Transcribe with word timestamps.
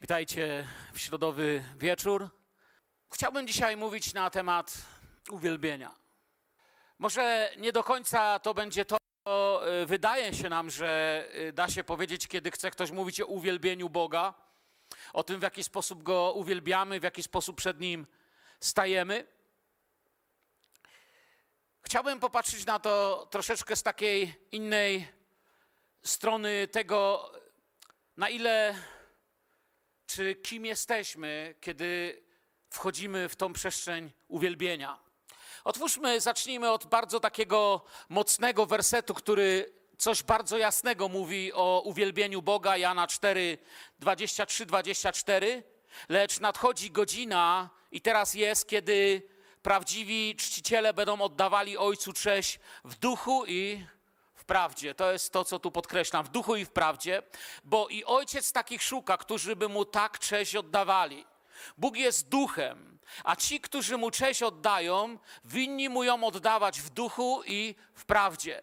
Witajcie 0.00 0.68
w 0.92 0.98
środowy 0.98 1.64
wieczór. 1.76 2.28
Chciałbym 3.12 3.46
dzisiaj 3.46 3.76
mówić 3.76 4.14
na 4.14 4.30
temat 4.30 4.74
uwielbienia. 5.30 5.94
Może 6.98 7.50
nie 7.56 7.72
do 7.72 7.84
końca 7.84 8.38
to 8.38 8.54
będzie 8.54 8.84
to, 8.84 8.96
co 9.24 9.62
y, 9.82 9.86
wydaje 9.86 10.34
się 10.34 10.48
nam, 10.48 10.70
że 10.70 11.24
y, 11.34 11.52
da 11.52 11.68
się 11.68 11.84
powiedzieć, 11.84 12.28
kiedy 12.28 12.50
chce 12.50 12.70
ktoś 12.70 12.90
mówić 12.90 13.20
o 13.20 13.26
uwielbieniu 13.26 13.88
Boga, 13.88 14.34
o 15.12 15.22
tym, 15.22 15.40
w 15.40 15.42
jaki 15.42 15.64
sposób 15.64 16.02
go 16.02 16.32
uwielbiamy, 16.32 17.00
w 17.00 17.02
jaki 17.02 17.22
sposób 17.22 17.56
przed 17.56 17.80
nim 17.80 18.06
stajemy. 18.60 19.26
Chciałbym 21.82 22.20
popatrzeć 22.20 22.66
na 22.66 22.78
to 22.78 23.26
troszeczkę 23.30 23.76
z 23.76 23.82
takiej 23.82 24.34
innej 24.52 25.08
strony 26.02 26.68
tego, 26.68 27.32
na 28.16 28.28
ile 28.28 28.74
czy 30.08 30.34
kim 30.34 30.66
jesteśmy, 30.66 31.54
kiedy 31.60 32.22
wchodzimy 32.70 33.28
w 33.28 33.36
tą 33.36 33.52
przestrzeń 33.52 34.12
uwielbienia. 34.28 34.98
Otwórzmy, 35.64 36.20
zacznijmy 36.20 36.70
od 36.70 36.86
bardzo 36.86 37.20
takiego 37.20 37.84
mocnego 38.08 38.66
wersetu, 38.66 39.14
który 39.14 39.72
coś 39.98 40.22
bardzo 40.22 40.58
jasnego 40.58 41.08
mówi 41.08 41.52
o 41.52 41.82
uwielbieniu 41.84 42.42
Boga, 42.42 42.76
Jana 42.76 43.06
4, 43.06 43.58
23, 43.98 44.66
24. 44.66 45.62
Lecz 46.08 46.40
nadchodzi 46.40 46.90
godzina 46.90 47.70
i 47.92 48.00
teraz 48.00 48.34
jest, 48.34 48.68
kiedy 48.68 49.22
prawdziwi 49.62 50.36
czciciele 50.36 50.94
będą 50.94 51.20
oddawali 51.20 51.78
Ojcu 51.78 52.12
cześć 52.12 52.60
w 52.84 52.94
duchu 52.94 53.44
i 53.46 53.86
prawdzie. 54.48 54.94
To 54.94 55.12
jest 55.12 55.32
to, 55.32 55.44
co 55.44 55.58
tu 55.58 55.70
podkreślam, 55.70 56.24
w 56.24 56.28
duchu 56.28 56.56
i 56.56 56.64
w 56.64 56.70
prawdzie, 56.70 57.22
bo 57.64 57.88
i 57.88 58.04
ojciec 58.04 58.52
takich 58.52 58.82
szuka, 58.82 59.16
którzy 59.16 59.56
by 59.56 59.68
mu 59.68 59.84
tak 59.84 60.18
cześć 60.18 60.56
oddawali. 60.56 61.24
Bóg 61.78 61.96
jest 61.96 62.28
duchem, 62.28 62.98
a 63.24 63.36
ci, 63.36 63.60
którzy 63.60 63.98
mu 63.98 64.10
cześć 64.10 64.42
oddają, 64.42 65.18
winni 65.44 65.88
mu 65.88 66.04
ją 66.04 66.24
oddawać 66.24 66.80
w 66.80 66.90
duchu 66.90 67.42
i 67.46 67.74
w 67.94 68.04
prawdzie. 68.04 68.62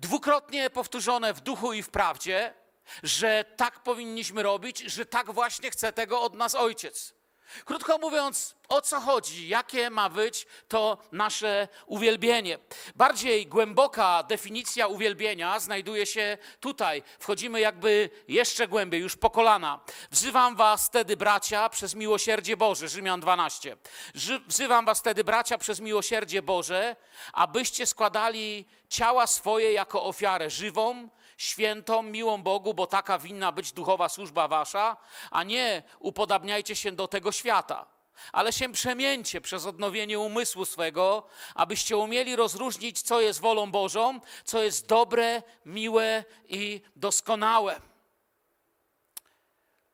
Dwukrotnie 0.00 0.70
powtórzone 0.70 1.34
w 1.34 1.40
duchu 1.40 1.72
i 1.72 1.82
w 1.82 1.90
prawdzie, 1.90 2.54
że 3.02 3.44
tak 3.56 3.82
powinniśmy 3.82 4.42
robić, 4.42 4.78
że 4.78 5.06
tak 5.06 5.32
właśnie 5.32 5.70
chce 5.70 5.92
tego 5.92 6.22
od 6.22 6.34
nas 6.34 6.54
ojciec. 6.54 7.19
Krótko 7.64 7.98
mówiąc, 7.98 8.54
o 8.68 8.80
co 8.82 9.00
chodzi, 9.00 9.48
jakie 9.48 9.90
ma 9.90 10.08
być 10.08 10.46
to 10.68 10.98
nasze 11.12 11.68
uwielbienie. 11.86 12.58
Bardziej 12.96 13.46
głęboka 13.46 14.22
definicja 14.22 14.86
uwielbienia 14.86 15.60
znajduje 15.60 16.06
się 16.06 16.38
tutaj. 16.60 17.02
Wchodzimy 17.18 17.60
jakby 17.60 18.10
jeszcze 18.28 18.68
głębiej, 18.68 19.00
już 19.00 19.16
po 19.16 19.30
kolana. 19.30 19.80
Wzywam 20.10 20.56
was 20.56 20.86
wtedy, 20.86 21.16
bracia, 21.16 21.68
przez 21.68 21.94
miłosierdzie 21.94 22.56
Boże, 22.56 22.88
Rzymian 22.88 23.20
12. 23.20 23.76
Ży- 24.14 24.40
Wzywam 24.46 24.84
was 24.86 24.98
wtedy, 25.00 25.24
bracia, 25.24 25.58
przez 25.58 25.80
miłosierdzie 25.80 26.42
Boże, 26.42 26.96
abyście 27.32 27.86
składali 27.86 28.66
ciała 28.88 29.26
swoje 29.26 29.72
jako 29.72 30.04
ofiarę 30.04 30.50
żywą, 30.50 31.08
świętą, 31.40 32.02
miłą 32.02 32.42
Bogu, 32.42 32.74
bo 32.74 32.86
taka 32.86 33.18
winna 33.18 33.52
być 33.52 33.72
duchowa 33.72 34.08
służba 34.08 34.48
wasza, 34.48 34.96
a 35.30 35.42
nie 35.44 35.82
upodabniajcie 35.98 36.76
się 36.76 36.92
do 36.92 37.08
tego 37.08 37.32
świata. 37.32 37.86
Ale 38.32 38.52
się 38.52 38.72
przemieńcie 38.72 39.40
przez 39.40 39.66
odnowienie 39.66 40.18
umysłu 40.18 40.64
swego, 40.64 41.26
abyście 41.54 41.96
umieli 41.96 42.36
rozróżnić, 42.36 43.02
co 43.02 43.20
jest 43.20 43.40
wolą 43.40 43.70
Bożą, 43.70 44.20
co 44.44 44.62
jest 44.62 44.86
dobre, 44.86 45.42
miłe 45.66 46.24
i 46.48 46.80
doskonałe. 46.96 47.80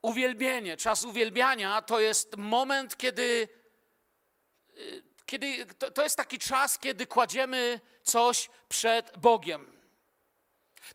Uwielbienie, 0.03 0.77
czas 0.77 1.05
uwielbiania 1.05 1.83
to 1.83 2.00
jest 2.00 2.36
moment, 2.36 2.97
kiedy, 2.97 3.48
y, 4.78 5.03
kiedy 5.27 5.66
to, 5.66 5.91
to 5.91 6.03
jest 6.03 6.16
taki 6.16 6.38
czas, 6.38 6.78
kiedy 6.78 7.06
kładziemy 7.06 7.81
coś 8.03 8.50
przed 8.69 9.19
Bogiem. 9.19 9.75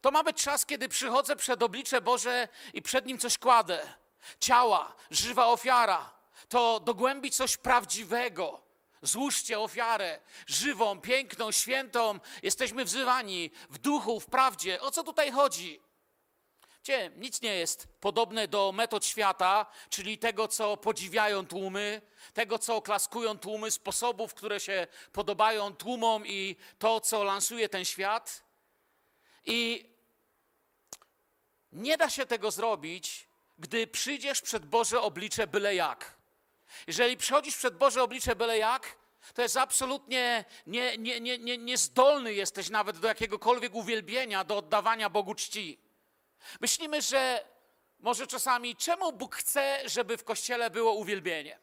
To 0.02 0.12
ma 0.12 0.24
być 0.24 0.44
czas, 0.44 0.66
kiedy 0.66 0.90
przychodzę 0.90 1.36
przed 1.36 1.64
oblicze 1.64 2.02
Boże 2.02 2.48
i 2.74 2.82
przed 2.82 3.06
Nim 3.06 3.18
coś 3.18 3.38
kładę. 3.38 3.94
Ciała, 4.40 4.96
żywa 5.12 5.48
ofiara. 5.48 6.14
To 6.50 6.80
dogłębi 6.80 7.32
coś 7.32 7.58
prawdziwego. 7.58 8.62
Złóżcie 9.02 9.60
ofiarę 9.60 10.20
żywą, 10.48 11.02
piękną, 11.02 11.52
świętą. 11.52 12.20
Jesteśmy 12.44 12.86
wzywani 12.86 13.52
w 13.70 13.78
duchu, 13.78 14.20
w 14.20 14.26
prawdzie. 14.26 14.82
O 14.82 14.92
co 14.92 15.04
tutaj 15.04 15.32
chodzi? 15.32 15.82
Wiecie, 16.78 17.12
nic 17.16 17.42
nie 17.42 17.56
jest 17.56 17.88
podobne 18.00 18.48
do 18.48 18.72
metod 18.72 19.06
świata, 19.06 19.66
czyli 19.90 20.18
tego, 20.18 20.48
co 20.48 20.78
podziwiają 20.78 21.46
tłumy, 21.48 22.02
tego, 22.34 22.60
co 22.60 22.76
oklaskują 22.76 23.40
tłumy, 23.40 23.72
sposobów, 23.72 24.34
które 24.34 24.60
się 24.60 24.88
podobają 25.12 25.76
tłumom 25.76 26.28
i 26.28 26.56
to, 26.80 27.02
co 27.02 27.24
lansuje 27.24 27.70
ten 27.70 27.86
świat. 27.86 28.44
I 29.46 29.90
nie 31.72 31.98
da 31.98 32.10
się 32.10 32.26
tego 32.26 32.52
zrobić, 32.52 33.28
gdy 33.60 33.88
przyjdziesz 33.88 34.42
przed 34.42 34.66
Boże 34.66 35.02
oblicze 35.02 35.48
byle 35.48 35.76
jak. 35.76 36.16
Jeżeli 36.88 37.18
przychodzisz 37.18 37.58
przed 37.58 37.78
Boże 37.78 38.04
oblicze 38.04 38.36
byle 38.36 38.58
jak, 38.58 38.98
to 39.34 39.42
jest 39.42 39.58
absolutnie 39.58 40.46
nie, 40.68 40.98
nie, 40.98 41.20
nie, 41.20 41.38
nie, 41.38 41.58
niezdolny 41.58 42.34
jesteś 42.34 42.70
nawet 42.70 42.98
do 42.98 43.08
jakiegokolwiek 43.08 43.76
uwielbienia, 43.76 44.44
do 44.44 44.58
oddawania 44.58 45.10
Bogu 45.10 45.36
czci. 45.36 45.80
Myślimy, 46.60 47.02
że 47.02 47.46
może 48.00 48.28
czasami, 48.28 48.76
czemu 48.76 49.14
Bóg 49.14 49.36
chce, 49.36 49.82
żeby 49.86 50.18
w 50.18 50.24
kościele 50.24 50.70
było 50.70 50.94
uwielbienie? 50.94 51.60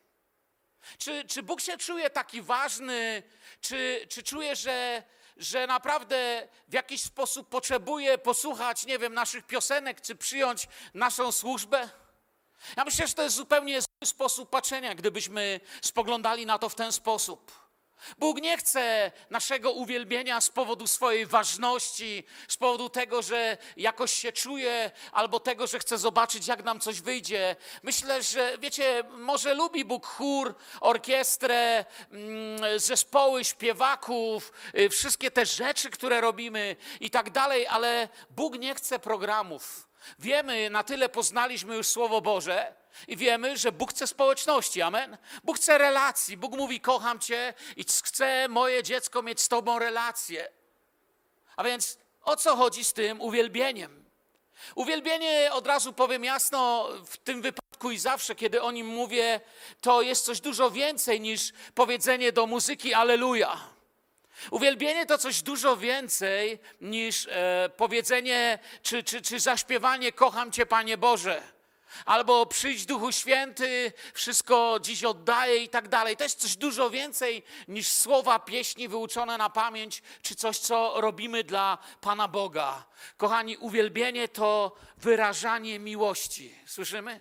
Czy, 0.98 1.24
czy 1.24 1.42
Bóg 1.42 1.60
się 1.60 1.78
czuje 1.78 2.10
taki 2.10 2.42
ważny? 2.42 3.22
Czy, 3.60 4.06
czy 4.08 4.22
czuje, 4.22 4.56
że, 4.56 5.02
że 5.38 5.66
naprawdę 5.66 6.48
w 6.68 6.72
jakiś 6.72 7.02
sposób 7.02 7.48
potrzebuje 7.48 8.18
posłuchać, 8.18 8.86
nie 8.86 8.98
wiem, 8.98 9.14
naszych 9.14 9.46
piosenek, 9.46 10.00
czy 10.00 10.16
przyjąć 10.16 10.68
naszą 10.94 11.32
służbę? 11.32 11.88
Ja 12.76 12.84
myślę, 12.84 13.06
że 13.06 13.14
to 13.14 13.22
jest 13.22 13.36
zupełnie 13.36 13.80
sposób 14.04 14.50
patrzenia, 14.50 14.94
gdybyśmy 14.94 15.60
spoglądali 15.82 16.46
na 16.46 16.58
to 16.58 16.68
w 16.68 16.74
ten 16.74 16.92
sposób. 16.92 17.67
Bóg 18.18 18.42
nie 18.42 18.56
chce 18.56 19.12
naszego 19.30 19.72
uwielbienia 19.72 20.40
z 20.40 20.50
powodu 20.50 20.86
swojej 20.86 21.26
ważności, 21.26 22.24
z 22.48 22.56
powodu 22.56 22.88
tego, 22.88 23.22
że 23.22 23.56
jakoś 23.76 24.12
się 24.12 24.32
czuje, 24.32 24.90
albo 25.12 25.40
tego, 25.40 25.66
że 25.66 25.78
chce 25.78 25.98
zobaczyć, 25.98 26.46
jak 26.46 26.64
nam 26.64 26.80
coś 26.80 27.00
wyjdzie. 27.00 27.56
Myślę, 27.82 28.22
że 28.22 28.58
wiecie, 28.58 29.02
może 29.10 29.54
lubi 29.54 29.84
Bóg 29.84 30.06
chór, 30.06 30.54
orkiestrę, 30.80 31.84
mm, 32.10 32.80
zespoły 32.80 33.44
śpiewaków, 33.44 34.52
y, 34.78 34.88
wszystkie 34.88 35.30
te 35.30 35.46
rzeczy, 35.46 35.90
które 35.90 36.20
robimy 36.20 36.76
i 37.00 37.10
tak 37.10 37.30
dalej, 37.30 37.66
ale 37.66 38.08
Bóg 38.30 38.58
nie 38.58 38.74
chce 38.74 38.98
programów. 38.98 39.87
Wiemy, 40.18 40.70
na 40.70 40.84
tyle 40.84 41.08
poznaliśmy 41.08 41.76
już 41.76 41.86
Słowo 41.86 42.20
Boże 42.20 42.74
i 43.08 43.16
wiemy, 43.16 43.56
że 43.56 43.72
Bóg 43.72 43.90
chce 43.90 44.06
społeczności, 44.06 44.82
amen? 44.82 45.18
Bóg 45.44 45.56
chce 45.56 45.78
relacji. 45.78 46.36
Bóg 46.36 46.56
mówi, 46.56 46.80
kocham 46.80 47.18
Cię 47.18 47.54
i 47.76 47.84
chcę 47.84 48.48
moje 48.48 48.82
dziecko 48.82 49.22
mieć 49.22 49.40
z 49.40 49.48
Tobą 49.48 49.78
relację. 49.78 50.48
A 51.56 51.64
więc 51.64 51.98
o 52.22 52.36
co 52.36 52.56
chodzi 52.56 52.84
z 52.84 52.92
tym 52.92 53.20
uwielbieniem? 53.20 54.04
Uwielbienie, 54.74 55.50
od 55.52 55.66
razu 55.66 55.92
powiem 55.92 56.24
jasno, 56.24 56.88
w 57.06 57.16
tym 57.16 57.42
wypadku 57.42 57.90
i 57.90 57.98
zawsze, 57.98 58.34
kiedy 58.34 58.62
o 58.62 58.70
nim 58.70 58.86
mówię, 58.86 59.40
to 59.80 60.02
jest 60.02 60.24
coś 60.24 60.40
dużo 60.40 60.70
więcej 60.70 61.20
niż 61.20 61.52
powiedzenie 61.74 62.32
do 62.32 62.46
muzyki 62.46 62.94
Aleluja. 62.94 63.77
Uwielbienie 64.50 65.06
to 65.06 65.18
coś 65.18 65.42
dużo 65.42 65.76
więcej 65.76 66.58
niż 66.80 67.28
e, 67.30 67.70
powiedzenie 67.76 68.58
czy, 68.82 69.02
czy, 69.02 69.22
czy 69.22 69.40
zaśpiewanie 69.40 70.12
Kocham 70.12 70.52
Cię, 70.52 70.66
Panie 70.66 70.98
Boże. 70.98 71.42
Albo 72.04 72.46
przyjdź 72.46 72.86
Duchu 72.86 73.12
Święty, 73.12 73.92
wszystko 74.14 74.78
dziś 74.82 75.04
oddaję 75.04 75.56
i 75.56 75.68
tak 75.68 75.88
dalej. 75.88 76.16
To 76.16 76.24
jest 76.24 76.40
coś 76.40 76.56
dużo 76.56 76.90
więcej 76.90 77.42
niż 77.68 77.88
słowa 77.88 78.38
pieśni 78.38 78.88
wyuczone 78.88 79.38
na 79.38 79.50
pamięć, 79.50 80.02
czy 80.22 80.34
coś, 80.34 80.58
co 80.58 81.00
robimy 81.00 81.44
dla 81.44 81.78
Pana 82.00 82.28
Boga. 82.28 82.84
Kochani, 83.16 83.56
uwielbienie 83.56 84.28
to 84.28 84.76
wyrażanie 84.96 85.78
miłości. 85.78 86.54
Słyszymy? 86.66 87.20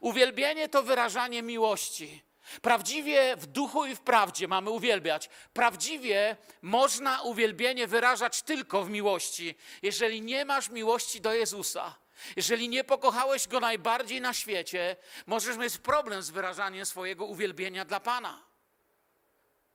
Uwielbienie 0.00 0.68
to 0.68 0.82
wyrażanie 0.82 1.42
miłości. 1.42 2.27
Prawdziwie 2.62 3.36
w 3.36 3.46
duchu 3.46 3.86
i 3.86 3.94
w 3.94 4.00
prawdzie 4.00 4.48
mamy 4.48 4.70
uwielbiać. 4.70 5.30
Prawdziwie 5.52 6.36
można 6.62 7.22
uwielbienie 7.22 7.86
wyrażać 7.86 8.42
tylko 8.42 8.82
w 8.82 8.90
miłości, 8.90 9.54
jeżeli 9.82 10.22
nie 10.22 10.44
masz 10.44 10.68
miłości 10.68 11.20
do 11.20 11.34
Jezusa. 11.34 11.94
Jeżeli 12.36 12.68
nie 12.68 12.84
pokochałeś 12.84 13.48
Go 13.48 13.60
najbardziej 13.60 14.20
na 14.20 14.32
świecie, 14.32 14.96
możesz 15.26 15.56
mieć 15.56 15.78
problem 15.78 16.22
z 16.22 16.30
wyrażaniem 16.30 16.86
swojego 16.86 17.24
uwielbienia 17.24 17.84
dla 17.84 18.00
Pana. 18.00 18.42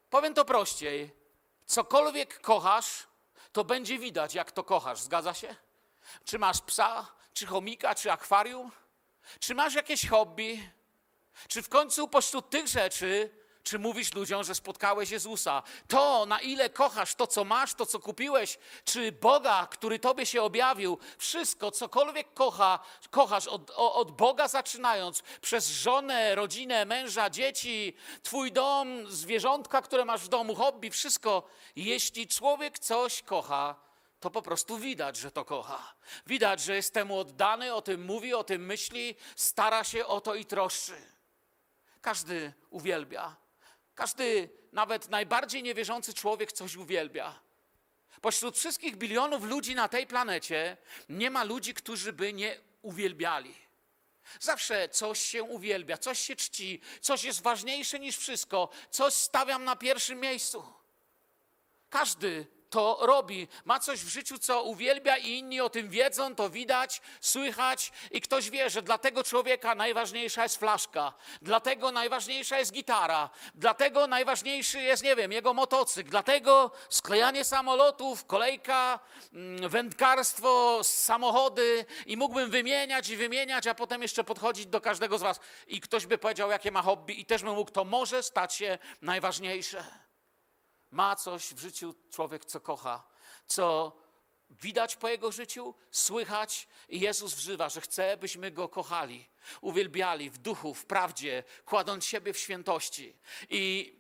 Powiem 0.10 0.34
to 0.34 0.46
prościej. 0.46 1.12
Cokolwiek 1.66 2.42
kochasz, 2.42 3.08
to 3.52 3.64
będzie 3.64 4.00
widać, 4.00 4.36
jak 4.36 4.52
to 4.52 4.64
kochasz. 4.64 5.00
Zgadza 5.00 5.34
się? 5.34 5.56
Czy 6.26 6.40
masz 6.40 6.62
psa, 6.62 7.08
czy 7.34 7.46
chomika, 7.46 7.96
czy 7.96 8.12
akwarium? 8.12 8.72
Czy 9.40 9.56
masz 9.56 9.74
jakieś 9.74 10.08
hobby? 10.08 10.70
Czy 11.48 11.62
w 11.62 11.70
końcu 11.70 12.08
pośród 12.08 12.50
tych 12.50 12.68
rzeczy, 12.68 13.30
czy 13.64 13.80
mówisz 13.80 14.14
ludziom, 14.14 14.44
że 14.44 14.56
spotkałeś 14.56 15.10
Jezusa? 15.10 15.64
To, 15.88 16.26
na 16.26 16.40
ile 16.40 16.70
kochasz 16.70 17.16
to, 17.16 17.28
co 17.28 17.44
masz, 17.44 17.74
to, 17.74 17.86
co 17.86 18.00
kupiłeś, 18.00 18.60
czy 18.86 19.12
Boga, 19.12 19.68
który 19.72 20.00
Tobie 20.00 20.26
się 20.26 20.42
objawił, 20.42 20.98
wszystko, 21.18 21.72
cokolwiek 21.72 22.34
kocha, 22.34 22.80
kochasz, 23.10 23.48
od, 23.48 23.72
od 23.76 24.12
Boga 24.12 24.48
zaczynając, 24.48 25.24
przez 25.42 25.70
żonę, 25.70 26.36
rodzinę, 26.36 26.86
męża, 26.86 27.30
dzieci, 27.30 27.94
Twój 28.24 28.52
dom, 28.52 29.12
zwierzątka, 29.12 29.82
które 29.82 30.06
masz 30.06 30.22
w 30.22 30.28
domu, 30.28 30.56
hobby, 30.56 30.92
wszystko. 30.92 31.44
Jeśli 31.76 32.28
człowiek 32.28 32.80
coś 32.80 33.22
kocha, 33.22 33.76
to 34.20 34.30
po 34.30 34.42
prostu 34.42 34.78
widać, 34.78 35.18
że 35.18 35.32
to 35.32 35.46
kocha. 35.46 35.94
Widać, 36.28 36.62
że 36.62 36.76
jest 36.76 36.94
temu 36.94 37.20
oddany, 37.20 37.74
o 37.74 37.82
tym 37.82 38.06
mówi, 38.06 38.34
o 38.34 38.44
tym 38.44 38.66
myśli, 38.66 39.16
stara 39.36 39.84
się 39.84 40.06
o 40.06 40.22
to 40.22 40.36
i 40.36 40.46
troszczy. 40.46 41.13
Każdy 42.04 42.54
uwielbia. 42.70 43.36
Każdy, 43.96 44.50
nawet 44.72 45.10
najbardziej 45.10 45.64
niewierzący 45.64 46.14
człowiek 46.14 46.52
coś 46.52 46.76
uwielbia. 46.76 47.40
Pośród 48.22 48.58
wszystkich 48.58 48.96
bilionów 48.96 49.44
ludzi 49.44 49.76
na 49.76 49.88
tej 49.88 50.08
planecie 50.08 50.78
nie 51.10 51.32
ma 51.32 51.44
ludzi, 51.44 51.74
którzy 51.74 52.14
by 52.14 52.34
nie 52.34 52.60
uwielbiali. 52.82 53.56
Zawsze 54.40 54.90
coś 54.90 55.20
się 55.20 55.44
uwielbia, 55.44 55.98
coś 55.98 56.20
się 56.20 56.36
czci, 56.36 56.82
coś 57.02 57.24
jest 57.24 57.42
ważniejsze 57.42 58.00
niż 58.00 58.18
wszystko, 58.18 58.70
coś 58.90 59.14
stawiam 59.14 59.64
na 59.64 59.76
pierwszym 59.76 60.20
miejscu. 60.20 60.74
Każdy 61.90 62.48
to 62.74 62.98
robi. 63.02 63.48
Ma 63.66 63.80
coś 63.80 64.00
w 64.00 64.08
życiu, 64.08 64.38
co 64.38 64.64
uwielbia, 64.64 65.18
i 65.18 65.30
inni 65.30 65.62
o 65.62 65.70
tym 65.70 65.90
wiedzą, 65.90 66.36
to 66.36 66.50
widać, 66.50 67.02
słychać, 67.22 67.92
i 68.12 68.22
ktoś 68.22 68.50
wie, 68.50 68.70
że 68.70 68.82
dla 68.82 68.98
tego 68.98 69.24
człowieka 69.24 69.76
najważniejsza 69.76 70.44
jest 70.44 70.58
flaszka, 70.58 71.14
dlatego 71.42 71.92
najważniejsza 71.92 72.60
jest 72.60 72.74
gitara, 72.74 73.30
dlatego 73.56 74.08
najważniejszy 74.08 74.82
jest, 74.82 75.04
nie 75.04 75.16
wiem, 75.16 75.32
jego 75.32 75.54
motocykl, 75.54 76.10
dlatego 76.10 76.72
sklejanie 76.90 77.44
samolotów, 77.44 78.26
kolejka, 78.26 79.00
mm, 79.34 79.70
wędkarstwo, 79.70 80.80
samochody, 80.84 81.86
i 82.06 82.18
mógłbym 82.18 82.50
wymieniać 82.50 83.10
i 83.10 83.18
wymieniać, 83.18 83.68
a 83.68 83.76
potem 83.76 84.02
jeszcze 84.02 84.24
podchodzić 84.24 84.66
do 84.66 84.82
każdego 84.82 85.18
z 85.18 85.22
Was, 85.22 85.40
i 85.68 85.82
ktoś 85.82 86.06
by 86.06 86.18
powiedział, 86.18 86.52
jakie 86.52 86.72
ma 86.72 86.82
hobby, 86.82 87.20
i 87.22 87.26
też 87.26 87.44
bym 87.44 87.56
mógł, 87.56 87.72
to 87.72 87.86
może 87.86 88.24
stać 88.24 88.54
się 88.54 88.78
najważniejsze. 89.02 89.84
Ma 90.94 91.16
coś 91.16 91.54
w 91.54 91.60
życiu 91.60 91.96
człowiek, 92.12 92.46
co 92.46 92.60
kocha, 92.60 93.04
co 93.48 93.96
widać 94.50 94.96
po 94.96 95.10
jego 95.10 95.32
życiu, 95.32 95.76
słychać 95.92 96.68
i 96.90 97.00
Jezus 97.00 97.34
wzywa, 97.34 97.70
że 97.70 97.82
chce, 97.82 98.18
byśmy 98.18 98.52
go 98.52 98.70
kochali, 98.70 99.30
uwielbiali 99.62 100.30
w 100.30 100.38
duchu, 100.38 100.74
w 100.74 100.86
prawdzie, 100.86 101.44
kładąc 101.66 102.06
siebie 102.06 102.34
w 102.34 102.38
świętości. 102.38 103.16
I 103.50 103.94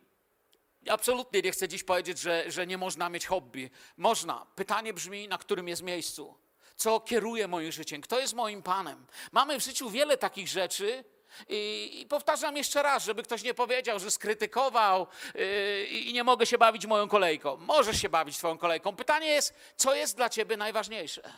absolutnie 0.89 1.41
nie 1.41 1.51
chcę 1.51 1.67
dziś 1.67 1.83
powiedzieć, 1.83 2.19
że, 2.19 2.51
że 2.51 2.67
nie 2.67 2.77
można 2.77 3.09
mieć 3.09 3.25
hobby. 3.25 3.69
Można. 3.97 4.45
Pytanie 4.55 4.93
brzmi, 4.93 5.27
na 5.27 5.37
którym 5.37 5.67
jest 5.67 5.81
miejscu. 5.81 6.37
Co 6.75 6.99
kieruje 6.99 7.47
moim 7.47 7.71
życiem? 7.71 8.01
Kto 8.01 8.19
jest 8.19 8.33
moim 8.33 8.63
Panem? 8.63 9.05
Mamy 9.31 9.59
w 9.59 9.63
życiu 9.63 9.89
wiele 9.89 10.17
takich 10.17 10.47
rzeczy, 10.47 11.03
i, 11.49 11.89
I 12.01 12.05
powtarzam 12.05 12.57
jeszcze 12.57 12.83
raz, 12.83 13.03
żeby 13.03 13.23
ktoś 13.23 13.43
nie 13.43 13.53
powiedział, 13.53 13.99
że 13.99 14.11
skrytykował 14.11 15.07
yy, 15.35 15.85
i 15.85 16.13
nie 16.13 16.23
mogę 16.23 16.45
się 16.45 16.57
bawić 16.57 16.85
moją 16.85 17.07
kolejką. 17.07 17.57
Możesz 17.57 18.01
się 18.01 18.09
bawić 18.09 18.37
swoją 18.37 18.57
kolejką. 18.57 18.95
Pytanie 18.95 19.27
jest, 19.27 19.53
co 19.75 19.95
jest 19.95 20.15
dla 20.15 20.29
ciebie 20.29 20.57
najważniejsze? 20.57 21.33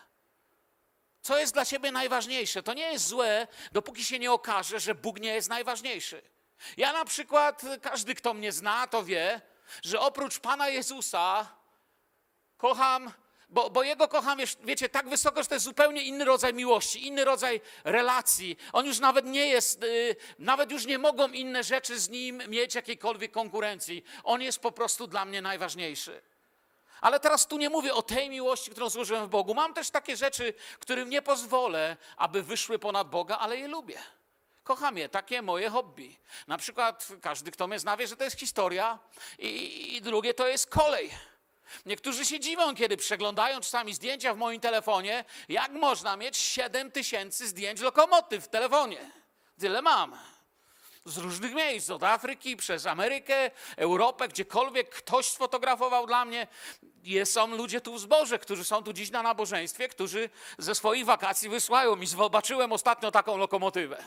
Co 1.22 1.38
jest 1.38 1.54
dla 1.54 1.66
ciebie 1.66 1.92
najważniejsze? 1.92 2.64
To 2.64 2.74
nie 2.74 2.92
jest 2.92 3.08
złe, 3.08 3.48
dopóki 3.72 4.04
się 4.04 4.20
nie 4.20 4.32
okaże, 4.32 4.80
że 4.80 4.96
Bóg 4.96 5.20
nie 5.20 5.34
jest 5.34 5.50
najważniejszy. 5.50 6.22
Ja 6.78 6.94
na 6.94 7.06
przykład, 7.06 7.62
każdy, 7.82 8.16
kto 8.16 8.34
mnie 8.34 8.52
zna, 8.52 8.88
to 8.88 9.04
wie, 9.04 9.42
że 9.84 10.00
oprócz 10.00 10.40
Pana 10.40 10.70
Jezusa 10.70 11.56
kocham, 12.58 13.12
bo, 13.56 13.70
bo 13.70 13.84
Jego 13.84 14.08
kocham, 14.08 14.40
wiecie, 14.64 14.90
tak 14.90 15.10
wysoko, 15.10 15.44
że 15.44 15.50
to 15.50 15.56
jest 15.56 15.66
zupełnie 15.66 16.02
inny 16.02 16.26
rodzaj 16.26 16.54
miłości, 16.54 17.08
inny 17.08 17.26
rodzaj 17.26 17.62
relacji. 17.84 18.58
On 18.74 18.86
już 18.86 19.00
nawet 19.00 19.26
nie 19.26 19.48
jest, 19.48 19.84
y, 19.84 20.16
nawet 20.40 20.72
już 20.72 20.86
nie 20.86 20.98
mogą 20.98 21.28
inne 21.28 21.64
rzeczy 21.64 22.00
z 22.00 22.10
Nim 22.10 22.44
mieć 22.48 22.76
jakiejkolwiek 22.76 23.32
konkurencji. 23.32 24.04
On 24.24 24.42
jest 24.42 24.60
po 24.60 24.72
prostu 24.72 25.08
dla 25.08 25.26
mnie 25.26 25.42
najważniejszy. 25.42 26.22
Ale 27.02 27.20
teraz 27.20 27.48
tu 27.48 27.58
nie 27.58 27.70
mówię 27.70 27.94
o 27.94 28.02
tej 28.02 28.30
miłości, 28.30 28.72
którą 28.72 28.90
złożyłem 28.90 29.26
w 29.26 29.30
Bogu. 29.30 29.54
Mam 29.54 29.74
też 29.74 29.90
takie 29.90 30.18
rzeczy, 30.18 30.54
którym 30.80 31.10
nie 31.10 31.22
pozwolę, 31.22 31.98
aby 32.18 32.44
wyszły 32.44 32.80
ponad 32.80 33.10
Boga, 33.10 33.38
ale 33.38 33.58
je 33.58 33.68
lubię. 33.68 34.00
Kocham 34.64 34.98
je, 34.98 35.10
takie 35.10 35.42
moje 35.42 35.70
hobby. 35.70 36.16
Na 36.48 36.58
przykład 36.58 37.08
każdy, 37.22 37.52
kto 37.52 37.68
mnie 37.68 37.80
zna, 37.80 37.98
wie, 37.98 38.08
że 38.08 38.18
to 38.18 38.24
jest 38.24 38.40
historia 38.40 39.00
i, 39.40 39.96
i 39.96 40.02
drugie 40.02 40.34
to 40.34 40.48
jest 40.48 40.70
kolej. 40.70 41.12
Niektórzy 41.86 42.26
się 42.26 42.40
dziwią, 42.40 42.76
kiedy 42.76 42.98
przeglądają 42.98 43.62
czasami 43.62 43.94
zdjęcia 43.94 44.34
w 44.34 44.38
moim 44.38 44.62
telefonie, 44.62 45.26
jak 45.50 45.72
można 45.72 46.18
mieć 46.18 46.38
7 46.38 46.92
tysięcy 46.92 47.48
zdjęć 47.48 47.82
lokomotyw 47.82 48.44
w 48.44 48.48
telefonie. 48.48 49.12
Tyle 49.60 49.82
mam 49.82 50.18
z 51.06 51.18
różnych 51.18 51.54
miejsc, 51.54 51.90
od 51.90 52.04
Afryki, 52.04 52.58
przez 52.58 52.86
Amerykę, 52.86 53.52
Europę, 53.78 54.28
gdziekolwiek 54.28 54.90
ktoś 54.90 55.26
sfotografował 55.26 56.08
dla 56.08 56.26
mnie. 56.26 56.48
Jest, 57.04 57.34
są 57.34 57.56
ludzie 57.56 57.82
tu 57.82 57.94
w 57.94 58.00
zborze, 58.00 58.40
którzy 58.40 58.66
są 58.66 58.84
tu 58.84 58.94
dziś 58.94 59.12
na 59.12 59.24
nabożeństwie, 59.24 59.90
którzy 59.90 60.30
ze 60.58 60.76
swoich 60.76 61.06
wakacji 61.06 61.50
wysłają 61.50 61.96
mi. 61.96 62.08
Zobaczyłem 62.08 62.72
ostatnio 62.72 63.12
taką 63.12 63.38
lokomotywę. 63.38 64.04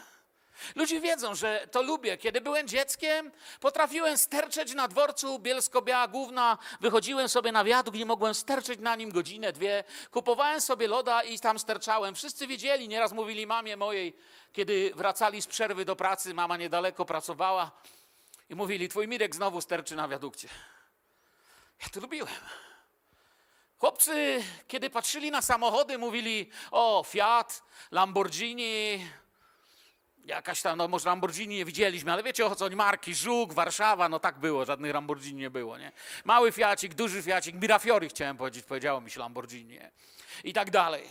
Ludzie 0.75 1.00
wiedzą, 1.00 1.34
że 1.34 1.69
to 1.70 1.82
lubię. 1.82 2.16
Kiedy 2.16 2.40
byłem 2.40 2.69
dzieckiem, 2.69 3.32
potrafiłem 3.60 4.19
sterczeć 4.19 4.75
na 4.75 4.88
dworcu 4.88 5.38
Bielsko-Biała 5.38 6.08
Główna. 6.08 6.58
Wychodziłem 6.81 7.28
sobie 7.28 7.52
na 7.52 7.64
wiadukt 7.64 7.99
i 7.99 8.05
mogłem 8.05 8.34
sterczeć 8.34 8.81
na 8.81 8.96
nim 8.96 9.10
godzinę, 9.10 9.52
dwie. 9.52 9.84
Kupowałem 10.10 10.60
sobie 10.60 10.88
loda 10.88 11.22
i 11.22 11.38
tam 11.38 11.58
sterczałem. 11.58 12.14
Wszyscy 12.14 12.46
wiedzieli, 12.46 12.88
nieraz 12.88 13.12
mówili 13.12 13.46
mamie 13.46 13.76
mojej, 13.76 14.16
kiedy 14.52 14.93
wracali 14.94 15.43
z 15.43 15.46
przerwy 15.46 15.84
do 15.84 15.96
pracy, 15.96 16.34
mama 16.34 16.56
niedaleko 16.56 17.05
pracowała 17.05 17.70
i 18.50 18.55
mówili, 18.55 18.88
twój 18.88 19.08
Mirek 19.08 19.34
znowu 19.34 19.60
sterczy 19.60 19.96
na 19.96 20.08
wiadukcie. 20.08 20.49
Ja 21.82 21.88
to 21.88 22.00
lubiłem. 22.00 22.34
Chłopcy, 23.78 24.44
kiedy 24.69 24.90
patrzyli 24.90 25.31
na 25.31 25.43
samochody, 25.43 25.99
mówili, 25.99 26.50
o, 26.70 27.05
Fiat, 27.08 27.62
Lamborghini, 27.90 29.06
Jakaś 30.29 30.63
tam, 30.63 30.79
no 30.79 30.89
może 30.89 31.09
Lamborghini 31.09 31.57
nie 31.57 31.65
widzieliśmy, 31.65 32.13
ale 32.13 32.23
wiecie 32.23 32.47
o 32.47 32.55
co 32.55 32.71
marki, 32.71 33.15
Żuk, 33.15 33.53
Warszawa, 33.53 34.08
no 34.08 34.20
tak 34.20 34.39
było, 34.39 34.65
żadnych 34.65 34.94
Lamborghini 34.94 35.41
nie 35.41 35.51
było, 35.51 35.79
nie? 35.79 35.93
Mały 36.25 36.53
Fiacik, 36.53 36.94
duży 36.94 37.23
Fiacik, 37.23 37.55
Mirafiori 37.55 38.08
chciałem 38.08 38.37
powiedzieć, 38.37 38.65
powiedziało 38.65 39.01
mi 39.01 39.11
się 39.11 39.20
Lamborghini, 39.20 39.75
nie? 39.75 39.91
I 40.44 40.53
tak 40.53 40.70
dalej. 40.70 41.08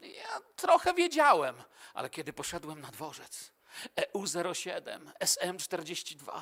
Ja 0.00 0.40
trochę 0.56 0.94
wiedziałem, 0.94 1.54
ale 1.94 2.10
kiedy 2.10 2.32
poszedłem 2.32 2.80
na 2.80 2.88
dworzec, 2.88 3.52
E 3.96 4.02
EU07, 4.12 5.12
SM42, 5.20 6.40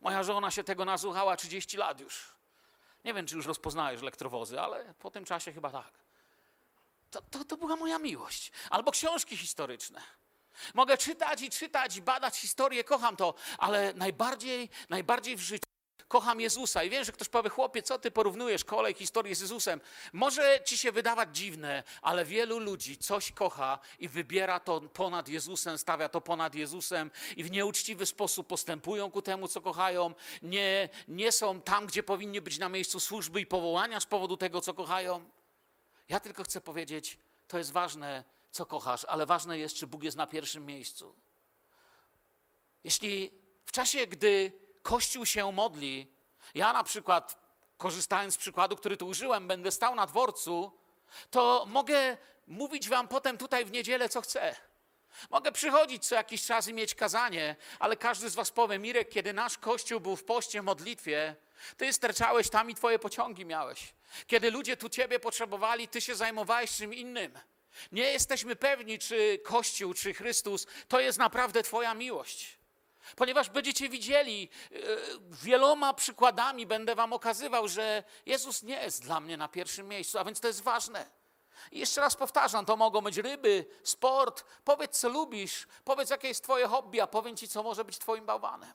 moja 0.00 0.22
żona 0.22 0.50
się 0.50 0.64
tego 0.64 0.84
nasłuchała 0.84 1.36
30 1.36 1.76
lat 1.76 2.00
już. 2.00 2.36
Nie 3.04 3.14
wiem, 3.14 3.26
czy 3.26 3.36
już 3.36 3.46
rozpoznajesz 3.46 4.02
elektrowozy, 4.02 4.60
ale 4.60 4.94
po 4.98 5.10
tym 5.10 5.24
czasie 5.24 5.52
chyba 5.52 5.70
tak. 5.70 5.92
To, 7.10 7.20
to, 7.20 7.44
to 7.44 7.56
była 7.56 7.76
moja 7.76 7.98
miłość. 7.98 8.52
Albo 8.70 8.90
książki 8.90 9.36
historyczne. 9.36 10.02
Mogę 10.74 10.98
czytać 10.98 11.42
i 11.42 11.50
czytać, 11.50 12.00
badać 12.00 12.36
historię, 12.36 12.84
kocham 12.84 13.16
to, 13.16 13.34
ale 13.58 13.94
najbardziej, 13.94 14.68
najbardziej 14.88 15.36
w 15.36 15.40
życiu 15.40 15.66
kocham 16.08 16.40
Jezusa. 16.40 16.82
I 16.84 16.90
wiem, 16.90 17.04
że 17.04 17.12
ktoś 17.12 17.28
powie, 17.28 17.50
chłopie, 17.50 17.82
co 17.82 17.98
ty 17.98 18.10
porównujesz 18.10 18.64
kolej, 18.64 18.94
historię 18.94 19.34
z 19.34 19.40
Jezusem? 19.40 19.80
Może 20.12 20.60
ci 20.64 20.78
się 20.78 20.92
wydawać 20.92 21.36
dziwne, 21.36 21.82
ale 22.02 22.24
wielu 22.24 22.58
ludzi 22.58 22.98
coś 22.98 23.32
kocha 23.32 23.78
i 23.98 24.08
wybiera 24.08 24.60
to 24.60 24.80
ponad 24.80 25.28
Jezusem, 25.28 25.78
stawia 25.78 26.08
to 26.08 26.20
ponad 26.20 26.54
Jezusem 26.54 27.10
i 27.36 27.44
w 27.44 27.50
nieuczciwy 27.50 28.06
sposób 28.06 28.46
postępują 28.46 29.10
ku 29.10 29.22
temu, 29.22 29.48
co 29.48 29.60
kochają. 29.60 30.14
Nie, 30.42 30.88
nie 31.08 31.32
są 31.32 31.60
tam, 31.60 31.86
gdzie 31.86 32.02
powinni 32.02 32.40
być 32.40 32.58
na 32.58 32.68
miejscu 32.68 33.00
służby 33.00 33.40
i 33.40 33.46
powołania 33.46 34.00
z 34.00 34.06
powodu 34.06 34.36
tego, 34.36 34.60
co 34.60 34.74
kochają. 34.74 35.30
Ja 36.08 36.20
tylko 36.20 36.44
chcę 36.44 36.60
powiedzieć, 36.60 37.18
to 37.48 37.58
jest 37.58 37.72
ważne, 37.72 38.24
co 38.56 38.66
kochasz, 38.66 39.04
ale 39.04 39.26
ważne 39.26 39.58
jest, 39.58 39.76
czy 39.76 39.86
Bóg 39.86 40.02
jest 40.02 40.16
na 40.16 40.26
pierwszym 40.26 40.66
miejscu. 40.66 41.14
Jeśli 42.84 43.30
w 43.66 43.72
czasie, 43.72 44.06
gdy 44.06 44.52
Kościół 44.82 45.26
się 45.26 45.52
modli, 45.52 46.12
ja 46.54 46.72
na 46.72 46.84
przykład, 46.84 47.38
korzystając 47.76 48.34
z 48.34 48.36
przykładu, 48.36 48.76
który 48.76 48.96
tu 48.96 49.06
użyłem, 49.06 49.48
będę 49.48 49.70
stał 49.70 49.94
na 49.94 50.06
dworcu, 50.06 50.72
to 51.30 51.64
mogę 51.68 52.16
mówić 52.46 52.88
wam 52.88 53.08
potem 53.08 53.38
tutaj 53.38 53.64
w 53.64 53.70
niedzielę, 53.70 54.08
co 54.08 54.20
chcę. 54.20 54.56
Mogę 55.30 55.52
przychodzić 55.52 56.06
co 56.06 56.14
jakiś 56.14 56.46
czas 56.46 56.68
i 56.68 56.74
mieć 56.74 56.94
kazanie, 56.94 57.56
ale 57.78 57.96
każdy 57.96 58.30
z 58.30 58.34
was 58.34 58.50
powie, 58.50 58.78
Mirek, 58.78 59.08
kiedy 59.08 59.32
nasz 59.32 59.58
Kościół 59.58 60.00
był 60.00 60.16
w 60.16 60.24
poście, 60.24 60.62
modlitwie, 60.62 61.36
ty 61.76 61.92
sterczałeś 61.92 62.50
tam 62.50 62.70
i 62.70 62.74
twoje 62.74 62.98
pociągi 62.98 63.44
miałeś. 63.44 63.94
Kiedy 64.26 64.50
ludzie 64.50 64.76
tu 64.76 64.88
ciebie 64.88 65.20
potrzebowali, 65.20 65.88
ty 65.88 66.00
się 66.00 66.14
zajmowałeś 66.14 66.76
czym 66.76 66.94
innym. 66.94 67.38
Nie 67.92 68.12
jesteśmy 68.12 68.56
pewni, 68.56 68.98
czy 68.98 69.38
Kościół, 69.44 69.94
czy 69.94 70.14
Chrystus 70.14 70.66
to 70.88 71.00
jest 71.00 71.18
naprawdę 71.18 71.62
Twoja 71.62 71.94
miłość. 71.94 72.58
Ponieważ 73.16 73.50
będziecie 73.50 73.88
widzieli, 73.88 74.48
yy, 74.70 74.80
wieloma 75.30 75.94
przykładami 75.94 76.66
będę 76.66 76.94
Wam 76.94 77.12
okazywał, 77.12 77.68
że 77.68 78.04
Jezus 78.26 78.62
nie 78.62 78.82
jest 78.82 79.02
dla 79.02 79.20
mnie 79.20 79.36
na 79.36 79.48
pierwszym 79.48 79.88
miejscu, 79.88 80.18
a 80.18 80.24
więc 80.24 80.40
to 80.40 80.48
jest 80.48 80.62
ważne. 80.62 81.10
I 81.72 81.78
jeszcze 81.78 82.00
raz 82.00 82.16
powtarzam, 82.16 82.66
to 82.66 82.76
mogą 82.76 83.00
być 83.00 83.16
ryby, 83.16 83.66
sport. 83.82 84.44
Powiedz, 84.64 84.98
co 84.98 85.08
lubisz, 85.08 85.66
powiedz, 85.84 86.10
jakie 86.10 86.28
jest 86.28 86.42
Twoje 86.42 86.66
hobby, 86.68 87.00
a 87.00 87.06
powiem 87.06 87.36
Ci, 87.36 87.48
co 87.48 87.62
może 87.62 87.84
być 87.84 87.98
Twoim 87.98 88.26
bałwanem. 88.26 88.74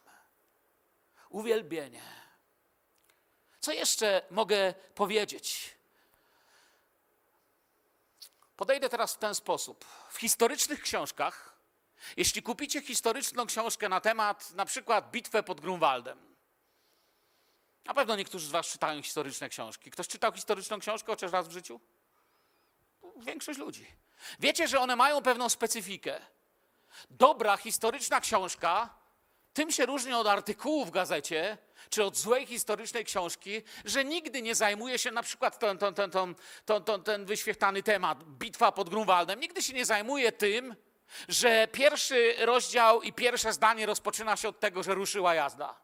Uwielbienie. 1.30 2.02
Co 3.60 3.72
jeszcze 3.72 4.22
mogę 4.30 4.74
powiedzieć? 4.96 5.78
Podejdę 8.62 8.90
teraz 8.90 9.14
w 9.14 9.18
ten 9.18 9.36
sposób. 9.36 9.86
W 10.10 10.18
historycznych 10.18 10.82
książkach, 10.82 11.58
jeśli 12.18 12.42
kupicie 12.42 12.82
historyczną 12.82 13.46
książkę 13.46 13.90
na 13.90 14.02
temat 14.02 14.52
na 14.52 14.66
przykład 14.66 15.12
bitwę 15.12 15.44
pod 15.44 15.62
Grunwaldem, 15.62 16.36
na 17.86 17.94
pewno 17.94 18.16
niektórzy 18.16 18.48
z 18.48 18.52
Was 18.52 18.68
czytają 18.68 19.02
historyczne 19.02 19.50
książki. 19.50 19.92
Ktoś 19.92 20.08
czytał 20.08 20.32
historyczną 20.34 20.80
książkę 20.80 21.12
chociaż 21.12 21.32
raz 21.32 21.48
w 21.48 21.52
życiu? 21.52 21.80
Większość 23.18 23.60
ludzi. 23.60 23.86
Wiecie, 24.40 24.68
że 24.68 24.80
one 24.80 24.96
mają 24.96 25.22
pewną 25.22 25.50
specyfikę. 25.50 26.22
Dobra 27.10 27.58
historyczna 27.58 28.22
książka 28.22 28.90
tym 29.54 29.72
się 29.72 29.86
różni 29.86 30.14
od 30.14 30.28
artykułów 30.28 30.88
w 30.88 30.92
gazecie, 30.92 31.58
czy 31.90 32.04
od 32.04 32.18
złej 32.18 32.46
historycznej 32.46 33.06
książki, 33.06 33.62
że 33.86 34.06
nigdy 34.06 34.42
nie 34.42 34.56
zajmuje 34.56 35.00
się 35.00 35.12
na 35.12 35.24
przykład 35.24 35.60
ten, 35.60 35.78
ten, 35.78 35.94
ten, 35.94 36.12
ten, 36.12 36.36
ten, 36.66 36.84
ten, 36.84 37.04
ten 37.04 37.26
wyświetlany 37.26 37.84
temat, 37.84 38.24
bitwa 38.24 38.72
pod 38.72 38.90
Grunwaldem, 38.90 39.40
nigdy 39.40 39.62
się 39.62 39.74
nie 39.74 39.86
zajmuje 39.86 40.32
tym, 40.32 40.76
że 41.28 41.68
pierwszy 41.68 42.36
rozdział 42.40 43.02
i 43.02 43.14
pierwsze 43.14 43.54
zdanie 43.54 43.86
rozpoczyna 43.86 44.38
się 44.38 44.50
od 44.50 44.60
tego, 44.60 44.84
że 44.84 44.94
ruszyła 44.94 45.36
jazda. 45.36 45.82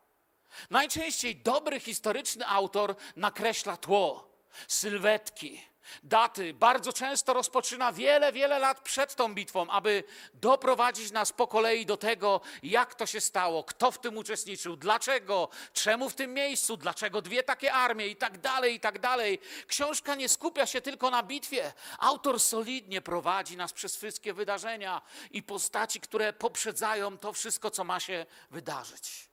Najczęściej 0.70 1.36
dobry 1.36 1.80
historyczny 1.80 2.48
autor 2.48 2.96
nakreśla 3.16 3.78
tło, 3.78 4.38
sylwetki, 4.68 5.62
daty. 6.04 6.54
Bardzo 6.54 6.94
często 6.94 7.34
rozpoczyna 7.34 7.92
wiele, 7.94 8.34
wiele 8.34 8.60
lat 8.60 8.80
przed 8.80 9.16
tą 9.16 9.36
bitwą, 9.36 9.70
aby 9.70 10.04
doprowadzić 10.34 11.12
nas 11.12 11.34
po 11.34 11.48
kolei 11.48 11.86
do 11.86 11.98
tego, 11.98 12.42
jak 12.64 12.96
to 12.96 13.06
się 13.06 13.22
stało, 13.22 13.64
kto 13.64 13.92
w 13.92 14.00
tym 14.00 14.18
uczestniczył, 14.18 14.76
dlaczego, 14.76 15.50
czemu 15.74 16.10
w 16.10 16.16
tym 16.16 16.34
miejscu, 16.34 16.78
dlaczego 16.78 17.22
dwie 17.22 17.44
takie 17.44 17.74
armie 17.74 18.08
i 18.08 18.16
tak 18.16 18.38
dalej, 18.38 18.76
i 18.76 18.80
tak 18.80 19.00
dalej. 19.00 19.40
Książka 19.68 20.16
nie 20.16 20.30
skupia 20.30 20.66
się 20.66 20.82
tylko 20.82 21.10
na 21.10 21.24
bitwie. 21.24 21.74
Autor 22.00 22.40
solidnie 22.40 23.02
prowadzi 23.02 23.58
nas 23.58 23.74
przez 23.74 23.98
wszystkie 23.98 24.34
wydarzenia 24.34 25.02
i 25.32 25.44
postaci, 25.44 26.00
które 26.00 26.34
poprzedzają 26.34 27.18
to 27.18 27.34
wszystko, 27.34 27.72
co 27.72 27.84
ma 27.84 28.00
się 28.00 28.26
wydarzyć. 28.52 29.30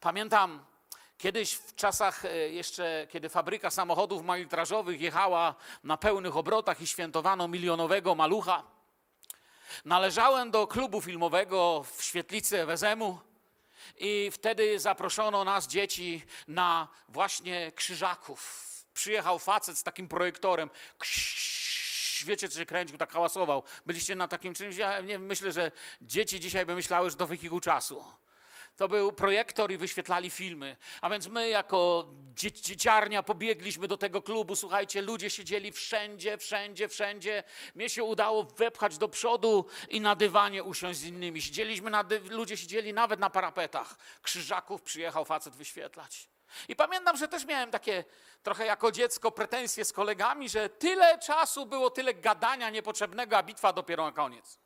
Pamiętam 0.00 0.75
kiedyś 1.18 1.52
w 1.52 1.74
czasach 1.74 2.24
e, 2.24 2.36
jeszcze, 2.36 3.06
kiedy 3.10 3.28
fabryka 3.28 3.70
samochodów 3.70 4.24
malitrażowych 4.24 5.00
jechała 5.00 5.54
na 5.84 5.96
pełnych 5.96 6.36
obrotach 6.36 6.80
i 6.80 6.86
świętowano 6.86 7.48
milionowego 7.48 8.14
malucha, 8.14 8.62
należałem 9.84 10.50
do 10.50 10.66
klubu 10.66 11.00
filmowego 11.00 11.84
w 11.96 12.02
świetlicy 12.02 12.62
Ewezemu 12.62 13.18
i 13.98 14.30
wtedy 14.32 14.78
zaproszono 14.78 15.44
nas, 15.44 15.66
dzieci, 15.66 16.22
na 16.48 16.88
właśnie 17.08 17.72
krzyżaków. 17.72 18.66
Przyjechał 18.94 19.38
facet 19.38 19.78
z 19.78 19.82
takim 19.82 20.08
projektorem. 20.08 20.70
Ksz, 20.98 22.24
wiecie, 22.24 22.48
co 22.48 22.58
się 22.58 22.66
kręcił, 22.66 22.98
tak 22.98 23.12
hałasował. 23.12 23.62
Byliście 23.86 24.14
na 24.14 24.28
takim 24.28 24.54
czymś? 24.54 24.76
Ja 24.76 25.00
nie 25.00 25.18
myślę, 25.18 25.52
że 25.52 25.72
dzieci 26.00 26.40
dzisiaj 26.40 26.66
by 26.66 26.74
myślały, 26.74 27.10
że 27.10 27.16
to 27.16 27.26
wehikuł 27.26 27.60
czasu. 27.60 28.04
To 28.76 28.88
był 28.88 29.12
projektor 29.12 29.72
i 29.72 29.76
wyświetlali 29.76 30.30
filmy. 30.30 30.76
A 31.00 31.10
więc 31.10 31.26
my, 31.26 31.48
jako 31.48 32.08
dzie 32.34 32.52
dzieciarnia, 32.52 33.22
pobiegliśmy 33.22 33.88
do 33.88 33.96
tego 33.96 34.22
klubu. 34.22 34.56
Słuchajcie, 34.56 35.02
ludzie 35.02 35.30
siedzieli 35.30 35.72
wszędzie, 35.72 36.38
wszędzie, 36.38 36.88
wszędzie. 36.88 37.44
Mnie 37.74 37.90
się 37.90 38.04
udało 38.04 38.44
wepchać 38.44 38.98
do 38.98 39.08
przodu 39.08 39.66
i 39.88 40.00
na 40.00 40.16
dywanie 40.16 40.64
usiąść 40.64 40.98
z 40.98 41.04
innymi. 41.04 41.42
Siedzieliśmy 41.42 41.90
na 41.90 42.04
ludzie 42.30 42.56
siedzieli 42.56 42.92
nawet 42.92 43.20
na 43.20 43.30
parapetach. 43.30 43.96
Krzyżaków 44.22 44.82
przyjechał 44.82 45.24
facet 45.24 45.54
wyświetlać. 45.54 46.28
I 46.68 46.76
pamiętam, 46.76 47.16
że 47.16 47.28
też 47.28 47.44
miałem 47.44 47.70
takie 47.70 48.04
trochę 48.42 48.66
jako 48.66 48.92
dziecko 48.92 49.30
pretensje 49.30 49.84
z 49.84 49.92
kolegami, 49.92 50.48
że 50.48 50.68
tyle 50.68 51.18
czasu 51.18 51.66
było, 51.66 51.90
tyle 51.90 52.14
gadania 52.14 52.70
niepotrzebnego, 52.70 53.36
a 53.36 53.42
bitwa 53.42 53.72
dopiero 53.72 54.04
na 54.04 54.12
koniec. 54.12 54.58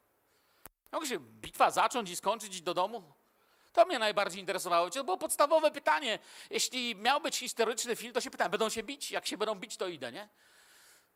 Mogę 0.92 1.06
się 1.06 1.18
bitwa 1.20 1.70
zacząć 1.70 2.10
i 2.10 2.16
skończyć 2.16 2.56
i 2.56 2.62
do 2.62 2.74
domu? 2.74 3.19
To 3.72 3.84
mnie 3.86 3.98
najbardziej 3.98 4.40
interesowało. 4.40 4.90
To 4.90 5.04
było 5.04 5.18
podstawowe 5.18 5.70
pytanie. 5.70 6.18
Jeśli 6.50 6.96
miał 6.96 7.20
być 7.20 7.38
historyczny 7.38 7.96
film, 7.96 8.12
to 8.12 8.20
się 8.20 8.30
pytałem, 8.30 8.50
będą 8.50 8.68
się 8.68 8.82
bić? 8.82 9.10
Jak 9.10 9.26
się 9.26 9.36
będą 9.36 9.54
bić, 9.54 9.76
to 9.76 9.88
idę, 9.88 10.12
nie? 10.12 10.28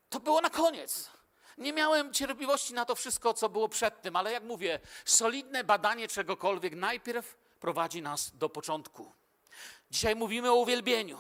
To 0.09 0.21
było 0.21 0.41
na 0.41 0.51
koniec. 0.51 1.11
Nie 1.59 1.73
miałem 1.73 2.13
cierpliwości 2.13 2.75
na 2.75 2.85
to 2.85 2.95
wszystko, 2.95 3.35
co 3.35 3.49
było 3.49 3.69
przed 3.69 4.03
tym, 4.03 4.17
ale 4.17 4.33
jak 4.33 4.43
mówię, 4.43 4.81
solidne 5.05 5.65
badanie 5.65 6.09
czegokolwiek 6.09 6.75
najpierw 6.75 7.37
prowadzi 7.61 8.03
nas 8.03 8.37
do 8.37 8.49
początku. 8.49 9.13
Dzisiaj 9.91 10.17
mówimy 10.17 10.51
o 10.51 10.55
uwielbieniu. 10.55 11.19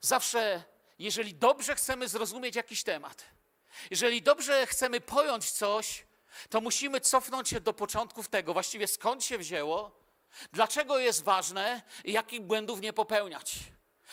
Zawsze, 0.00 0.62
jeżeli 0.98 1.34
dobrze 1.34 1.74
chcemy 1.74 2.08
zrozumieć 2.08 2.56
jakiś 2.56 2.82
temat, 2.82 3.24
jeżeli 3.90 4.22
dobrze 4.22 4.66
chcemy 4.66 5.00
pojąć 5.00 5.50
coś, 5.50 6.06
to 6.50 6.60
musimy 6.60 7.00
cofnąć 7.00 7.48
się 7.48 7.60
do 7.60 7.72
początków 7.72 8.28
tego, 8.28 8.52
właściwie 8.52 8.86
skąd 8.86 9.24
się 9.24 9.38
wzięło, 9.38 10.03
Dlaczego 10.52 10.98
jest 10.98 11.24
ważne 11.24 11.82
jakich 12.04 12.40
błędów 12.40 12.80
nie 12.80 12.92
popełniać? 12.92 13.58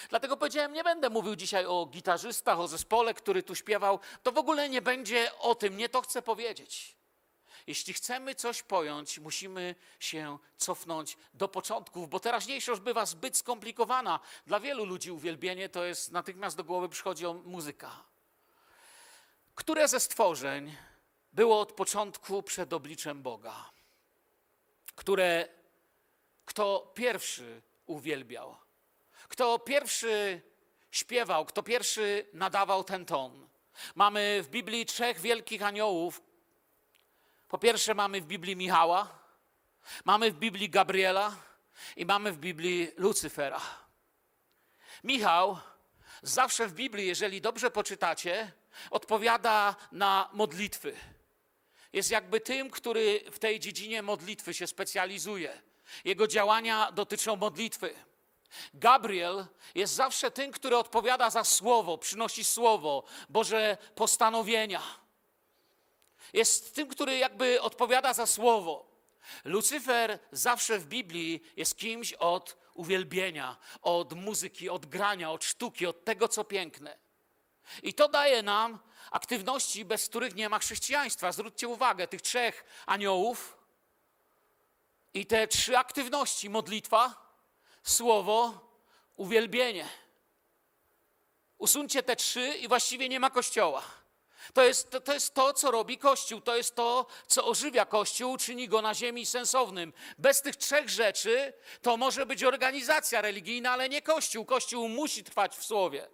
Dlatego 0.10 0.38
powiedziałem, 0.38 0.74
nie 0.74 0.84
będę 0.84 1.10
mówił 1.10 1.36
dzisiaj 1.36 1.66
o 1.66 1.86
gitarzystach, 1.86 2.60
o 2.60 2.68
zespole, 2.68 3.14
który 3.14 3.44
tu 3.44 3.56
śpiewał. 3.56 4.00
To 4.24 4.32
w 4.32 4.38
ogóle 4.38 4.70
nie 4.70 4.82
będzie 4.82 5.32
o 5.40 5.56
tym, 5.56 5.78
nie 5.78 5.90
to 5.90 6.02
chcę 6.02 6.22
powiedzieć. 6.22 6.96
Jeśli 7.68 7.94
chcemy 7.94 8.36
coś 8.36 8.64
pojąć, 8.64 9.20
musimy 9.20 9.76
się 10.00 10.38
cofnąć 10.58 11.18
do 11.34 11.48
początków, 11.48 12.10
bo 12.10 12.20
teraźniejszość 12.20 12.82
bywa 12.82 13.06
zbyt 13.06 13.38
skomplikowana. 13.38 14.20
Dla 14.48 14.60
wielu 14.60 14.86
ludzi 14.86 15.12
uwielbienie 15.12 15.70
to 15.70 15.84
jest 15.84 16.12
natychmiast 16.12 16.58
do 16.58 16.64
głowy 16.64 16.90
przychodzi 16.90 17.26
muzyka. 17.44 18.04
Które 19.56 19.88
ze 19.88 20.00
stworzeń 20.00 20.76
było 21.34 21.60
od 21.60 21.72
początku 21.72 22.44
przed 22.44 22.74
obliczem 22.74 23.22
Boga? 23.22 23.72
Które 24.96 25.61
kto 26.52 26.92
pierwszy 26.96 27.62
uwielbiał, 27.86 28.58
kto 29.28 29.60
pierwszy 29.60 30.42
śpiewał, 30.92 31.46
kto 31.46 31.64
pierwszy 31.64 32.26
nadawał 32.34 32.84
ten 32.84 33.06
ton. 33.06 33.50
Mamy 33.96 34.40
w 34.44 34.50
Biblii 34.50 34.86
trzech 34.86 35.20
wielkich 35.20 35.64
aniołów. 35.64 36.22
Po 37.48 37.58
pierwsze, 37.58 37.94
mamy 37.94 38.22
w 38.22 38.26
Biblii 38.26 38.56
Michała, 38.56 39.20
mamy 40.06 40.32
w 40.32 40.36
Biblii 40.36 40.70
Gabriela 40.70 41.36
i 41.96 42.06
mamy 42.06 42.32
w 42.32 42.38
Biblii 42.38 42.92
Lucyfera. 42.98 43.62
Michał 45.04 45.58
zawsze 46.22 46.68
w 46.68 46.74
Biblii, 46.74 47.08
jeżeli 47.08 47.42
dobrze 47.42 47.72
poczytacie, 47.72 48.52
odpowiada 48.90 49.76
na 49.92 50.30
modlitwy. 50.34 50.96
Jest 51.94 52.12
jakby 52.12 52.40
tym, 52.42 52.70
który 52.70 53.24
w 53.32 53.40
tej 53.40 53.60
dziedzinie 53.60 54.02
modlitwy 54.02 54.54
się 54.54 54.68
specjalizuje. 54.68 55.71
Jego 56.06 56.28
działania 56.28 56.92
dotyczą 56.92 57.36
modlitwy. 57.36 57.96
Gabriel 58.74 59.46
jest 59.76 59.94
zawsze 59.94 60.32
tym, 60.32 60.52
który 60.52 60.78
odpowiada 60.78 61.30
za 61.30 61.44
słowo, 61.44 61.98
przynosi 61.98 62.44
słowo, 62.44 63.04
Boże 63.30 63.78
postanowienia. 63.96 64.82
Jest 66.34 66.76
tym, 66.76 66.88
który 66.88 67.18
jakby 67.18 67.62
odpowiada 67.62 68.14
za 68.14 68.26
słowo. 68.26 68.92
Lucyfer 69.46 70.20
zawsze 70.32 70.80
w 70.80 70.86
Biblii 70.86 71.44
jest 71.58 71.78
kimś 71.78 72.14
od 72.14 72.58
uwielbienia, 72.74 73.58
od 73.82 74.14
muzyki, 74.14 74.70
od 74.70 74.86
grania, 74.86 75.32
od 75.32 75.44
sztuki, 75.44 75.88
od 75.88 76.06
tego, 76.06 76.28
co 76.28 76.44
piękne. 76.44 76.98
I 77.84 77.94
to 77.94 78.08
daje 78.08 78.44
nam 78.44 78.80
aktywności, 79.12 79.86
bez 79.86 80.10
których 80.10 80.36
nie 80.36 80.50
ma 80.50 80.60
chrześcijaństwa. 80.60 81.32
Zwróćcie 81.32 81.68
uwagę, 81.68 82.08
tych 82.08 82.22
trzech 82.22 82.66
aniołów 82.86 83.61
i 85.14 85.26
te 85.26 85.48
trzy 85.48 85.78
aktywności 85.78 86.50
modlitwa, 86.50 87.34
słowo, 87.84 88.60
uwielbienie. 89.16 89.88
Usuńcie 91.58 92.04
te 92.04 92.16
trzy 92.16 92.48
i 92.48 92.68
właściwie 92.68 93.10
nie 93.10 93.20
ma 93.20 93.30
kościoła. 93.30 93.84
To 94.54 94.64
jest, 94.64 94.90
to, 94.90 95.02
to 95.02 95.14
jest 95.14 95.34
to, 95.34 95.54
co 95.54 95.72
robi 95.72 95.98
Kościół, 95.98 96.42
to 96.42 96.56
jest 96.56 96.76
to, 96.76 97.06
co 97.28 97.46
ożywia 97.46 97.86
Kościół, 97.86 98.38
czyni 98.38 98.68
go 98.68 98.82
na 98.82 98.94
ziemi 98.94 99.26
sensownym. 99.26 99.94
Bez 100.18 100.42
tych 100.42 100.56
trzech 100.56 100.90
rzeczy 100.90 101.54
to 101.82 101.98
może 101.98 102.26
być 102.26 102.44
organizacja 102.44 103.22
religijna, 103.22 103.72
ale 103.72 103.90
nie 103.90 104.02
Kościół. 104.02 104.46
Kościół 104.46 104.90
musi 104.90 105.24
trwać 105.24 105.58
w 105.58 105.66
słowie. 105.66 106.08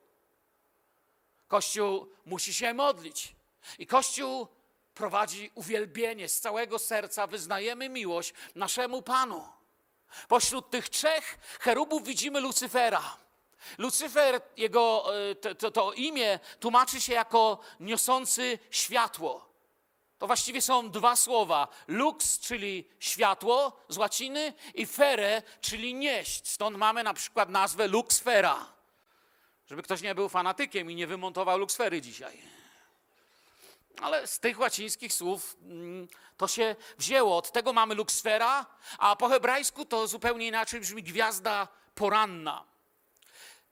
Kościół 1.48 2.12
musi 2.26 2.54
się 2.54 2.74
modlić. 2.74 3.36
I 3.80 3.88
Kościół 3.88 4.48
prowadzi 4.98 5.52
uwielbienie. 5.56 6.30
Z 6.30 6.40
całego 6.40 6.80
serca 6.80 7.28
wyznajemy 7.28 7.90
miłość 7.90 8.34
naszemu 8.56 9.02
Panu. 9.02 9.48
Pośród 10.28 10.70
tych 10.70 10.90
trzech 10.90 11.38
cherubów 11.60 12.04
widzimy 12.04 12.40
Lucyfera. 12.40 13.18
Lucyfer, 13.78 14.42
jego 14.58 15.06
e, 15.30 15.36
to, 15.36 15.56
to, 15.56 15.72
to 15.72 15.94
imię 15.94 16.40
tłumaczy 16.60 17.02
się 17.02 17.14
jako 17.14 17.60
niosący 17.80 18.60
światło. 18.72 19.48
To 20.18 20.28
właściwie 20.28 20.62
są 20.62 20.92
dwa 20.92 21.16
słowa. 21.16 21.68
Lux, 21.88 22.40
czyli 22.40 22.88
światło 23.00 23.86
z 23.90 23.98
łaciny, 23.98 24.54
i 24.74 24.86
fere, 24.86 25.42
czyli 25.62 25.94
nieść. 25.94 26.48
Stąd 26.48 26.78
mamy 26.78 27.04
na 27.04 27.14
przykład 27.14 27.50
nazwę 27.50 27.88
luxfera. 27.88 28.74
Żeby 29.68 29.84
ktoś 29.84 30.02
nie 30.02 30.16
był 30.16 30.30
fanatykiem 30.30 30.92
i 30.92 30.96
nie 30.96 31.08
wymontował 31.08 31.58
luxfery 31.58 32.02
dzisiaj. 32.02 32.57
Ale 34.02 34.28
z 34.28 34.40
tych 34.40 34.60
łacińskich 34.60 35.14
słów 35.14 35.58
mm, 35.62 36.08
to 36.38 36.48
się 36.48 36.76
wzięło. 36.98 37.38
Od 37.38 37.52
tego 37.52 37.74
mamy 37.74 37.96
luxfera, 37.96 38.66
a 38.98 39.16
po 39.16 39.30
hebrajsku 39.30 39.86
to 39.86 40.08
zupełnie 40.08 40.48
inaczej 40.48 40.80
brzmi 40.80 41.04
gwiazda 41.04 41.68
poranna. 41.96 42.64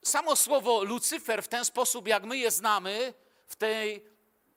Samo 0.04 0.36
słowo 0.36 0.84
Lucyfer 0.84 1.44
w 1.44 1.48
ten 1.48 1.66
sposób, 1.66 2.08
jak 2.08 2.24
my 2.24 2.38
je 2.38 2.52
znamy, 2.52 3.14
w 3.48 3.56
tej, 3.56 4.06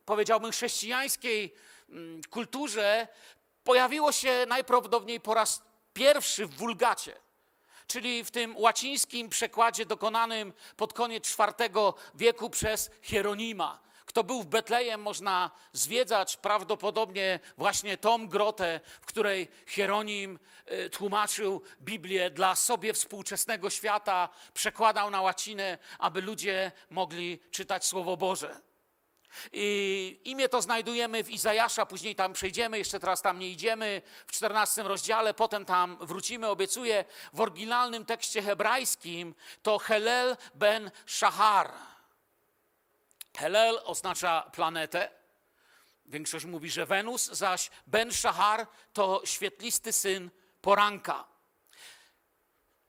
powiedziałbym, 0.04 0.52
chrześcijańskiej 0.52 1.54
mm, 1.88 2.20
kulturze, 2.30 3.08
pojawiło 3.64 4.12
się 4.12 4.46
najprawdopodobniej 4.48 5.20
po 5.20 5.34
raz 5.34 5.62
pierwszy 5.94 6.46
w 6.46 6.56
wulgacie, 6.56 7.16
czyli 7.86 8.24
w 8.24 8.30
tym 8.30 8.56
łacińskim 8.56 9.28
przekładzie 9.28 9.86
dokonanym 9.86 10.52
pod 10.76 10.92
koniec 10.92 11.36
IV 11.38 11.70
wieku 12.14 12.50
przez 12.50 12.90
Hieronima. 13.02 13.87
Kto 14.08 14.24
był 14.24 14.42
w 14.42 14.46
Betlejem, 14.46 15.02
można 15.02 15.50
zwiedzać 15.72 16.36
prawdopodobnie 16.36 17.40
właśnie 17.56 17.96
tą 17.96 18.28
grotę, 18.28 18.80
w 19.00 19.06
której 19.06 19.48
Hieronim 19.66 20.38
y, 20.72 20.90
tłumaczył 20.90 21.62
Biblię 21.80 22.30
dla 22.30 22.56
sobie 22.56 22.92
współczesnego 22.92 23.70
świata, 23.70 24.28
przekładał 24.54 25.10
na 25.10 25.22
łacinę, 25.22 25.78
aby 25.98 26.22
ludzie 26.22 26.72
mogli 26.90 27.40
czytać 27.50 27.86
Słowo 27.86 28.16
Boże. 28.16 28.60
I 29.52 30.20
imię 30.24 30.48
to 30.48 30.62
znajdujemy 30.62 31.24
w 31.24 31.30
Izajasza, 31.30 31.86
później 31.86 32.14
tam 32.14 32.32
przejdziemy, 32.32 32.78
jeszcze 32.78 33.00
teraz 33.00 33.22
tam 33.22 33.38
nie 33.38 33.50
idziemy, 33.50 34.02
w 34.26 34.32
14 34.32 34.82
rozdziale, 34.82 35.34
potem 35.34 35.64
tam 35.64 35.96
wrócimy, 36.00 36.46
obiecuję. 36.46 37.04
W 37.32 37.40
oryginalnym 37.40 38.04
tekście 38.04 38.42
hebrajskim 38.42 39.34
to 39.62 39.78
Helel 39.78 40.36
ben 40.54 40.90
Shahar. 41.06 41.87
Helel 43.38 43.80
oznacza 43.84 44.50
planetę. 44.52 45.10
Większość 46.06 46.44
mówi, 46.44 46.70
że 46.70 46.86
Wenus, 46.86 47.26
zaś 47.26 47.70
Ben 47.86 48.12
Shahar 48.12 48.66
to 48.92 49.22
świetlisty 49.24 49.92
syn 49.92 50.30
poranka. 50.60 51.24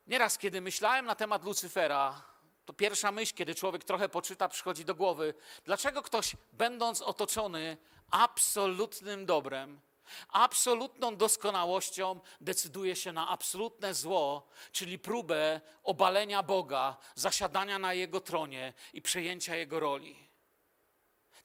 Nieraz, 0.08 0.38
kiedy 0.38 0.62
myślałem 0.62 1.06
na 1.06 1.16
temat 1.16 1.44
Lucyfera, 1.44 2.22
to 2.66 2.74
pierwsza 2.74 3.12
myśl, 3.12 3.34
kiedy 3.36 3.56
człowiek 3.56 3.84
trochę 3.84 4.10
poczyta, 4.10 4.50
przychodzi 4.50 4.86
do 4.86 4.96
głowy, 4.96 5.34
dlaczego 5.66 6.02
ktoś, 6.02 6.36
będąc 6.54 7.02
otoczony 7.02 7.78
absolutnym 8.12 9.26
dobrem, 9.26 9.82
absolutną 10.30 11.16
doskonałością, 11.16 12.20
decyduje 12.42 12.96
się 12.96 13.12
na 13.12 13.28
absolutne 13.28 13.94
zło, 13.94 14.48
czyli 14.72 15.00
próbę 15.00 15.62
obalenia 15.84 16.44
Boga, 16.44 16.98
zasiadania 17.16 17.80
na 17.80 17.94
Jego 17.94 18.22
tronie 18.22 18.74
i 18.94 19.02
przejęcia 19.02 19.56
Jego 19.56 19.80
roli. 19.80 20.29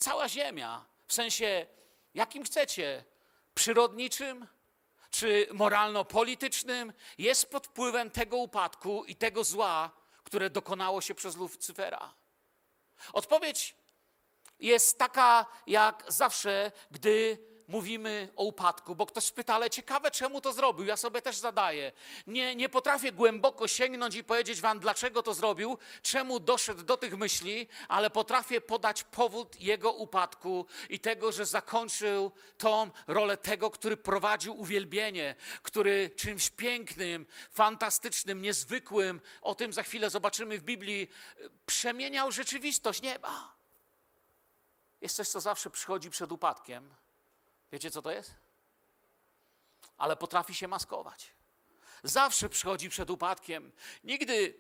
Cała 0.05 0.29
Ziemia, 0.29 0.85
w 1.07 1.13
sensie 1.13 1.67
jakim 2.15 2.45
chcecie, 2.45 3.05
przyrodniczym 3.55 4.47
czy 5.11 5.47
moralno-politycznym, 5.53 6.93
jest 7.19 7.51
pod 7.51 7.67
wpływem 7.67 8.11
tego 8.11 8.37
upadku 8.37 9.05
i 9.05 9.17
tego 9.17 9.45
zła, 9.45 9.91
które 10.25 10.51
dokonało 10.51 11.01
się 11.01 11.15
przez 11.15 11.37
Lucyfera. 11.37 12.15
Odpowiedź 13.13 13.75
jest 14.61 14.99
taka 14.99 15.47
jak 15.67 16.05
zawsze, 16.09 16.73
gdy 16.91 17.39
mówimy 17.69 18.29
o 18.37 18.45
upadku, 18.45 18.95
bo 18.95 19.07
ktoś 19.07 19.31
pyta, 19.31 19.55
ale 19.55 19.71
ciekawe, 19.71 20.11
czemu 20.11 20.41
to 20.41 20.53
zrobił. 20.53 20.87
Ja 20.87 20.97
sobie 20.97 21.23
też 21.23 21.37
zadaję. 21.37 21.93
Nie, 22.27 22.57
nie 22.57 22.69
potrafię 22.69 23.13
głęboko 23.13 23.69
sięgnąć 23.69 24.15
i 24.15 24.25
powiedzieć 24.25 24.61
wam, 24.61 24.79
dlaczego 24.79 25.23
to 25.23 25.35
zrobił, 25.35 25.79
czemu 26.03 26.41
doszedł 26.41 26.83
do 26.83 26.97
tych 26.97 27.17
myśli, 27.17 27.69
ale 27.89 28.11
potrafię 28.11 28.61
podać 28.61 29.05
powód 29.05 29.61
jego 29.61 29.93
upadku 29.93 30.67
i 30.89 31.01
tego, 31.01 31.33
że 31.33 31.47
zakończył 31.47 32.31
tą 32.59 32.91
rolę 33.07 33.37
tego, 33.37 33.71
który 33.71 33.97
prowadził 33.97 34.61
uwielbienie, 34.61 35.35
który 35.63 36.11
czymś 36.17 36.51
pięknym, 36.51 37.27
fantastycznym, 37.51 38.43
niezwykłym, 38.43 39.21
o 39.43 39.55
tym 39.55 39.73
za 39.73 39.83
chwilę 39.83 40.11
zobaczymy 40.11 40.59
w 40.59 40.63
Biblii, 40.63 41.11
przemieniał 41.67 42.33
rzeczywistość 42.33 43.03
nieba. 43.03 43.55
Jest 45.01 45.17
coś, 45.17 45.29
co 45.29 45.41
zawsze 45.41 45.71
przychodzi 45.71 46.11
przed 46.11 46.33
upadkiem 46.33 46.95
Wiecie, 47.75 47.91
co 47.91 48.03
to 48.03 48.11
jest? 48.11 48.35
Ale 49.99 50.17
potrafi 50.17 50.55
się 50.55 50.69
maskować. 50.69 51.33
Zawsze 52.03 52.49
przychodzi 52.49 52.91
przed 52.91 53.11
upadkiem. 53.11 53.73
Nigdy 54.05 54.55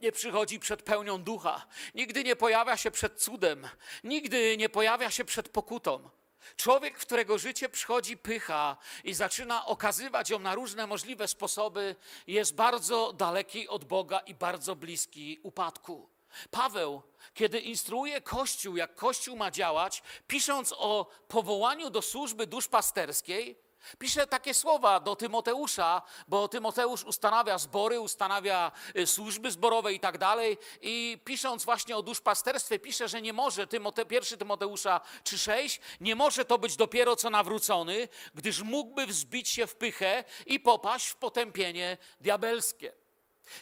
nie 0.00 0.12
przychodzi 0.12 0.60
przed 0.60 0.82
pełnią 0.82 1.22
ducha. 1.22 1.66
Nigdy 1.94 2.24
nie 2.24 2.36
pojawia 2.36 2.76
się 2.76 2.90
przed 2.90 3.22
cudem. 3.22 3.68
Nigdy 4.04 4.56
nie 4.56 4.68
pojawia 4.68 5.10
się 5.10 5.24
przed 5.24 5.48
pokutą. 5.48 6.10
Człowiek, 6.56 6.98
którego 6.98 7.38
życie 7.38 7.68
przychodzi 7.68 8.16
pycha 8.16 8.76
i 9.04 9.14
zaczyna 9.14 9.66
okazywać 9.66 10.30
ją 10.30 10.38
na 10.38 10.54
różne 10.54 10.86
możliwe 10.86 11.28
sposoby, 11.28 11.96
jest 12.26 12.54
bardzo 12.54 13.12
daleki 13.12 13.68
od 13.68 13.84
Boga 13.84 14.18
i 14.18 14.34
bardzo 14.34 14.76
bliski 14.76 15.40
upadku. 15.42 16.13
Paweł, 16.50 17.02
kiedy 17.34 17.60
instruuje 17.60 18.20
Kościół, 18.20 18.76
jak 18.76 18.94
Kościół 18.94 19.36
ma 19.36 19.50
działać, 19.50 20.02
pisząc 20.26 20.74
o 20.78 21.06
powołaniu 21.28 21.90
do 21.90 22.02
służby 22.02 22.46
duszpasterskiej, 22.46 23.64
pisze 23.98 24.26
takie 24.26 24.54
słowa 24.54 25.00
do 25.00 25.16
Tymoteusza, 25.16 26.02
bo 26.28 26.48
Tymoteusz 26.48 27.04
ustanawia 27.04 27.58
zbory, 27.58 28.00
ustanawia 28.00 28.72
y, 28.98 29.06
służby 29.06 29.50
zborowe 29.50 29.92
i 29.92 30.00
tak 30.00 30.18
dalej. 30.18 30.58
I 30.82 31.18
pisząc 31.24 31.64
właśnie 31.64 31.96
o 31.96 32.02
duszpasterstwie, 32.02 32.78
pisze, 32.78 33.08
że 33.08 33.22
nie 33.22 33.32
może, 33.32 33.66
Tymote, 33.66 34.06
pierwszy 34.06 34.36
Tymoteusza 34.36 35.00
3,6, 35.24 35.78
nie 36.00 36.14
może 36.14 36.44
to 36.44 36.58
być 36.58 36.76
dopiero 36.76 37.16
co 37.16 37.30
nawrócony, 37.30 38.08
gdyż 38.34 38.62
mógłby 38.62 39.06
wzbić 39.06 39.48
się 39.48 39.66
w 39.66 39.76
pychę 39.76 40.24
i 40.46 40.60
popaść 40.60 41.08
w 41.08 41.16
potępienie 41.16 41.96
diabelskie. 42.20 43.03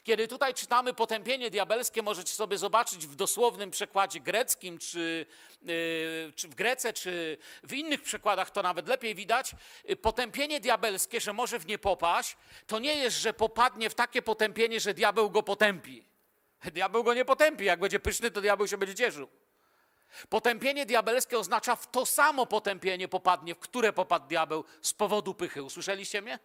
Kiedy 0.03 0.29
tutaj 0.29 0.55
czytamy 0.55 0.95
potępienie 0.95 1.51
diabelskie, 1.51 2.03
możecie 2.03 2.33
sobie 2.33 2.59
zobaczyć 2.59 3.07
w 3.07 3.14
dosłownym 3.14 3.71
przekładzie 3.71 4.21
greckim, 4.21 4.79
czy, 4.79 5.27
yy, 5.62 6.33
czy, 6.37 6.49
w 6.49 6.55
Grece, 6.55 6.92
czy 6.92 7.38
w 7.62 7.73
innych 7.73 8.03
przekładach 8.03 8.51
to 8.51 8.62
nawet 8.62 8.88
lepiej 8.88 9.14
widać. 9.14 9.55
Yy, 9.85 9.97
potępienie 9.97 10.61
diabelskie, 10.61 11.21
że 11.21 11.33
może 11.33 11.59
w 11.59 11.66
nie 11.66 11.79
popaść, 11.79 12.37
to 12.66 12.79
nie 12.79 12.95
jest, 12.95 13.16
że 13.16 13.35
popadnie 13.35 13.90
w 13.90 13.95
takie 13.95 14.23
potępienie, 14.23 14.81
że 14.81 14.95
diabeł 14.95 15.31
go 15.31 15.42
potępi. 15.42 16.05
Diabeł 16.75 17.05
go 17.05 17.14
nie 17.14 17.25
potępi. 17.25 17.64
Jak 17.64 17.81
będzie 17.81 18.01
pyszny, 18.01 18.31
to 18.31 18.40
diabeł 18.40 18.68
się 18.68 18.79
będzie 18.79 18.95
cieszył. 18.95 19.29
Potępienie 20.29 20.87
diabelskie 20.87 21.38
oznacza 21.38 21.77
w 21.77 21.90
to 21.90 22.07
samo 22.07 22.47
potępienie 22.47 23.09
popadnie, 23.09 23.55
w 23.55 23.59
które 23.59 23.92
popadł 23.92 24.29
diabeł 24.29 24.64
z 24.83 24.92
powodu 24.92 25.35
pychy. 25.35 25.62
Usłyszeliście 25.62 26.23
mnie? 26.23 26.38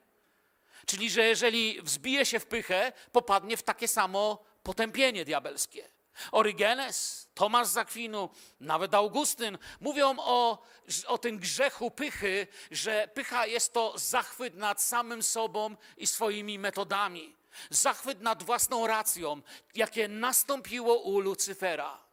Czyli, 0.86 1.10
że 1.10 1.24
jeżeli 1.24 1.82
wzbije 1.82 2.26
się 2.26 2.40
w 2.40 2.46
pychę, 2.46 2.92
popadnie 3.12 3.58
w 3.58 3.64
takie 3.64 3.88
samo 3.88 4.44
potępienie 4.64 5.26
diabelskie. 5.26 5.90
Orygenes, 6.32 7.28
Tomasz 7.34 7.68
Zakwinu, 7.68 8.30
nawet 8.60 8.94
Augustyn 8.94 9.58
mówią 9.80 10.16
o, 10.20 10.64
o 11.08 11.18
tym 11.18 11.38
grzechu 11.38 11.92
pychy, 11.92 12.48
że 12.72 13.08
pycha 13.14 13.46
jest 13.46 13.74
to 13.74 13.94
zachwyt 13.98 14.56
nad 14.56 14.82
samym 14.82 15.24
sobą 15.24 15.76
i 15.98 16.08
swoimi 16.08 16.60
metodami. 16.60 17.36
Zachwyt 17.70 18.22
nad 18.22 18.44
własną 18.44 18.88
racją, 18.88 19.42
jakie 19.76 20.08
nastąpiło 20.08 20.98
u 20.98 21.20
Lucyfera. 21.20 22.07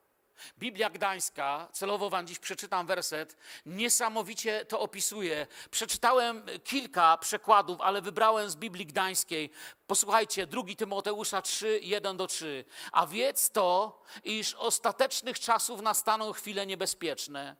Biblia 0.58 0.90
Gdańska, 0.90 1.68
celowo 1.72 2.10
wam 2.10 2.26
dziś 2.26 2.38
przeczytam 2.38 2.86
werset, 2.86 3.36
niesamowicie 3.66 4.64
to 4.64 4.80
opisuje. 4.80 5.46
Przeczytałem 5.70 6.42
kilka 6.64 7.18
przekładów, 7.18 7.80
ale 7.80 8.02
wybrałem 8.02 8.50
z 8.50 8.56
Biblii 8.56 8.86
Gdańskiej. 8.86 9.50
Posłuchajcie, 9.86 10.46
2 10.46 10.62
Tymoteusza 10.78 11.42
3, 11.42 11.80
1 11.82 12.16
do 12.16 12.26
3. 12.26 12.64
A 12.92 13.06
wiedz 13.06 13.50
to, 13.50 14.02
iż 14.24 14.54
ostatecznych 14.54 15.40
czasów 15.40 15.82
nastaną 15.82 16.32
chwile 16.32 16.66
niebezpieczne, 16.66 17.56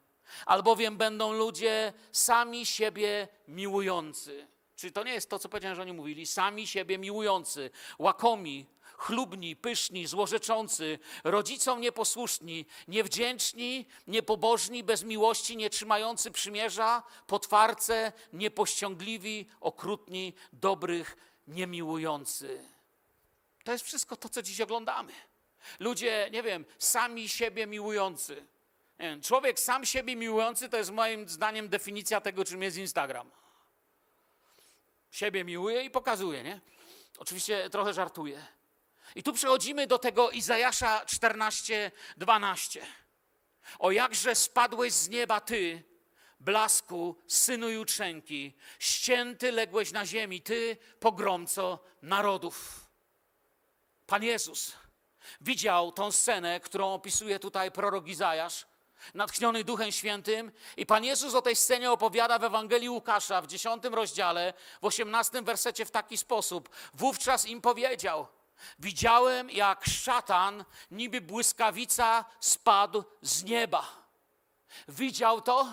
albowiem 0.47 0.97
będą 0.97 1.33
ludzie 1.33 1.93
sami 2.13 2.67
siebie 2.67 3.29
miłujący. 3.49 4.49
Czyli 4.77 4.93
to 4.93 5.05
nie 5.05 5.13
jest 5.13 5.31
to, 5.31 5.39
co 5.39 5.49
powiedziałem, 5.49 5.77
że 5.77 5.83
oni 5.83 5.93
mówili, 5.93 6.27
sami 6.27 6.67
siebie 6.67 6.99
miłujący, 6.99 7.71
łakomi, 7.99 8.67
chlubni, 8.97 9.57
pyszni, 9.57 10.07
złorzeczący, 10.07 10.99
rodzicom 11.25 11.81
nieposłuszni, 11.81 12.67
niewdzięczni, 12.89 13.87
niepobożni, 14.07 14.85
bez 14.85 15.03
miłości, 15.03 15.57
nie 15.57 15.71
trzymający 15.71 16.31
przymierza, 16.31 17.03
potwarce, 17.27 18.13
niepościągliwi, 18.33 19.47
okrutni, 19.61 20.35
dobrych, 20.53 21.17
niemiłujący. 21.49 22.69
To 23.65 23.73
jest 23.73 23.85
wszystko 23.85 24.17
to, 24.17 24.29
co 24.29 24.43
dziś 24.43 24.61
oglądamy. 24.61 25.13
Ludzie, 25.81 26.29
nie 26.33 26.43
wiem, 26.43 26.65
sami 26.79 27.29
siebie 27.29 27.67
miłujący. 27.67 28.47
Wiem, 28.99 29.23
człowiek 29.23 29.61
sam 29.61 29.87
siebie 29.87 30.17
miłujący 30.17 30.69
to 30.69 30.77
jest 30.77 30.91
moim 30.91 31.29
zdaniem 31.29 31.69
definicja 31.69 32.21
tego, 32.21 32.45
czym 32.45 32.63
jest 32.63 32.77
Instagram. 32.77 33.31
Siebie 35.11 35.45
miłuje 35.45 35.85
i 35.85 35.91
pokazuje, 35.91 36.43
nie? 36.43 36.61
Oczywiście 37.19 37.71
trochę 37.71 37.93
żartuję. 37.93 38.47
I 39.15 39.23
tu 39.23 39.33
przechodzimy 39.33 39.87
do 39.87 39.99
tego 39.99 40.31
Izajasza 40.31 41.05
14, 41.07 41.91
12. 42.17 42.87
O 43.79 43.91
jakże 43.91 44.35
spadłeś 44.35 44.93
z 44.93 45.09
nieba 45.09 45.41
ty, 45.41 45.83
blasku, 46.41 47.17
synu 47.29 47.71
jutrzenki, 47.71 48.57
ścięty 48.79 49.53
ległeś 49.53 49.93
na 49.93 50.07
ziemi, 50.07 50.43
ty, 50.43 50.77
pogromco 51.01 51.79
narodów. 52.03 52.87
Pan 54.07 54.23
Jezus 54.23 54.73
widział 55.41 55.93
tą 55.93 56.13
scenę, 56.13 56.61
którą 56.61 56.95
opisuje 56.95 57.39
tutaj 57.39 57.71
prorok 57.71 58.09
Izajasz, 58.09 58.67
natchniony 59.15 59.65
Duchem 59.65 59.93
Świętym. 59.93 60.53
I 60.77 60.87
Pan 60.87 61.05
Jezus 61.05 61.35
o 61.35 61.43
tej 61.43 61.57
scenie 61.57 61.91
opowiada 61.91 62.39
w 62.39 62.45
Ewangelii 62.45 62.89
Łukasza 62.89 63.41
w 63.41 63.47
10 63.47 63.85
rozdziale, 63.85 64.55
w 64.83 64.85
18 64.85 65.43
wersecie 65.43 65.85
w 65.85 65.91
taki 65.91 66.17
sposób. 66.17 66.69
Wówczas 66.95 67.47
im 67.47 67.61
powiedział, 67.61 68.27
widziałem 68.79 69.51
jak 69.51 69.85
szatan, 69.85 70.65
niby 70.91 71.21
błyskawica, 71.21 72.25
spadł 72.41 73.05
z 73.23 73.45
nieba. 73.45 74.05
Widział 74.89 75.41
to? 75.41 75.69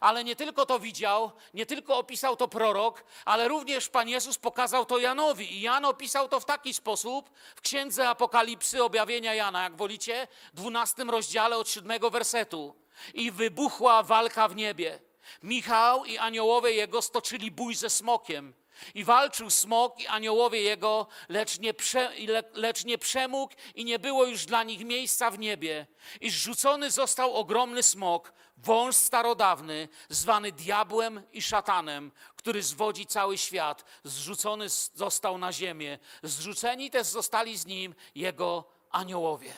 Ale 0.00 0.24
nie 0.24 0.36
tylko 0.36 0.66
to 0.66 0.78
widział, 0.78 1.32
nie 1.54 1.66
tylko 1.66 1.98
opisał 1.98 2.36
to 2.36 2.48
prorok, 2.48 3.04
ale 3.24 3.48
również 3.48 3.88
Pan 3.88 4.08
Jezus 4.08 4.38
pokazał 4.38 4.86
to 4.86 4.98
Janowi. 4.98 5.52
I 5.52 5.60
Jan 5.60 5.84
opisał 5.84 6.28
to 6.28 6.40
w 6.40 6.44
taki 6.44 6.74
sposób 6.74 7.30
w 7.56 7.60
Księdze 7.60 8.08
Apokalipsy, 8.08 8.84
objawienia 8.84 9.34
Jana, 9.34 9.62
jak 9.62 9.76
wolicie, 9.76 10.28
12 10.54 11.04
rozdziale 11.04 11.56
od 11.56 11.68
7 11.68 12.10
wersetu. 12.10 12.74
I 13.14 13.30
wybuchła 13.30 14.02
walka 14.02 14.48
w 14.48 14.56
niebie. 14.56 15.00
Michał 15.42 16.04
i 16.04 16.18
aniołowie 16.18 16.70
jego 16.70 17.02
stoczyli 17.02 17.50
bój 17.50 17.74
ze 17.74 17.90
smokiem. 17.90 18.54
I 18.94 19.04
walczył 19.04 19.50
smok 19.50 20.00
i 20.00 20.06
aniołowie 20.06 20.60
jego, 20.62 21.06
lecz 21.28 21.58
nie, 21.58 21.74
prze, 21.74 22.12
le, 22.26 22.42
lecz 22.54 22.84
nie 22.84 22.98
przemógł 22.98 23.54
i 23.74 23.84
nie 23.84 23.98
było 23.98 24.26
już 24.26 24.44
dla 24.44 24.62
nich 24.62 24.84
miejsca 24.84 25.30
w 25.30 25.38
niebie. 25.38 25.86
I 26.20 26.30
zrzucony 26.30 26.90
został 26.90 27.34
ogromny 27.34 27.82
smok, 27.82 28.32
wąż 28.56 28.96
starodawny, 28.96 29.88
zwany 30.08 30.52
diabłem 30.52 31.22
i 31.32 31.42
szatanem, 31.42 32.12
który 32.36 32.62
zwodzi 32.62 33.06
cały 33.06 33.38
świat. 33.38 33.84
Zrzucony 34.04 34.66
został 34.94 35.38
na 35.38 35.52
ziemię. 35.52 35.98
Zrzuceni 36.22 36.90
też 36.90 37.06
zostali 37.06 37.58
z 37.58 37.66
nim 37.66 37.94
jego 38.14 38.64
aniołowie. 38.90 39.52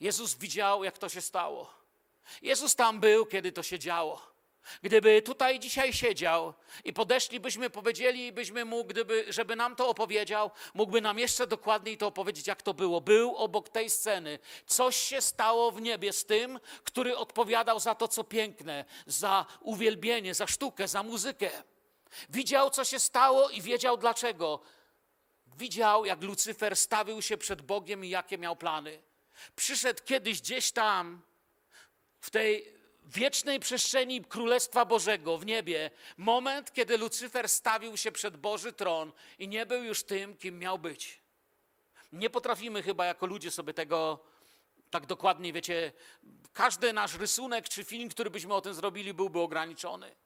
Jezus 0.00 0.34
widział, 0.34 0.84
jak 0.84 0.98
to 0.98 1.08
się 1.08 1.20
stało. 1.20 1.70
Jezus 2.42 2.74
tam 2.74 3.00
był, 3.00 3.26
kiedy 3.26 3.52
to 3.52 3.62
się 3.62 3.78
działo. 3.78 4.35
Gdyby 4.82 5.22
tutaj 5.22 5.58
dzisiaj 5.58 5.92
siedział 5.92 6.54
i 6.84 6.92
podeszlibyśmy, 6.92 7.70
powiedzielibyśmy 7.70 8.64
mu, 8.64 8.84
gdyby, 8.84 9.24
żeby 9.28 9.56
nam 9.56 9.76
to 9.76 9.88
opowiedział, 9.88 10.50
mógłby 10.74 11.00
nam 11.00 11.18
jeszcze 11.18 11.46
dokładniej 11.46 11.98
to 11.98 12.06
opowiedzieć, 12.06 12.46
jak 12.46 12.62
to 12.62 12.74
było. 12.74 13.00
Był 13.00 13.36
obok 13.36 13.68
tej 13.68 13.90
sceny. 13.90 14.38
Coś 14.66 14.96
się 14.96 15.20
stało 15.20 15.72
w 15.72 15.80
niebie 15.80 16.12
z 16.12 16.24
tym, 16.24 16.60
który 16.84 17.16
odpowiadał 17.16 17.80
za 17.80 17.94
to, 17.94 18.08
co 18.08 18.24
piękne, 18.24 18.84
za 19.06 19.46
uwielbienie, 19.60 20.34
za 20.34 20.46
sztukę, 20.46 20.88
za 20.88 21.02
muzykę. 21.02 21.50
Widział, 22.28 22.70
co 22.70 22.84
się 22.84 22.98
stało 22.98 23.50
i 23.50 23.62
wiedział 23.62 23.96
dlaczego. 23.96 24.60
Widział, 25.58 26.04
jak 26.04 26.22
Lucyfer 26.22 26.76
stawił 26.76 27.22
się 27.22 27.36
przed 27.36 27.62
Bogiem 27.62 28.04
i 28.04 28.08
jakie 28.08 28.38
miał 28.38 28.56
plany. 28.56 29.02
Przyszedł 29.56 30.02
kiedyś 30.04 30.40
gdzieś 30.40 30.72
tam, 30.72 31.22
w 32.20 32.30
tej 32.30 32.75
wiecznej 33.06 33.60
przestrzeni 33.60 34.24
Królestwa 34.24 34.84
Bożego 34.84 35.38
w 35.38 35.46
niebie 35.46 35.90
moment, 36.16 36.72
kiedy 36.72 36.98
Lucyfer 36.98 37.48
stawił 37.48 37.96
się 37.96 38.12
przed 38.12 38.36
Boży 38.36 38.72
tron 38.72 39.12
i 39.38 39.48
nie 39.48 39.66
był 39.66 39.84
już 39.84 40.04
tym, 40.04 40.36
kim 40.36 40.58
miał 40.58 40.78
być. 40.78 41.20
Nie 42.12 42.30
potrafimy 42.30 42.82
chyba 42.82 43.06
jako 43.06 43.26
ludzie 43.26 43.50
sobie 43.50 43.74
tego 43.74 44.24
tak 44.90 45.06
dokładnie, 45.06 45.52
wiecie, 45.52 45.92
każdy 46.52 46.92
nasz 46.92 47.14
rysunek 47.14 47.68
czy 47.68 47.84
film, 47.84 48.08
który 48.08 48.30
byśmy 48.30 48.54
o 48.54 48.60
tym 48.60 48.74
zrobili, 48.74 49.14
byłby 49.14 49.40
ograniczony. 49.40 50.16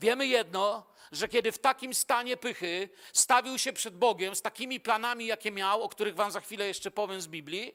Wiemy 0.00 0.26
jedno, 0.26 0.86
że 1.12 1.28
kiedy 1.28 1.52
w 1.52 1.58
takim 1.58 1.94
stanie 1.94 2.36
pychy 2.36 2.88
stawił 3.12 3.58
się 3.58 3.72
przed 3.72 3.96
Bogiem 3.96 4.34
z 4.34 4.42
takimi 4.42 4.80
planami, 4.80 5.26
jakie 5.26 5.50
miał, 5.50 5.82
o 5.82 5.88
których 5.88 6.14
wam 6.14 6.30
za 6.30 6.40
chwilę 6.40 6.66
jeszcze 6.66 6.90
powiem 6.90 7.20
z 7.20 7.26
Biblii, 7.26 7.74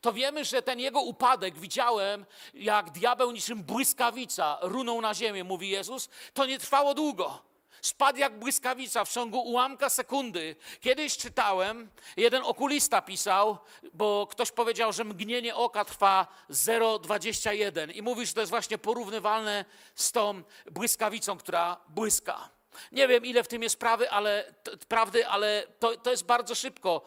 to 0.00 0.12
wiemy, 0.12 0.44
że 0.44 0.62
ten 0.62 0.80
jego 0.80 1.00
upadek 1.00 1.58
widziałem, 1.58 2.26
jak 2.54 2.90
diabeł 2.90 3.30
niczym 3.32 3.62
błyskawica 3.62 4.58
runął 4.62 5.00
na 5.00 5.14
ziemię, 5.14 5.44
mówi 5.44 5.68
Jezus. 5.68 6.08
To 6.34 6.46
nie 6.46 6.58
trwało 6.58 6.94
długo. 6.94 7.52
Spadł 7.82 8.18
jak 8.18 8.38
błyskawica 8.38 9.04
w 9.04 9.12
ciągu 9.12 9.40
ułamka 9.40 9.90
sekundy. 9.90 10.56
Kiedyś 10.80 11.16
czytałem, 11.16 11.90
jeden 12.16 12.42
okulista 12.42 13.02
pisał, 13.02 13.58
bo 13.92 14.26
ktoś 14.30 14.50
powiedział, 14.52 14.92
że 14.92 15.04
mgnienie 15.04 15.54
oka 15.54 15.84
trwa 15.84 16.26
0,21 16.50 17.96
i 17.96 18.02
mówi, 18.02 18.26
że 18.26 18.32
to 18.32 18.40
jest 18.40 18.50
właśnie 18.50 18.78
porównywalne 18.78 19.64
z 19.94 20.12
tą 20.12 20.42
błyskawicą, 20.70 21.38
która 21.38 21.76
błyska. 21.88 22.50
Nie 22.92 23.08
wiem, 23.08 23.24
ile 23.24 23.42
w 23.44 23.48
tym 23.48 23.62
jest 23.62 23.78
prawy, 23.78 24.10
ale, 24.10 24.54
prawdy, 24.88 25.26
ale 25.26 25.66
to, 25.78 25.96
to 25.96 26.10
jest 26.10 26.24
bardzo 26.24 26.54
szybko. 26.54 27.02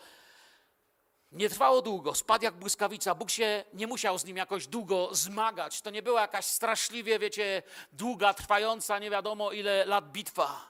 Nie 1.36 1.50
trwało 1.50 1.82
długo, 1.82 2.16
spadł 2.16 2.44
jak 2.44 2.56
błyskawica. 2.56 3.16
Bóg 3.16 3.30
się 3.30 3.64
nie 3.74 3.88
musiał 3.88 4.18
z 4.18 4.26
nim 4.26 4.38
jakoś 4.38 4.68
długo 4.68 5.10
zmagać. 5.12 5.82
To 5.82 5.90
nie 5.90 6.02
była 6.02 6.22
jakaś 6.22 6.46
straszliwie, 6.46 7.20
wiecie, 7.20 7.64
długa, 7.92 8.34
trwająca, 8.34 9.00
nie 9.00 9.10
wiadomo 9.10 9.52
ile 9.52 9.86
lat 9.86 10.12
bitwa. 10.12 10.70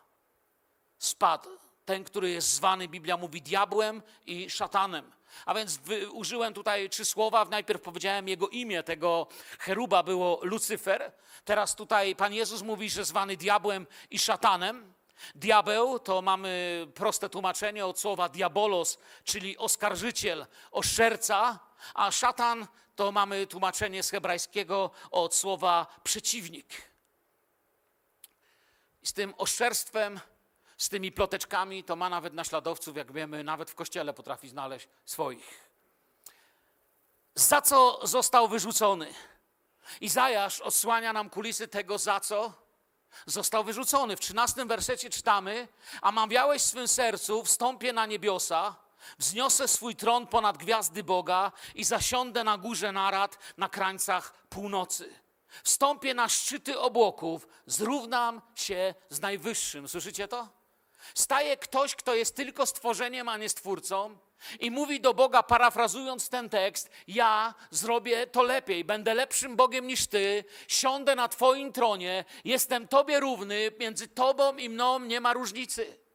Spadł 0.97 1.49
ten, 1.85 2.03
który 2.03 2.29
jest 2.29 2.49
zwany, 2.49 2.87
Biblia 2.87 3.17
mówi, 3.17 3.41
diabłem 3.41 4.01
i 4.25 4.49
szatanem. 4.49 5.11
A 5.45 5.53
więc 5.53 5.79
użyłem 6.11 6.53
tutaj 6.53 6.89
trzy 6.89 7.05
słowa. 7.05 7.45
Najpierw 7.45 7.81
powiedziałem 7.81 8.27
jego 8.27 8.47
imię, 8.47 8.83
tego 8.83 9.27
cheruba 9.59 10.03
było 10.03 10.39
Lucyfer. 10.43 11.11
Teraz 11.45 11.75
tutaj 11.75 12.15
Pan 12.15 12.33
Jezus 12.33 12.61
mówi, 12.61 12.89
że 12.89 13.05
zwany 13.05 13.37
diabłem 13.37 13.87
i 14.09 14.19
szatanem. 14.19 14.93
Diabeł 15.35 15.99
to 15.99 16.21
mamy 16.21 16.87
proste 16.95 17.29
tłumaczenie 17.29 17.85
od 17.85 17.99
słowa 17.99 18.29
diabolos, 18.29 18.97
czyli 19.23 19.57
oskarżyciel, 19.57 20.45
oszczerca, 20.71 21.59
a 21.93 22.11
szatan 22.11 22.67
to 22.95 23.11
mamy 23.11 23.47
tłumaczenie 23.47 24.03
z 24.03 24.09
hebrajskiego 24.09 24.91
od 25.11 25.35
słowa 25.35 25.87
przeciwnik. 26.03 26.81
I 29.01 29.07
z 29.07 29.13
tym 29.13 29.33
oszczerstwem, 29.37 30.19
z 30.77 30.89
tymi 30.89 31.11
ploteczkami, 31.11 31.83
to 31.83 31.95
ma 31.95 32.09
nawet 32.09 32.33
naśladowców, 32.33 32.97
jak 32.97 33.11
wiemy, 33.11 33.43
nawet 33.43 33.71
w 33.71 33.75
kościele 33.75 34.13
potrafi 34.13 34.49
znaleźć 34.49 34.87
swoich. 35.05 35.65
Za 37.35 37.61
co 37.61 37.99
został 38.03 38.47
wyrzucony? 38.47 39.13
Izajasz 40.01 40.61
odsłania 40.61 41.13
nam 41.13 41.29
kulisy 41.29 41.67
tego, 41.67 41.97
za 41.97 42.19
co 42.19 42.53
został 43.25 43.63
wyrzucony. 43.63 44.15
W 44.15 44.19
13 44.19 44.65
wersecie 44.65 45.09
czytamy: 45.09 45.67
A 46.01 46.11
mawiałeś 46.11 46.61
w 46.61 46.65
swym 46.65 46.87
sercu, 46.87 47.43
wstąpię 47.43 47.93
na 47.93 48.05
niebiosa, 48.05 48.75
wzniosę 49.19 49.67
swój 49.67 49.95
tron 49.95 50.27
ponad 50.27 50.57
gwiazdy 50.57 51.03
Boga 51.03 51.51
i 51.75 51.83
zasiądę 51.83 52.43
na 52.43 52.57
górze 52.57 52.91
narad 52.91 53.37
na 53.57 53.69
krańcach 53.69 54.33
północy. 54.49 55.13
Wstąpię 55.63 56.13
na 56.13 56.29
szczyty 56.29 56.79
obłoków, 56.79 57.47
zrównam 57.65 58.41
się 58.55 58.95
z 59.09 59.19
Najwyższym. 59.19 59.87
Słyszycie 59.87 60.27
to? 60.27 60.49
Staje 61.13 61.57
ktoś, 61.57 61.95
kto 61.95 62.15
jest 62.15 62.35
tylko 62.35 62.65
stworzeniem, 62.65 63.29
a 63.29 63.37
nie 63.37 63.49
stwórcą, 63.49 64.17
i 64.59 64.71
mówi 64.71 65.01
do 65.01 65.13
Boga, 65.13 65.43
parafrazując 65.43 66.29
ten 66.29 66.49
tekst: 66.49 66.89
Ja 67.07 67.53
zrobię 67.71 68.27
to 68.27 68.43
lepiej, 68.43 68.85
będę 68.85 69.13
lepszym 69.13 69.55
Bogiem 69.55 69.87
niż 69.87 70.07
Ty, 70.07 70.43
siądę 70.67 71.15
na 71.15 71.27
Twoim 71.27 71.71
tronie, 71.71 72.25
jestem 72.45 72.87
Tobie 72.87 73.19
równy, 73.19 73.71
między 73.79 74.07
Tobą 74.07 74.57
i 74.57 74.69
mną 74.69 74.99
nie 74.99 75.21
ma 75.21 75.33
różnicy. 75.33 76.05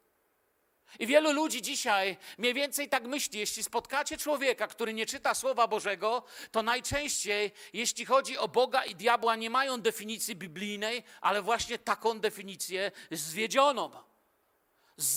I 0.98 1.06
wielu 1.06 1.32
ludzi 1.32 1.62
dzisiaj 1.62 2.16
mniej 2.38 2.54
więcej 2.54 2.88
tak 2.88 3.04
myśli. 3.04 3.38
Jeśli 3.38 3.62
spotkacie 3.62 4.16
człowieka, 4.16 4.66
który 4.66 4.94
nie 4.94 5.06
czyta 5.06 5.34
Słowa 5.34 5.68
Bożego, 5.68 6.22
to 6.50 6.62
najczęściej, 6.62 7.52
jeśli 7.72 8.04
chodzi 8.04 8.38
o 8.38 8.48
Boga 8.48 8.84
i 8.84 8.94
diabła, 8.94 9.36
nie 9.36 9.50
mają 9.50 9.80
definicji 9.80 10.36
biblijnej, 10.36 11.02
ale 11.20 11.42
właśnie 11.42 11.78
taką 11.78 12.20
definicję 12.20 12.92
zwiedzioną 13.10 13.90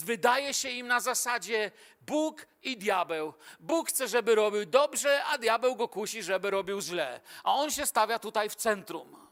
wydaje 0.05 0.53
się 0.53 0.69
im 0.69 0.87
na 0.87 0.99
zasadzie 0.99 1.71
Bóg 2.01 2.45
i 2.63 2.77
diabeł. 2.77 3.33
Bóg 3.59 3.89
chce, 3.89 4.07
żeby 4.07 4.35
robił 4.35 4.65
dobrze, 4.65 5.23
a 5.25 5.37
diabeł 5.37 5.75
go 5.75 5.87
kusi, 5.87 6.23
żeby 6.23 6.51
robił 6.51 6.81
źle. 6.81 7.21
A 7.43 7.53
on 7.53 7.71
się 7.71 7.85
stawia 7.85 8.19
tutaj 8.19 8.49
w 8.49 8.55
centrum. 8.55 9.27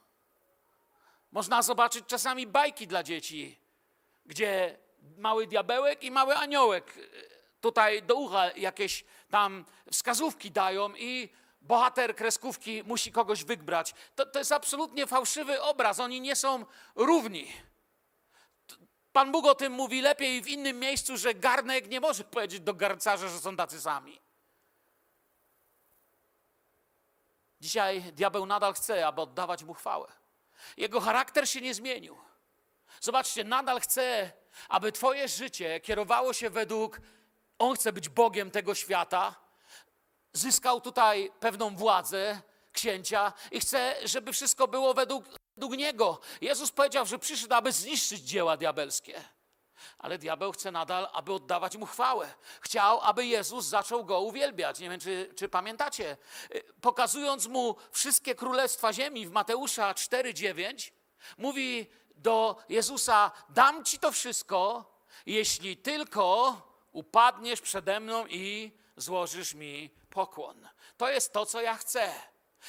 Można 1.31 1.61
zobaczyć 1.61 2.05
czasami 2.07 2.47
bajki 2.47 2.87
dla 2.87 3.03
dzieci, 3.03 3.59
gdzie 4.25 4.77
mały 5.17 5.47
diabełek 5.47 6.03
i 6.03 6.11
mały 6.11 6.35
aniołek 6.35 6.97
e, 6.97 7.01
tutaj 7.61 8.03
do 8.03 8.15
ucha 8.15 8.51
jakieś 8.51 9.05
tam 9.29 9.65
wskazówki 9.91 10.51
dają 10.51 10.95
i 10.95 11.29
bohater 11.61 12.15
kreskówki 12.15 12.83
musi 12.83 13.11
kogoś 13.11 13.43
wybrać. 13.43 13.93
To, 14.15 14.25
to 14.25 14.39
jest 14.39 14.51
absolutnie 14.51 15.07
fałszywy 15.07 15.61
obraz. 15.61 15.99
Oni 15.99 16.21
nie 16.21 16.35
są 16.35 16.65
równi. 16.95 17.53
Pan 19.13 19.31
Bóg 19.31 19.45
o 19.45 19.55
tym 19.55 19.73
mówi 19.73 20.01
lepiej 20.01 20.41
w 20.41 20.47
innym 20.47 20.79
miejscu, 20.79 21.17
że 21.17 21.33
garnek 21.33 21.89
nie 21.89 21.99
może 21.99 22.23
powiedzieć 22.23 22.59
do 22.59 22.73
garncarza, 22.73 23.27
że 23.27 23.39
są 23.39 23.57
tacy 23.57 23.81
sami. 23.81 24.21
Dzisiaj 27.61 28.01
diabeł 28.01 28.45
nadal 28.45 28.73
chce, 28.73 29.07
aby 29.07 29.21
oddawać 29.21 29.63
mu 29.63 29.73
chwałę. 29.73 30.11
Jego 30.77 31.01
charakter 31.01 31.49
się 31.49 31.61
nie 31.61 31.73
zmienił. 31.73 32.17
Zobaczcie, 33.01 33.43
nadal 33.43 33.81
chce, 33.81 34.31
aby 34.69 34.91
Twoje 34.91 35.27
życie 35.27 35.79
kierowało 35.79 36.33
się 36.33 36.49
według. 36.49 37.01
On 37.59 37.75
chce 37.75 37.93
być 37.93 38.09
Bogiem 38.09 38.51
tego 38.51 38.75
świata. 38.75 39.35
Zyskał 40.33 40.81
tutaj 40.81 41.31
pewną 41.39 41.75
władzę 41.75 42.41
księcia 42.71 43.33
i 43.51 43.59
chce, 43.59 43.95
żeby 44.03 44.33
wszystko 44.33 44.67
było 44.67 44.93
według, 44.93 45.25
według 45.55 45.77
niego. 45.77 46.19
Jezus 46.41 46.71
powiedział, 46.71 47.05
że 47.05 47.19
przyszedł, 47.19 47.53
aby 47.53 47.71
zniszczyć 47.71 48.21
dzieła 48.21 48.57
diabelskie. 48.57 49.23
Ale 49.97 50.17
diabeł 50.17 50.51
chce 50.51 50.71
nadal, 50.71 51.07
aby 51.13 51.33
oddawać 51.33 51.77
mu 51.77 51.85
chwałę. 51.85 52.33
Chciał, 52.61 53.01
aby 53.01 53.25
Jezus 53.25 53.65
zaczął 53.65 54.05
go 54.05 54.21
uwielbiać. 54.21 54.79
Nie 54.79 54.89
wiem, 54.89 54.99
czy, 54.99 55.33
czy 55.35 55.49
pamiętacie. 55.49 56.17
Y, 56.55 56.63
Pokazując 56.81 57.47
mu 57.47 57.75
wszystkie 57.91 58.35
królestwa 58.35 58.93
ziemi 58.93 59.27
w 59.27 59.31
Mateusza 59.31 59.93
4:9, 59.93 60.91
mówi 61.37 61.87
do 62.15 62.63
Jezusa: 62.69 63.31
Dam 63.49 63.83
ci 63.83 63.99
to 63.99 64.11
wszystko, 64.11 64.85
jeśli 65.25 65.77
tylko 65.77 66.55
upadniesz 66.91 67.61
przede 67.61 67.99
mną 67.99 68.27
i 68.27 68.71
złożysz 68.97 69.53
mi 69.53 69.89
pokłon. 70.09 70.67
To 70.97 71.09
jest 71.09 71.33
to, 71.33 71.45
co 71.45 71.61
ja 71.61 71.75
chcę. 71.75 72.13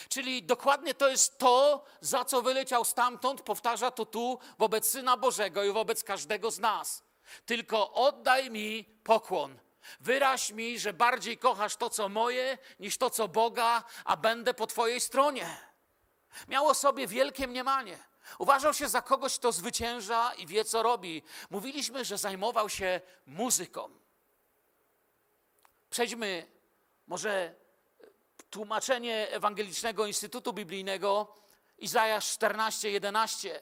Czyli 0.09 0.43
dokładnie 0.43 0.95
to 0.95 1.09
jest 1.09 1.39
to, 1.39 1.85
za 2.01 2.25
co 2.25 2.43
wyleciał 2.43 2.85
stamtąd, 2.85 3.43
powtarza 3.43 3.91
to 3.91 4.07
tu 4.07 4.39
wobec 4.59 4.91
Syna 4.91 5.17
Bożego 5.17 5.65
i 5.65 5.73
wobec 5.73 6.05
każdego 6.05 6.51
z 6.51 6.59
nas. 6.59 7.03
Tylko 7.47 7.93
oddaj 7.93 8.51
mi 8.51 8.85
pokłon. 9.05 9.59
Wyraź 10.01 10.51
mi, 10.51 10.79
że 10.79 10.93
bardziej 10.93 11.39
kochasz 11.39 11.77
to, 11.77 11.91
co 11.91 12.09
moje, 12.09 12.59
niż 12.81 12.99
to, 12.99 13.11
co 13.11 13.29
Boga, 13.29 13.85
a 14.05 14.17
będę 14.17 14.55
po 14.55 14.67
Twojej 14.67 15.01
stronie. 15.01 15.57
Miał 16.49 16.67
o 16.67 16.75
sobie 16.75 17.07
wielkie 17.07 17.47
mniemanie. 17.47 17.99
Uważał 18.39 18.75
się 18.75 18.89
za 18.89 19.03
kogoś, 19.03 19.39
kto 19.39 19.53
zwycięża 19.53 20.35
i 20.35 20.47
wie, 20.47 20.65
co 20.65 20.83
robi. 20.83 21.23
Mówiliśmy, 21.51 22.05
że 22.05 22.19
zajmował 22.19 22.69
się 22.69 23.01
muzyką. 23.27 23.91
Przejdźmy 25.91 26.47
może 27.07 27.55
tłumaczenie 28.53 29.29
Ewangelicznego 29.31 30.07
Instytutu 30.07 30.53
Biblijnego, 30.53 31.35
Izajasz 31.79 32.31
14, 32.31 32.91
11. 32.91 33.61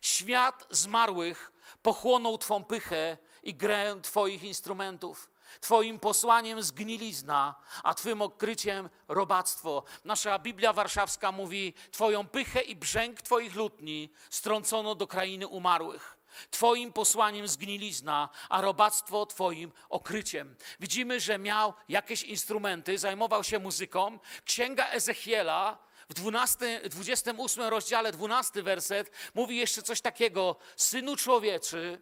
Świat 0.00 0.66
zmarłych 0.70 1.52
pochłonął 1.82 2.38
Twą 2.38 2.64
pychę 2.64 3.18
i 3.42 3.54
grę 3.54 3.96
Twoich 4.02 4.42
instrumentów. 4.42 5.30
Twoim 5.60 5.98
posłaniem 5.98 6.62
zgnilizna, 6.62 7.54
a 7.82 7.94
Twym 7.94 8.22
odkryciem 8.22 8.90
robactwo. 9.08 9.82
Nasza 10.04 10.38
Biblia 10.38 10.72
Warszawska 10.72 11.32
mówi: 11.32 11.74
Twoją 11.90 12.26
pychę 12.26 12.60
i 12.60 12.76
brzęk 12.76 13.22
Twoich 13.22 13.54
lutni 13.54 14.12
strącono 14.30 14.94
do 14.94 15.06
krainy 15.06 15.48
umarłych. 15.48 16.19
Twoim 16.50 16.92
posłaniem 16.92 17.48
zgnilizna, 17.48 18.28
a 18.48 18.60
robactwo 18.60 19.26
Twoim 19.26 19.72
okryciem. 19.88 20.56
Widzimy, 20.80 21.20
że 21.20 21.38
miał 21.38 21.74
jakieś 21.88 22.22
instrumenty, 22.22 22.98
zajmował 22.98 23.44
się 23.44 23.58
muzyką. 23.58 24.18
Księga 24.44 24.88
Ezechiela 24.88 25.78
w 26.08 26.14
12, 26.14 26.80
28 26.88 27.64
rozdziale, 27.64 28.12
12 28.12 28.62
werset 28.62 29.10
mówi 29.34 29.56
jeszcze 29.56 29.82
coś 29.82 30.00
takiego: 30.00 30.56
Synu 30.76 31.16
człowieczy, 31.16 32.00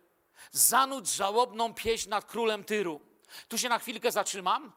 zanudź 0.50 1.08
żałobną 1.08 1.74
pieśń 1.74 2.08
nad 2.08 2.24
królem 2.24 2.64
Tyru. 2.64 3.00
Tu 3.48 3.58
się 3.58 3.68
na 3.68 3.78
chwilkę 3.78 4.12
zatrzymam. 4.12 4.72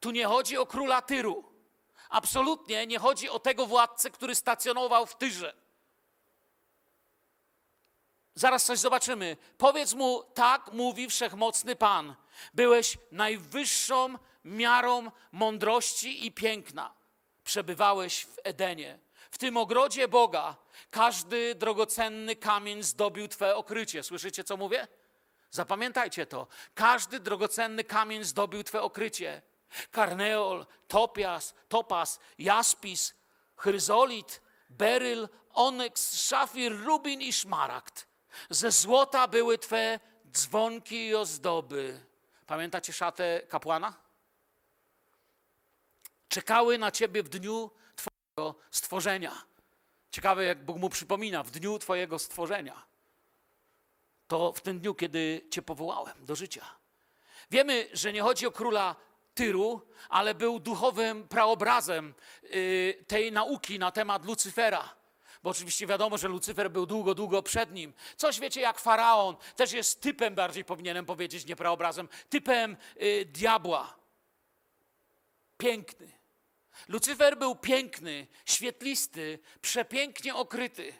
Tu 0.00 0.10
nie 0.10 0.26
chodzi 0.26 0.58
o 0.58 0.66
króla 0.66 1.02
Tyru. 1.02 1.44
Absolutnie 2.08 2.86
nie 2.86 2.98
chodzi 2.98 3.28
o 3.28 3.38
tego 3.38 3.66
władcę, 3.66 4.10
który 4.10 4.34
stacjonował 4.34 5.06
w 5.06 5.16
Tyrze. 5.16 5.65
Zaraz 8.38 8.64
coś 8.64 8.78
zobaczymy. 8.78 9.36
Powiedz 9.58 9.94
mu, 9.94 10.22
tak 10.34 10.72
mówi 10.72 11.08
wszechmocny 11.08 11.76
Pan. 11.76 12.14
Byłeś 12.54 12.98
najwyższą 13.12 14.14
miarą 14.44 15.10
mądrości 15.32 16.26
i 16.26 16.32
piękna. 16.32 16.94
Przebywałeś 17.44 18.24
w 18.24 18.38
Edenie. 18.44 18.98
W 19.30 19.38
tym 19.38 19.56
ogrodzie 19.56 20.08
Boga 20.08 20.56
każdy 20.90 21.54
drogocenny 21.54 22.36
kamień 22.36 22.82
zdobił 22.82 23.28
Twe 23.28 23.56
okrycie. 23.56 24.02
Słyszycie, 24.02 24.44
co 24.44 24.56
mówię? 24.56 24.88
Zapamiętajcie 25.50 26.26
to. 26.26 26.46
Każdy 26.74 27.20
drogocenny 27.20 27.84
kamień 27.84 28.24
zdobił 28.24 28.62
Twe 28.62 28.82
okrycie. 28.82 29.42
Karneol, 29.90 30.66
topias, 30.88 31.54
topas, 31.68 32.20
jaspis, 32.38 33.14
chryzolit, 33.56 34.42
beryl, 34.70 35.28
onyks, 35.52 36.26
szafir, 36.28 36.84
rubin 36.84 37.20
i 37.20 37.32
szmaragd. 37.32 38.06
Ze 38.50 38.70
złota 38.70 39.28
były 39.28 39.58
Twe 39.58 40.00
dzwonki 40.32 41.06
i 41.06 41.14
ozdoby. 41.14 42.00
Pamiętacie 42.46 42.92
szatę 42.92 43.40
kapłana? 43.48 43.94
Czekały 46.28 46.78
na 46.78 46.90
Ciebie 46.90 47.22
w 47.22 47.28
dniu 47.28 47.70
Twojego 47.96 48.54
stworzenia. 48.70 49.42
Ciekawe, 50.10 50.44
jak 50.44 50.64
Bóg 50.64 50.76
mu 50.76 50.88
przypomina, 50.88 51.42
w 51.42 51.50
dniu 51.50 51.78
Twojego 51.78 52.18
stworzenia 52.18 52.86
to 54.28 54.52
w 54.52 54.60
tym 54.60 54.80
dniu, 54.80 54.94
kiedy 54.94 55.46
Cię 55.50 55.62
powołałem 55.62 56.24
do 56.24 56.36
życia. 56.36 56.64
Wiemy, 57.50 57.88
że 57.92 58.12
nie 58.12 58.22
chodzi 58.22 58.46
o 58.46 58.50
króla 58.50 58.96
Tyru, 59.34 59.82
ale 60.08 60.34
był 60.34 60.60
duchowym 60.60 61.28
praobrazem 61.28 62.14
y, 62.44 63.04
tej 63.06 63.32
nauki 63.32 63.78
na 63.78 63.90
temat 63.90 64.24
Lucyfera. 64.24 64.94
Bo 65.46 65.50
oczywiście 65.50 65.86
wiadomo, 65.86 66.18
że 66.18 66.28
Lucyfer 66.28 66.70
był 66.70 66.86
długo, 66.86 67.14
długo 67.14 67.42
przed 67.42 67.72
nim. 67.72 67.92
Coś 68.16 68.40
wiecie, 68.40 68.60
jak 68.60 68.78
faraon, 68.78 69.36
też 69.56 69.72
jest 69.72 70.00
typem, 70.00 70.34
bardziej 70.34 70.64
powinienem 70.64 71.06
powiedzieć, 71.06 71.46
nie 71.46 71.56
praobrazem, 71.56 72.08
typem 72.28 72.76
y, 73.02 73.24
diabła. 73.24 73.96
Piękny. 75.58 76.12
Lucyfer 76.88 77.38
był 77.38 77.54
piękny, 77.56 78.26
świetlisty, 78.44 79.38
przepięknie 79.60 80.34
okryty. 80.34 80.94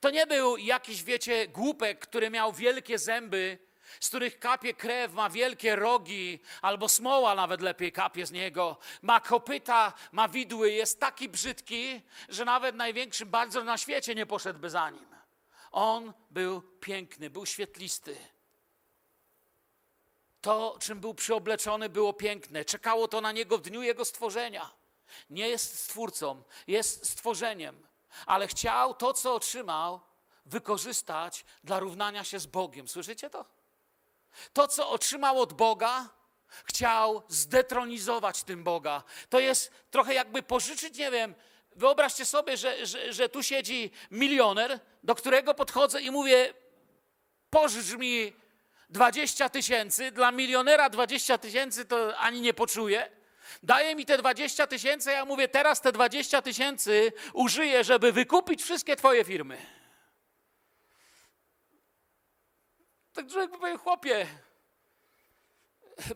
To 0.00 0.10
nie 0.10 0.26
był 0.26 0.56
jakiś, 0.56 1.02
wiecie, 1.02 1.48
głupek, 1.48 1.98
który 1.98 2.30
miał 2.30 2.52
wielkie 2.52 2.98
zęby, 2.98 3.58
z 4.00 4.08
których 4.08 4.38
kapie 4.38 4.74
krew, 4.74 5.12
ma 5.12 5.30
wielkie 5.30 5.76
rogi, 5.76 6.38
albo 6.62 6.88
smoła 6.88 7.34
nawet 7.34 7.60
lepiej 7.60 7.92
kapie 7.92 8.26
z 8.26 8.30
niego. 8.30 8.76
Ma 9.02 9.20
kopyta, 9.20 9.92
ma 10.12 10.28
widły, 10.28 10.72
jest 10.72 11.00
taki 11.00 11.28
brzydki, 11.28 12.00
że 12.28 12.44
nawet 12.44 12.76
największy 12.76 13.26
bardzo 13.26 13.64
na 13.64 13.78
świecie 13.78 14.14
nie 14.14 14.26
poszedłby 14.26 14.70
za 14.70 14.90
nim. 14.90 15.06
On 15.70 16.12
był 16.30 16.62
piękny, 16.62 17.30
był 17.30 17.46
świetlisty. 17.46 18.16
To, 20.40 20.78
czym 20.80 21.00
był 21.00 21.14
przyobleczony, 21.14 21.88
było 21.88 22.12
piękne. 22.12 22.64
Czekało 22.64 23.08
to 23.08 23.20
na 23.20 23.32
niego 23.32 23.58
w 23.58 23.62
dniu 23.62 23.82
jego 23.82 24.04
stworzenia. 24.04 24.70
Nie 25.30 25.48
jest 25.48 25.78
stwórcą, 25.78 26.42
jest 26.66 27.10
stworzeniem, 27.10 27.86
ale 28.26 28.48
chciał 28.48 28.94
to, 28.94 29.12
co 29.12 29.34
otrzymał, 29.34 30.00
wykorzystać 30.46 31.44
dla 31.64 31.78
równania 31.78 32.24
się 32.24 32.38
z 32.38 32.46
Bogiem. 32.46 32.88
Słyszycie 32.88 33.30
to? 33.30 33.44
To, 34.52 34.68
co 34.68 34.90
otrzymał 34.90 35.40
od 35.40 35.52
Boga, 35.52 36.08
chciał 36.64 37.22
zdetronizować 37.28 38.42
tym 38.42 38.64
Boga. 38.64 39.02
To 39.28 39.40
jest 39.40 39.72
trochę 39.90 40.14
jakby 40.14 40.42
pożyczyć, 40.42 40.98
nie 40.98 41.10
wiem, 41.10 41.34
wyobraźcie 41.76 42.24
sobie, 42.24 42.56
że, 42.56 42.86
że, 42.86 43.12
że 43.12 43.28
tu 43.28 43.42
siedzi 43.42 43.90
milioner, 44.10 44.80
do 45.02 45.14
którego 45.14 45.54
podchodzę 45.54 46.00
i 46.00 46.10
mówię, 46.10 46.54
pożycz 47.50 47.98
mi 47.98 48.32
20 48.90 49.48
tysięcy, 49.48 50.10
dla 50.10 50.32
milionera 50.32 50.90
20 50.90 51.38
tysięcy 51.38 51.84
to 51.84 52.18
ani 52.18 52.40
nie 52.40 52.54
poczuję. 52.54 53.10
Daje 53.62 53.94
mi 53.94 54.06
te 54.06 54.18
20 54.18 54.66
tysięcy, 54.66 55.10
ja 55.10 55.24
mówię, 55.24 55.48
teraz 55.48 55.80
te 55.80 55.92
20 55.92 56.42
tysięcy 56.42 57.12
użyję, 57.32 57.84
żeby 57.84 58.12
wykupić 58.12 58.62
wszystkie 58.62 58.96
twoje 58.96 59.24
firmy. 59.24 59.77
Tak 63.18 63.28
człowiek 63.28 63.50
powiedział, 63.50 63.78
chłopie, 63.78 64.26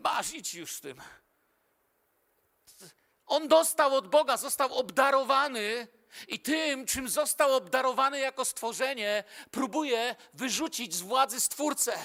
masz, 0.01 0.35
idź 0.35 0.55
już 0.55 0.73
z 0.73 0.81
tym. 0.81 1.01
On 3.27 3.49
dostał 3.49 3.95
od 3.95 4.09
Boga, 4.09 4.37
został 4.37 4.75
obdarowany 4.75 5.89
i 6.29 6.41
tym, 6.41 6.87
czym 6.87 7.09
został 7.09 7.55
obdarowany 7.55 8.19
jako 8.19 8.45
stworzenie, 8.45 9.25
próbuje 9.51 10.17
wyrzucić 10.35 10.95
z 10.95 11.01
władzy 11.01 11.41
Stwórcę. 11.41 11.99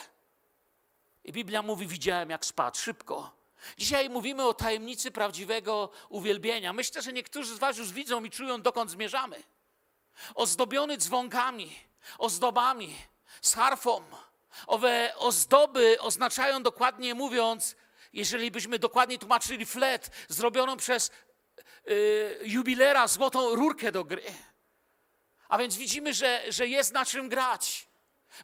I 1.23 1.31
Biblia 1.31 1.61
mówi, 1.61 1.87
widziałem 1.87 2.29
jak 2.29 2.45
spadł, 2.45 2.77
szybko. 2.77 3.31
Dzisiaj 3.77 4.09
mówimy 4.09 4.43
o 4.43 4.53
tajemnicy 4.53 5.11
prawdziwego 5.11 5.89
uwielbienia. 6.09 6.73
Myślę, 6.73 7.01
że 7.01 7.13
niektórzy 7.13 7.55
z 7.55 7.59
was 7.59 7.77
już 7.77 7.91
widzą 7.91 8.23
i 8.23 8.29
czują, 8.29 8.61
dokąd 8.61 8.91
zmierzamy. 8.91 9.43
Ozdobiony 10.35 10.97
dzwonkami, 10.97 11.79
ozdobami, 12.17 12.95
z 13.41 13.53
harfą. 13.53 14.26
Owe 14.67 15.13
ozdoby 15.15 15.99
oznaczają 15.99 16.63
dokładnie 16.63 17.15
mówiąc, 17.15 17.75
jeżeli 18.13 18.51
byśmy 18.51 18.79
dokładnie 18.79 19.17
tłumaczyli 19.17 19.65
flet, 19.65 20.11
zrobioną 20.27 20.77
przez 20.77 21.11
y, 21.89 22.39
jubilera 22.43 23.07
złotą 23.07 23.55
rurkę 23.55 23.91
do 23.91 24.03
gry. 24.03 24.23
A 25.49 25.57
więc 25.57 25.75
widzimy, 25.75 26.13
że, 26.13 26.43
że 26.49 26.67
jest 26.67 26.93
na 26.93 27.05
czym 27.05 27.29
grać. 27.29 27.87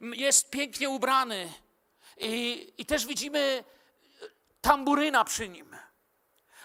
Jest 0.01 0.49
pięknie 0.49 0.89
ubrany. 0.89 1.53
I, 2.17 2.73
I 2.77 2.85
też 2.85 3.05
widzimy 3.05 3.63
tamburyna 4.61 5.25
przy 5.25 5.49
nim. 5.49 5.77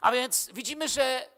A 0.01 0.13
więc 0.13 0.51
widzimy, 0.53 0.89
że, 0.89 1.29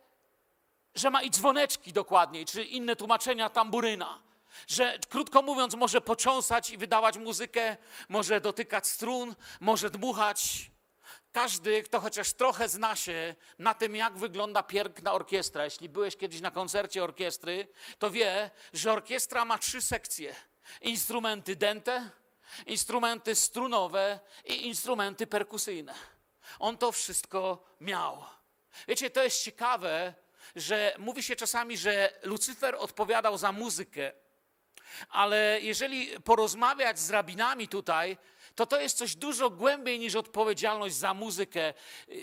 że 0.94 1.10
ma 1.10 1.22
i 1.22 1.30
dzwoneczki 1.30 1.92
dokładniej, 1.92 2.46
czy 2.46 2.64
inne 2.64 2.96
tłumaczenia 2.96 3.50
tamburyna. 3.50 4.22
Że 4.66 4.98
krótko 5.08 5.42
mówiąc, 5.42 5.74
może 5.74 6.00
począsać 6.00 6.70
i 6.70 6.78
wydawać 6.78 7.18
muzykę, 7.18 7.76
może 8.08 8.40
dotykać 8.40 8.86
strun, 8.86 9.34
może 9.60 9.90
dmuchać. 9.90 10.70
Każdy, 11.32 11.82
kto 11.82 12.00
chociaż 12.00 12.32
trochę 12.32 12.68
zna 12.68 12.96
się 12.96 13.34
na 13.58 13.74
tym, 13.74 13.96
jak 13.96 14.18
wygląda 14.18 14.62
piękna 14.62 15.12
orkiestra, 15.12 15.64
jeśli 15.64 15.88
byłeś 15.88 16.16
kiedyś 16.16 16.40
na 16.40 16.50
koncercie 16.50 17.04
orkiestry, 17.04 17.68
to 17.98 18.10
wie, 18.10 18.50
że 18.72 18.92
orkiestra 18.92 19.44
ma 19.44 19.58
trzy 19.58 19.82
sekcje: 19.82 20.34
instrumenty 20.80 21.56
dęte, 21.56 22.10
instrumenty 22.66 23.34
strunowe 23.34 24.20
i 24.44 24.66
instrumenty 24.66 25.26
perkusyjne. 25.26 25.94
On 26.58 26.78
to 26.78 26.92
wszystko 26.92 27.64
miał. 27.80 28.24
Wiecie, 28.88 29.10
to 29.10 29.22
jest 29.24 29.42
ciekawe, 29.42 30.14
że 30.56 30.94
mówi 30.98 31.22
się 31.22 31.36
czasami, 31.36 31.78
że 31.78 32.12
Lucyfer 32.22 32.74
odpowiadał 32.78 33.38
za 33.38 33.52
muzykę, 33.52 34.12
ale 35.10 35.58
jeżeli 35.62 36.20
porozmawiać 36.20 36.98
z 36.98 37.10
rabinami 37.10 37.68
tutaj, 37.68 38.16
to 38.54 38.66
to 38.66 38.80
jest 38.80 38.98
coś 38.98 39.16
dużo 39.16 39.50
głębiej 39.50 39.98
niż 39.98 40.14
odpowiedzialność 40.14 40.94
za 40.94 41.14
muzykę. 41.14 41.74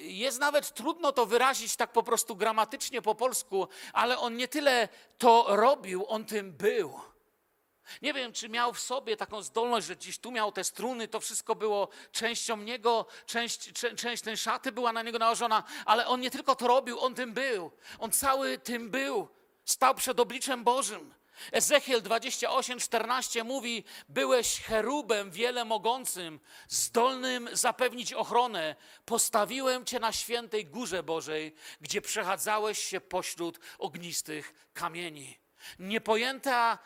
Jest 0.01 0.39
nawet 0.39 0.73
trudno 0.73 1.12
to 1.12 1.25
wyrazić 1.25 1.75
tak 1.75 1.91
po 1.91 2.03
prostu 2.03 2.36
gramatycznie 2.36 3.01
po 3.01 3.15
polsku, 3.15 3.67
ale 3.93 4.17
on 4.17 4.36
nie 4.36 4.47
tyle 4.47 4.89
to 5.17 5.45
robił, 5.49 6.06
on 6.08 6.25
tym 6.25 6.51
był. 6.53 6.99
Nie 8.01 8.13
wiem, 8.13 8.34
czy 8.34 8.49
miał 8.49 8.73
w 8.73 8.80
sobie 8.80 9.17
taką 9.17 9.41
zdolność, 9.41 9.88
że 9.88 9.95
gdzieś 9.95 10.19
tu 10.19 10.32
miał 10.32 10.51
te 10.51 10.63
struny, 10.63 11.08
to 11.08 11.19
wszystko 11.19 11.56
było 11.56 11.88
częścią 12.12 12.58
niego, 12.58 13.06
część, 13.25 13.71
czę- 13.73 13.95
część 13.95 14.23
szaty 14.41 14.71
była 14.71 14.93
na 14.93 15.01
niego 15.03 15.19
nałożona, 15.19 15.63
ale 15.86 16.08
on 16.08 16.19
nie 16.21 16.32
tylko 16.32 16.56
to 16.56 16.67
robił, 16.67 16.99
on 16.99 17.15
tym 17.15 17.34
był. 17.34 17.71
On 17.99 18.12
cały 18.12 18.58
tym 18.58 18.89
był. 18.89 19.27
Stał 19.65 19.95
przed 19.95 20.19
obliczem 20.19 20.63
Bożym. 20.63 21.13
Ezechiel 21.52 22.02
28, 22.02 22.80
14 22.80 23.43
mówi: 23.43 23.84
Byłeś 24.10 24.62
cherubem 24.62 25.32
wiele 25.32 25.65
mogącym, 25.65 26.39
zdolnym 26.67 27.50
zapewnić 27.52 28.13
ochronę. 28.13 28.76
Postawiłem 29.06 29.86
cię 29.86 30.00
na 30.00 30.12
świętej 30.12 30.65
górze 30.65 31.04
Bożej, 31.04 31.56
gdzie 31.82 32.02
przechadzałeś 32.02 32.80
się 32.80 33.02
pośród 33.02 33.60
ognistych 33.78 34.69
kamieni. 34.73 35.38
Niepojęta 35.80 36.80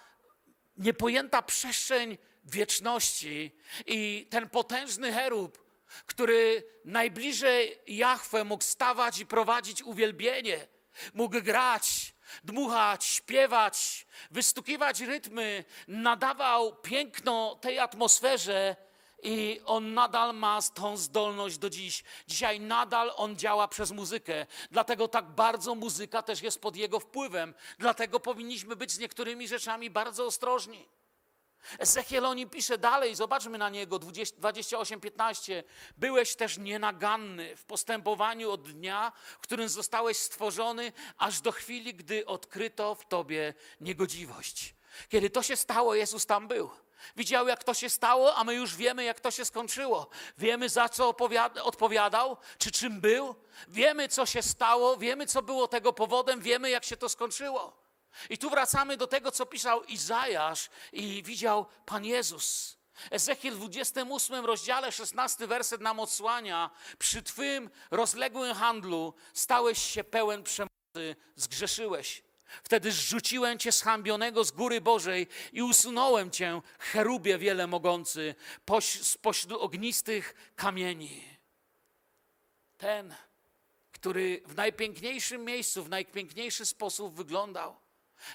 niepojęta 0.78 1.42
przestrzeń 1.42 2.18
wieczności 2.44 3.56
i 3.86 4.28
ten 4.30 4.50
potężny 4.50 5.14
cherub, 5.14 5.66
który 6.06 6.64
najbliżej 6.86 7.80
Jahwe 7.88 8.44
mógł 8.44 8.64
stawać 8.64 9.20
i 9.20 9.26
prowadzić 9.26 9.84
uwielbienie, 9.84 10.68
mógł 11.14 11.42
grać, 11.42 12.11
dmuchać, 12.44 13.06
śpiewać, 13.06 14.06
wystukiwać 14.32 15.00
rytmy, 15.00 15.64
nadawał 15.88 16.76
piękno 16.76 17.56
tej 17.56 17.80
atmosferze 17.80 18.76
i 19.24 19.62
on 19.66 19.94
nadal 19.94 20.36
ma 20.36 20.60
tą 20.74 20.98
zdolność 20.98 21.58
do 21.58 21.70
dziś. 21.70 22.04
Dzisiaj 22.28 22.60
nadal 22.60 23.14
on 23.16 23.38
działa 23.38 23.68
przez 23.68 23.92
muzykę. 23.92 24.46
Dlatego 24.72 25.08
tak 25.08 25.26
bardzo 25.26 25.76
muzyka 25.76 26.22
też 26.22 26.42
jest 26.42 26.62
pod 26.62 26.76
jego 26.76 27.00
wpływem. 27.00 27.54
Dlatego 27.80 28.20
powinniśmy 28.20 28.76
być 28.76 28.92
z 28.92 29.00
niektórymi 29.00 29.48
rzeczami 29.48 29.90
bardzo 29.90 30.26
ostrożni. 30.26 30.88
Ezechiel 31.80 32.26
o 32.26 32.34
nim 32.34 32.50
pisze 32.50 32.78
dalej, 32.78 33.16
zobaczmy 33.16 33.58
na 33.58 33.70
niego, 33.70 33.98
28-15. 33.98 35.64
Byłeś 35.98 36.36
też 36.36 36.58
nienaganny 36.58 37.56
w 37.56 37.66
postępowaniu 37.66 38.52
od 38.52 38.72
dnia, 38.72 39.12
w 39.40 39.40
którym 39.40 39.70
zostałeś 39.70 40.18
stworzony, 40.18 40.92
aż 41.18 41.42
do 41.42 41.52
chwili, 41.52 41.94
gdy 41.94 42.26
odkryto 42.26 42.96
w 42.96 43.08
tobie 43.08 43.54
niegodziwość. 43.82 44.76
Kiedy 45.10 45.30
to 45.30 45.44
się 45.44 45.56
stało, 45.56 45.96
Jezus 45.96 46.26
tam 46.26 46.48
był. 46.48 46.70
Widział, 47.16 47.48
jak 47.48 47.64
to 47.64 47.74
się 47.74 47.90
stało, 47.90 48.36
a 48.36 48.44
my 48.44 48.54
już 48.54 48.76
wiemy, 48.76 49.04
jak 49.04 49.20
to 49.20 49.32
się 49.32 49.46
skończyło. 49.46 50.10
Wiemy, 50.38 50.70
za 50.70 50.90
co 50.90 51.16
odpowiadał, 51.64 52.38
czy 52.58 52.72
czym 52.72 53.02
był. 53.02 53.36
Wiemy, 53.68 54.08
co 54.08 54.26
się 54.26 54.42
stało, 54.42 54.98
wiemy, 54.98 55.28
co 55.28 55.42
było 55.42 55.68
tego 55.68 55.94
powodem, 55.94 56.42
wiemy, 56.42 56.70
jak 56.70 56.86
się 56.86 56.98
to 56.98 57.10
skończyło. 57.10 57.81
I 58.30 58.38
tu 58.38 58.50
wracamy 58.50 58.98
do 58.98 59.08
tego, 59.08 59.32
co 59.32 59.46
pisał 59.46 59.84
Izajasz 59.84 60.70
i 60.92 61.24
widział 61.24 61.66
Pan 61.86 62.06
Jezus. 62.06 62.78
Ezechiel 63.12 63.54
w 63.54 63.58
28 63.58 64.46
rozdziale, 64.46 64.92
16 64.92 65.48
werset 65.48 65.82
nam 65.82 66.00
odsłania. 66.00 66.70
Przy 67.00 67.24
Twym 67.24 67.70
rozległym 67.92 68.56
handlu 68.56 69.14
stałeś 69.34 69.82
się 69.86 70.04
pełen 70.04 70.44
przemocy, 70.44 71.16
zgrzeszyłeś. 71.36 72.24
Wtedy 72.64 72.92
zrzuciłem 72.92 73.60
Cię 73.60 73.72
zhańbionego 73.72 74.44
z 74.44 74.52
góry 74.52 74.82
Bożej 74.82 75.28
i 75.54 75.62
usunąłem 75.62 76.32
Cię, 76.32 76.62
cherubie 76.80 77.38
wiele 77.38 77.68
poś, 78.66 79.02
spośród 79.02 79.62
ognistych 79.62 80.52
kamieni. 80.56 81.24
Ten, 82.78 83.16
który 83.92 84.42
w 84.46 84.56
najpiękniejszym 84.56 85.46
miejscu, 85.46 85.84
w 85.84 85.90
najpiękniejszy 85.90 86.66
sposób 86.66 87.16
wyglądał. 87.16 87.81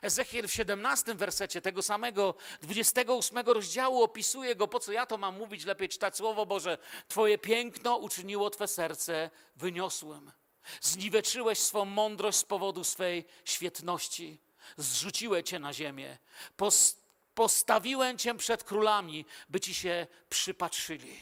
Ezechiel 0.02 0.48
w 0.48 0.52
17 0.52 1.14
wersecie 1.14 1.62
tego 1.62 1.82
samego 1.82 2.34
28 2.62 3.38
rozdziału 3.38 4.02
opisuje 4.02 4.56
go, 4.56 4.68
po 4.68 4.80
co 4.80 4.92
ja 4.92 5.06
to 5.06 5.18
mam 5.18 5.36
mówić, 5.38 5.64
lepiej 5.64 5.88
czytać 5.88 6.16
Słowo 6.16 6.46
Boże. 6.46 6.78
Twoje 7.08 7.38
piękno 7.38 7.96
uczyniło 7.96 8.50
Twe 8.50 8.68
serce 8.68 9.30
wyniosłym. 9.56 10.32
Zniweczyłeś 10.80 11.58
swą 11.58 11.84
mądrość 11.84 12.38
z 12.38 12.44
powodu 12.44 12.84
swej 12.84 13.24
świetności. 13.44 14.40
Zrzuciłem 14.76 15.42
Cię 15.42 15.58
na 15.58 15.72
ziemię. 15.72 16.18
Pos- 16.56 16.96
postawiłem 17.34 18.18
Cię 18.18 18.34
przed 18.34 18.64
królami, 18.64 19.24
by 19.48 19.60
Ci 19.60 19.74
się 19.74 20.06
przypatrzyli. 20.28 21.20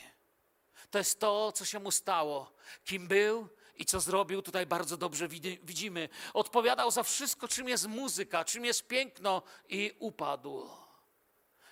To 0.90 0.98
jest 0.98 1.20
to, 1.20 1.52
co 1.52 1.64
się 1.64 1.78
mu 1.78 1.90
stało. 1.90 2.52
Kim 2.84 3.08
był 3.08 3.48
i 3.76 3.84
co 3.84 4.00
zrobił, 4.00 4.42
tutaj 4.42 4.66
bardzo 4.66 4.96
dobrze 4.96 5.28
widzimy. 5.62 6.08
Odpowiadał 6.34 6.90
za 6.90 7.02
wszystko, 7.02 7.48
czym 7.48 7.68
jest 7.68 7.86
muzyka, 7.86 8.44
czym 8.44 8.64
jest 8.64 8.86
piękno 8.86 9.42
i 9.68 9.92
upadł. 9.98 10.68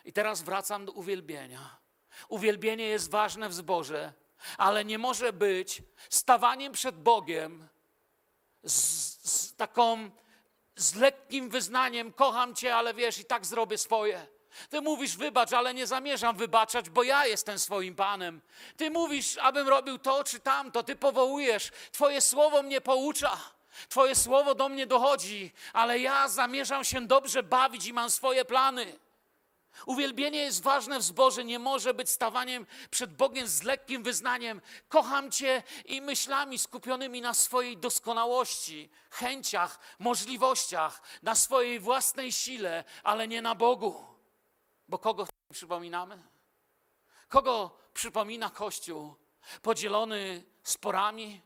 I 0.04 0.12
teraz 0.12 0.42
wracam 0.42 0.86
do 0.86 0.92
uwielbienia. 0.92 1.76
Uwielbienie 2.28 2.84
jest 2.84 3.10
ważne 3.10 3.48
w 3.48 3.54
zborze, 3.54 4.12
ale 4.58 4.84
nie 4.84 4.98
może 4.98 5.32
być 5.32 5.82
stawaniem 6.10 6.72
przed 6.72 7.02
Bogiem 7.02 7.68
z, 8.64 8.74
z 9.30 9.56
taką, 9.56 10.10
z 10.76 10.94
lekkim 10.94 11.48
wyznaniem, 11.48 12.12
kocham 12.12 12.54
Cię, 12.54 12.76
ale 12.76 12.94
wiesz, 12.94 13.18
i 13.18 13.24
tak 13.24 13.46
zrobię 13.46 13.78
swoje. 13.78 14.26
Ty 14.70 14.80
mówisz, 14.80 15.16
wybacz, 15.16 15.52
ale 15.52 15.74
nie 15.74 15.86
zamierzam 15.86 16.36
wybaczać, 16.36 16.90
bo 16.90 17.02
ja 17.02 17.26
jestem 17.26 17.58
swoim 17.58 17.94
Panem. 17.94 18.40
Ty 18.76 18.90
mówisz, 18.90 19.38
abym 19.38 19.68
robił 19.68 19.98
to 19.98 20.24
czy 20.24 20.40
tamto, 20.40 20.82
Ty 20.82 20.96
powołujesz, 20.96 21.70
Twoje 21.92 22.20
słowo 22.20 22.62
mnie 22.62 22.80
poucza. 22.80 23.40
Twoje 23.88 24.14
słowo 24.14 24.54
do 24.54 24.68
mnie 24.68 24.86
dochodzi, 24.86 25.52
ale 25.72 25.98
ja 25.98 26.28
zamierzam 26.28 26.84
się 26.84 27.06
dobrze 27.06 27.42
bawić 27.42 27.86
i 27.86 27.92
mam 27.92 28.10
swoje 28.10 28.44
plany. 28.44 28.98
Uwielbienie 29.86 30.38
jest 30.38 30.62
ważne 30.62 30.98
w 30.98 31.02
zborze, 31.02 31.44
nie 31.44 31.58
może 31.58 31.94
być 31.94 32.10
stawaniem 32.10 32.66
przed 32.90 33.16
Bogiem 33.16 33.48
z 33.48 33.62
lekkim 33.62 34.02
wyznaniem. 34.02 34.60
Kocham 34.88 35.30
Cię 35.30 35.62
i 35.84 36.00
myślami 36.00 36.58
skupionymi 36.58 37.20
na 37.20 37.34
swojej 37.34 37.76
doskonałości, 37.76 38.90
chęciach, 39.10 39.78
możliwościach, 39.98 41.02
na 41.22 41.34
swojej 41.34 41.80
własnej 41.80 42.32
sile, 42.32 42.84
ale 43.02 43.28
nie 43.28 43.42
na 43.42 43.54
Bogu. 43.54 44.11
Bo 44.92 44.98
kogo 44.98 45.26
przypominamy? 45.52 46.22
Kogo 47.28 47.78
przypomina 47.94 48.50
Kościół 48.50 49.14
podzielony 49.62 50.44
sporami, 50.62 51.40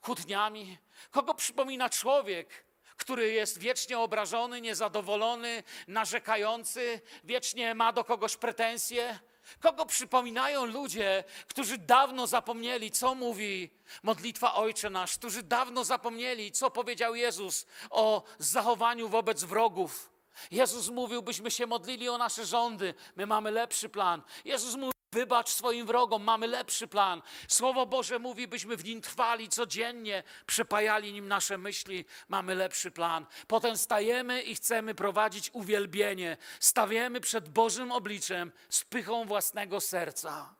kłótniami? 0.00 0.78
Kogo 1.10 1.34
przypomina 1.34 1.90
człowiek, 1.90 2.64
który 2.96 3.32
jest 3.32 3.58
wiecznie 3.58 3.98
obrażony, 3.98 4.60
niezadowolony, 4.60 5.62
narzekający, 5.88 7.00
wiecznie 7.24 7.74
ma 7.74 7.92
do 7.92 8.04
kogoś 8.04 8.36
pretensje? 8.36 9.18
Kogo 9.60 9.86
przypominają 9.86 10.64
ludzie, 10.64 11.24
którzy 11.48 11.78
dawno 11.78 12.26
zapomnieli, 12.26 12.90
co 12.90 13.14
mówi 13.14 13.70
modlitwa 14.02 14.54
Ojcze 14.54 14.90
Nasz, 14.90 15.18
którzy 15.18 15.42
dawno 15.42 15.84
zapomnieli, 15.84 16.52
co 16.52 16.70
powiedział 16.70 17.14
Jezus 17.14 17.66
o 17.90 18.22
zachowaniu 18.38 19.08
wobec 19.08 19.44
wrogów? 19.44 20.15
Jezus 20.50 20.88
mówił, 20.88 21.22
byśmy 21.22 21.50
się 21.50 21.66
modlili 21.66 22.08
o 22.08 22.18
nasze 22.18 22.46
rządy. 22.46 22.94
My 23.16 23.26
mamy 23.26 23.50
lepszy 23.50 23.88
plan. 23.88 24.22
Jezus 24.44 24.74
mówił, 24.74 24.92
wybacz 25.12 25.48
swoim 25.48 25.86
wrogom, 25.86 26.22
mamy 26.22 26.46
lepszy 26.46 26.88
plan. 26.88 27.22
Słowo 27.48 27.86
Boże 27.86 28.18
mówi, 28.18 28.48
byśmy 28.48 28.76
w 28.76 28.84
nim 28.84 29.00
trwali 29.00 29.48
codziennie, 29.48 30.22
przepajali 30.46 31.12
nim 31.12 31.28
nasze 31.28 31.58
myśli, 31.58 32.04
mamy 32.28 32.54
lepszy 32.54 32.90
plan. 32.90 33.26
Potem 33.46 33.76
stajemy 33.76 34.42
i 34.42 34.54
chcemy 34.54 34.94
prowadzić 34.94 35.50
uwielbienie. 35.52 36.36
Stawiemy 36.60 37.20
przed 37.20 37.48
Bożym 37.48 37.92
obliczem 37.92 38.52
z 38.68 38.84
pychą 38.84 39.24
własnego 39.24 39.80
serca. 39.80 40.54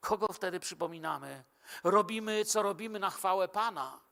Kogo 0.00 0.32
wtedy 0.32 0.60
przypominamy? 0.60 1.44
Robimy, 1.84 2.44
co 2.44 2.62
robimy 2.62 2.98
na 2.98 3.10
chwałę 3.10 3.48
Pana. 3.48 4.07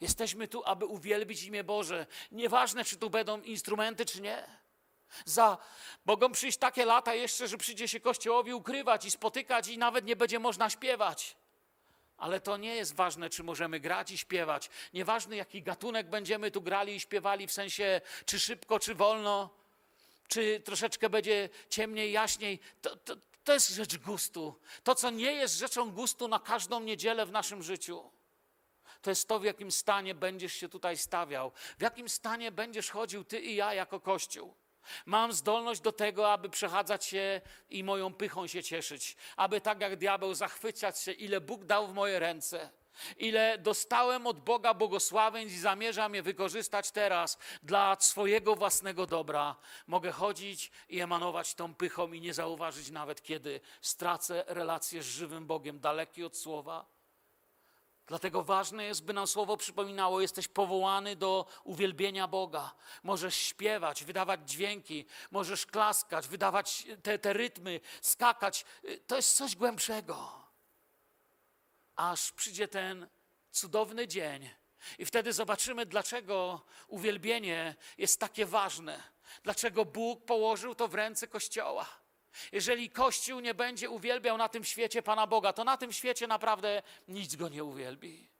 Jesteśmy 0.00 0.48
tu, 0.48 0.62
aby 0.64 0.86
uwielbić 0.86 1.42
imię 1.42 1.64
Boże. 1.64 2.06
Nieważne, 2.32 2.84
czy 2.84 2.96
tu 2.96 3.10
będą 3.10 3.40
instrumenty, 3.40 4.06
czy 4.06 4.20
nie. 4.20 4.60
Za, 5.24 5.58
mogą 6.04 6.32
przyjść 6.32 6.58
takie 6.58 6.84
lata 6.84 7.14
jeszcze, 7.14 7.48
że 7.48 7.58
przyjdzie 7.58 7.88
się 7.88 8.00
Kościołowi 8.00 8.54
ukrywać 8.54 9.04
i 9.04 9.10
spotykać 9.10 9.68
i 9.68 9.78
nawet 9.78 10.04
nie 10.04 10.16
będzie 10.16 10.38
można 10.38 10.70
śpiewać. 10.70 11.36
Ale 12.16 12.40
to 12.40 12.56
nie 12.56 12.74
jest 12.74 12.94
ważne, 12.94 13.30
czy 13.30 13.42
możemy 13.42 13.80
grać 13.80 14.10
i 14.10 14.18
śpiewać. 14.18 14.70
Nieważne, 14.94 15.36
jaki 15.36 15.62
gatunek 15.62 16.10
będziemy 16.10 16.50
tu 16.50 16.62
grali 16.62 16.94
i 16.94 17.00
śpiewali, 17.00 17.46
w 17.46 17.52
sensie, 17.52 18.00
czy 18.24 18.40
szybko, 18.40 18.78
czy 18.78 18.94
wolno, 18.94 19.50
czy 20.28 20.60
troszeczkę 20.60 21.10
będzie 21.10 21.48
ciemniej, 21.70 22.12
jaśniej. 22.12 22.60
To, 22.82 22.96
to, 22.96 23.16
to 23.44 23.52
jest 23.52 23.68
rzecz 23.70 23.96
gustu. 23.96 24.60
To, 24.84 24.94
co 24.94 25.10
nie 25.10 25.32
jest 25.32 25.58
rzeczą 25.58 25.90
gustu 25.90 26.28
na 26.28 26.38
każdą 26.38 26.80
niedzielę 26.80 27.26
w 27.26 27.32
naszym 27.32 27.62
życiu 27.62 28.10
to 29.02 29.10
jest 29.10 29.28
to, 29.28 29.38
w 29.38 29.44
jakim 29.44 29.70
stanie 29.70 30.14
będziesz 30.14 30.52
się 30.52 30.68
tutaj 30.68 30.96
stawiał, 30.96 31.52
w 31.78 31.82
jakim 31.82 32.08
stanie 32.08 32.52
będziesz 32.52 32.90
chodził 32.90 33.24
ty 33.24 33.40
i 33.40 33.56
ja 33.56 33.74
jako 33.74 34.00
Kościół. 34.00 34.54
Mam 35.06 35.32
zdolność 35.32 35.80
do 35.80 35.92
tego, 35.92 36.32
aby 36.32 36.48
przechadzać 36.48 37.04
się 37.04 37.40
i 37.70 37.84
moją 37.84 38.14
pychą 38.14 38.46
się 38.46 38.62
cieszyć, 38.62 39.16
aby 39.36 39.60
tak 39.60 39.80
jak 39.80 39.96
diabeł 39.96 40.34
zachwycać 40.34 41.00
się, 41.00 41.12
ile 41.12 41.40
Bóg 41.40 41.64
dał 41.64 41.86
w 41.86 41.94
moje 41.94 42.18
ręce, 42.18 42.70
ile 43.16 43.58
dostałem 43.58 44.26
od 44.26 44.40
Boga 44.40 44.74
błogosławieństw 44.74 45.56
i 45.56 45.60
zamierzam 45.60 46.14
je 46.14 46.22
wykorzystać 46.22 46.90
teraz 46.90 47.38
dla 47.62 47.96
swojego 48.00 48.56
własnego 48.56 49.06
dobra. 49.06 49.56
Mogę 49.86 50.12
chodzić 50.12 50.70
i 50.88 51.00
emanować 51.00 51.54
tą 51.54 51.74
pychą 51.74 52.12
i 52.12 52.20
nie 52.20 52.34
zauważyć 52.34 52.90
nawet, 52.90 53.22
kiedy 53.22 53.60
stracę 53.80 54.44
relację 54.46 55.02
z 55.02 55.06
żywym 55.06 55.46
Bogiem, 55.46 55.80
daleki 55.80 56.24
od 56.24 56.36
słowa 56.36 56.99
Dlatego 58.10 58.42
ważne 58.42 58.84
jest, 58.84 59.04
by 59.04 59.12
nam 59.12 59.26
słowo 59.26 59.56
przypominało, 59.56 60.20
jesteś 60.20 60.48
powołany 60.48 61.16
do 61.16 61.46
uwielbienia 61.64 62.28
Boga. 62.28 62.74
Możesz 63.02 63.34
śpiewać, 63.34 64.04
wydawać 64.04 64.50
dźwięki, 64.50 65.06
możesz 65.30 65.66
klaskać, 65.66 66.28
wydawać 66.28 66.86
te, 67.02 67.18
te 67.18 67.32
rytmy, 67.32 67.80
skakać. 68.02 68.64
To 69.06 69.16
jest 69.16 69.36
coś 69.36 69.56
głębszego. 69.56 70.42
Aż 71.96 72.32
przyjdzie 72.32 72.68
ten 72.68 73.08
cudowny 73.50 74.08
dzień. 74.08 74.50
I 74.98 75.06
wtedy 75.06 75.32
zobaczymy, 75.32 75.86
dlaczego 75.86 76.60
uwielbienie 76.88 77.74
jest 77.98 78.20
takie 78.20 78.46
ważne. 78.46 79.02
Dlaczego 79.42 79.84
Bóg 79.84 80.24
położył 80.24 80.74
to 80.74 80.88
w 80.88 80.94
ręce 80.94 81.26
Kościoła. 81.26 81.99
Jeżeli 82.52 82.90
Kościół 82.90 83.40
nie 83.40 83.54
będzie 83.54 83.90
uwielbiał 83.90 84.36
na 84.36 84.48
tym 84.48 84.64
świecie 84.64 85.02
Pana 85.02 85.26
Boga, 85.26 85.52
to 85.52 85.64
na 85.64 85.76
tym 85.76 85.92
świecie 85.92 86.26
naprawdę 86.26 86.82
nic 87.08 87.36
go 87.36 87.48
nie 87.48 87.64
uwielbi. 87.64 88.30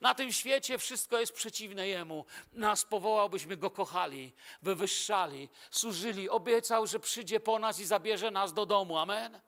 Na 0.00 0.14
tym 0.14 0.32
świecie 0.32 0.78
wszystko 0.78 1.20
jest 1.20 1.32
przeciwne 1.32 1.88
Jemu. 1.88 2.24
Nas 2.52 2.84
powołał, 2.84 3.30
byśmy 3.30 3.56
Go 3.56 3.70
kochali, 3.70 4.32
wywyższali, 4.62 5.48
służyli. 5.70 6.28
Obiecał, 6.28 6.86
że 6.86 7.00
przyjdzie 7.00 7.40
po 7.40 7.58
nas 7.58 7.80
i 7.80 7.84
zabierze 7.84 8.30
nas 8.30 8.52
do 8.52 8.66
domu. 8.66 8.98
Amen. 8.98 9.40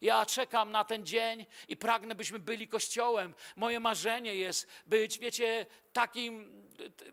Ja 0.00 0.26
czekam 0.26 0.70
na 0.70 0.84
ten 0.84 1.06
dzień 1.06 1.46
i 1.68 1.76
pragnę, 1.76 2.14
byśmy 2.14 2.38
byli 2.38 2.68
Kościołem. 2.68 3.34
Moje 3.56 3.80
marzenie 3.80 4.34
jest 4.34 4.68
być, 4.86 5.18
wiecie, 5.18 5.66
takim 5.92 6.62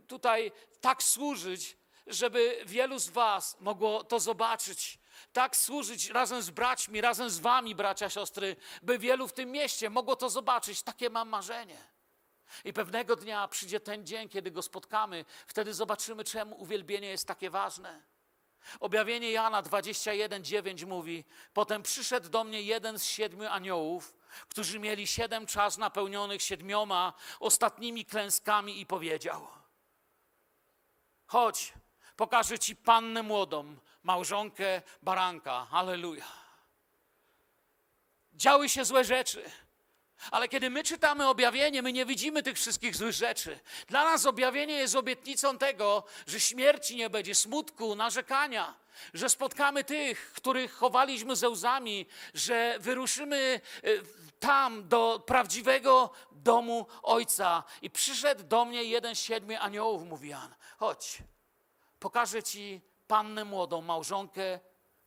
tutaj, 0.08 0.52
tak 0.82 1.04
służyć, 1.04 1.78
żeby 2.08 2.62
wielu 2.66 3.00
z 3.00 3.10
Was 3.10 3.58
mogło 3.60 4.04
to 4.04 4.20
zobaczyć 4.20 4.99
tak 5.34 5.56
służyć 5.56 6.10
razem 6.10 6.42
z 6.42 6.50
braćmi, 6.50 7.02
razem 7.02 7.30
z 7.30 7.40
wami, 7.40 7.76
bracia, 7.76 8.10
siostry, 8.10 8.56
by 8.82 9.00
wielu 9.00 9.28
w 9.28 9.34
tym 9.34 9.52
mieście 9.52 9.90
mogło 9.90 10.16
to 10.16 10.30
zobaczyć. 10.30 10.84
Takie 10.84 11.10
mam 11.10 11.30
marzenie. 11.30 11.78
I 12.64 12.74
pewnego 12.74 13.16
dnia 13.16 13.48
przyjdzie 13.48 13.80
ten 13.80 14.06
dzień, 14.06 14.30
kiedy 14.30 14.52
go 14.52 14.62
spotkamy, 14.62 15.26
wtedy 15.48 15.74
zobaczymy, 15.74 16.24
czemu 16.24 16.56
uwielbienie 16.56 17.10
jest 17.10 17.28
takie 17.28 17.50
ważne. 17.50 18.02
Objawienie 18.80 19.32
Jana 19.32 19.64
21:9 19.64 20.86
mówi: 20.86 21.26
Potem 21.54 21.84
przyszedł 21.84 22.30
do 22.30 22.44
mnie 22.44 22.62
jeden 22.62 23.00
z 23.00 23.04
siedmiu 23.06 23.48
aniołów, 23.48 24.14
którzy 24.50 24.80
mieli 24.80 25.08
siedem 25.08 25.46
czas 25.46 25.78
napełnionych 25.78 26.42
siedmioma 26.42 27.14
ostatnimi 27.40 28.06
klęskami, 28.06 28.82
i 28.82 28.86
powiedział: 28.86 29.48
Chodź, 31.26 31.74
pokażę 32.16 32.60
ci 32.60 32.76
pannę 32.76 33.24
młodą, 33.24 33.76
małżonkę 34.04 34.82
baranka. 35.02 35.68
Aleluja. 35.72 36.26
Działy 38.34 38.70
się 38.70 38.86
złe 38.86 39.04
rzeczy. 39.04 39.52
Ale 40.32 40.48
kiedy 40.48 40.70
my 40.70 40.84
czytamy 40.84 41.28
objawienie, 41.28 41.82
my 41.82 41.94
nie 41.94 42.06
widzimy 42.06 42.44
tych 42.44 42.58
wszystkich 42.58 42.96
złych 42.96 43.12
rzeczy. 43.12 43.60
Dla 43.88 44.06
nas 44.06 44.26
objawienie 44.26 44.74
jest 44.74 44.96
obietnicą 44.96 45.58
tego, 45.58 46.04
że 46.28 46.40
śmierci 46.40 46.96
nie 46.96 47.10
będzie, 47.10 47.36
smutku, 47.36 47.96
narzekania, 47.96 48.74
że 49.14 49.30
spotkamy 49.30 49.84
tych, 49.84 50.34
których 50.34 50.74
chowaliśmy 50.74 51.36
ze 51.36 51.50
łzami, 51.50 52.06
że 52.34 52.76
wyruszymy 52.80 53.62
y, 53.84 54.04
tam 54.40 54.88
do 54.88 55.24
prawdziwego 55.26 56.10
domu 56.32 56.88
Ojca. 57.04 57.64
I 57.82 57.90
przyszedł 57.90 58.44
do 58.44 58.66
mnie 58.66 58.84
jeden 58.84 59.16
z 59.16 59.20
siedmiu 59.20 59.58
aniołów, 59.60 60.04
mówi 60.04 60.30
Jan. 60.30 60.56
Chodź, 60.78 61.18
pokażę 62.00 62.44
ci 62.44 62.82
pannę 63.10 63.46
młodą, 63.46 63.82
małżonkę 63.82 64.60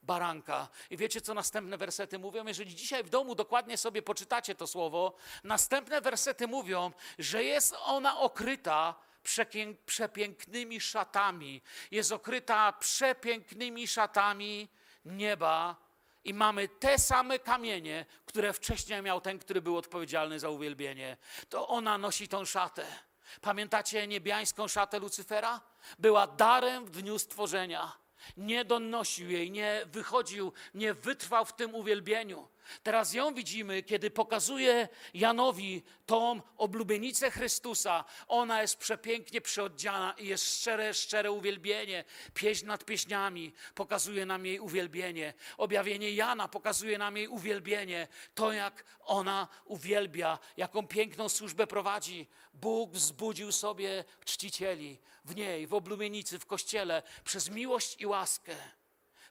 baranka. 0.03 0.69
I 0.91 0.97
wiecie, 0.97 1.21
co 1.21 1.35
następne 1.35 1.79
wersety 1.79 2.19
mówią? 2.19 2.47
Jeżeli 2.47 2.75
dzisiaj 2.75 3.05
w 3.05 3.11
domu 3.11 3.35
dokładnie 3.35 3.77
sobie 3.77 4.03
poczytacie 4.03 4.55
to 4.55 4.67
słowo, 4.67 5.15
następne 5.45 6.01
wersety 6.01 6.47
mówią, 6.47 6.91
że 7.19 7.45
jest 7.45 7.75
ona 7.85 8.19
okryta 8.19 8.95
przepięknymi 9.87 10.81
szatami. 10.81 11.63
Jest 11.91 12.13
okryta 12.13 12.73
przepięknymi 12.73 13.89
szatami 13.89 14.69
nieba. 15.05 15.77
I 16.25 16.35
mamy 16.35 16.69
te 16.69 16.99
same 16.99 17.39
kamienie, 17.39 18.07
które 18.27 18.53
wcześniej 18.53 19.03
miał 19.03 19.21
ten, 19.21 19.39
który 19.39 19.63
był 19.63 19.77
odpowiedzialny 19.77 20.41
za 20.41 20.49
uwielbienie. 20.49 21.17
To 21.49 21.69
ona 21.69 21.99
nosi 21.99 22.29
tą 22.29 22.45
szatę. 22.45 22.87
Pamiętacie 23.41 24.07
niebiańską 24.07 24.69
szatę 24.69 24.99
Lucyfera? 24.99 25.61
Była 25.99 26.27
darem 26.27 26.87
w 26.87 26.91
dniu 26.91 27.19
stworzenia. 27.19 27.93
Nie 28.37 28.65
donosił 28.65 29.31
jej, 29.31 29.51
nie 29.51 29.83
wychodził, 29.87 30.53
nie 30.75 30.95
wytrwał 30.95 31.45
w 31.45 31.53
tym 31.53 31.75
uwielbieniu. 31.75 32.49
Teraz 32.83 33.13
ją 33.13 33.35
widzimy, 33.35 33.83
kiedy 33.83 34.11
pokazuje 34.11 34.89
Janowi 35.15 35.83
tą 36.07 36.41
oblubienicę 36.57 37.31
Chrystusa. 37.31 38.05
Ona 38.29 38.63
jest 38.63 38.77
przepięknie 38.77 39.41
przyodziana 39.41 40.15
i 40.19 40.27
jest 40.27 40.59
szczere, 40.59 40.95
szczere 40.95 41.33
uwielbienie. 41.33 42.05
Pieśń 42.35 42.67
nad 42.67 42.85
pieśniami 42.85 43.53
pokazuje 43.75 44.27
nam 44.27 44.47
jej 44.47 44.61
uwielbienie. 44.61 45.35
Objawienie 45.57 46.11
Jana 46.11 46.49
pokazuje 46.49 46.99
nam 46.99 47.17
jej 47.17 47.29
uwielbienie. 47.29 48.09
To, 48.35 48.53
jak 48.53 48.85
ona 49.01 49.49
uwielbia, 49.65 50.39
jaką 50.57 50.87
piękną 50.87 51.29
służbę 51.29 51.67
prowadzi. 51.67 52.29
Bóg 52.55 52.93
wzbudził 52.93 53.53
sobie 53.53 54.05
czcicieli 54.25 54.99
w 55.25 55.37
niej, 55.37 55.67
w 55.67 55.75
oblubienicy, 55.75 56.39
w 56.39 56.47
kościele, 56.47 57.03
przez 57.25 57.51
miłość 57.51 58.01
i 58.01 58.07
łaskę. 58.07 58.57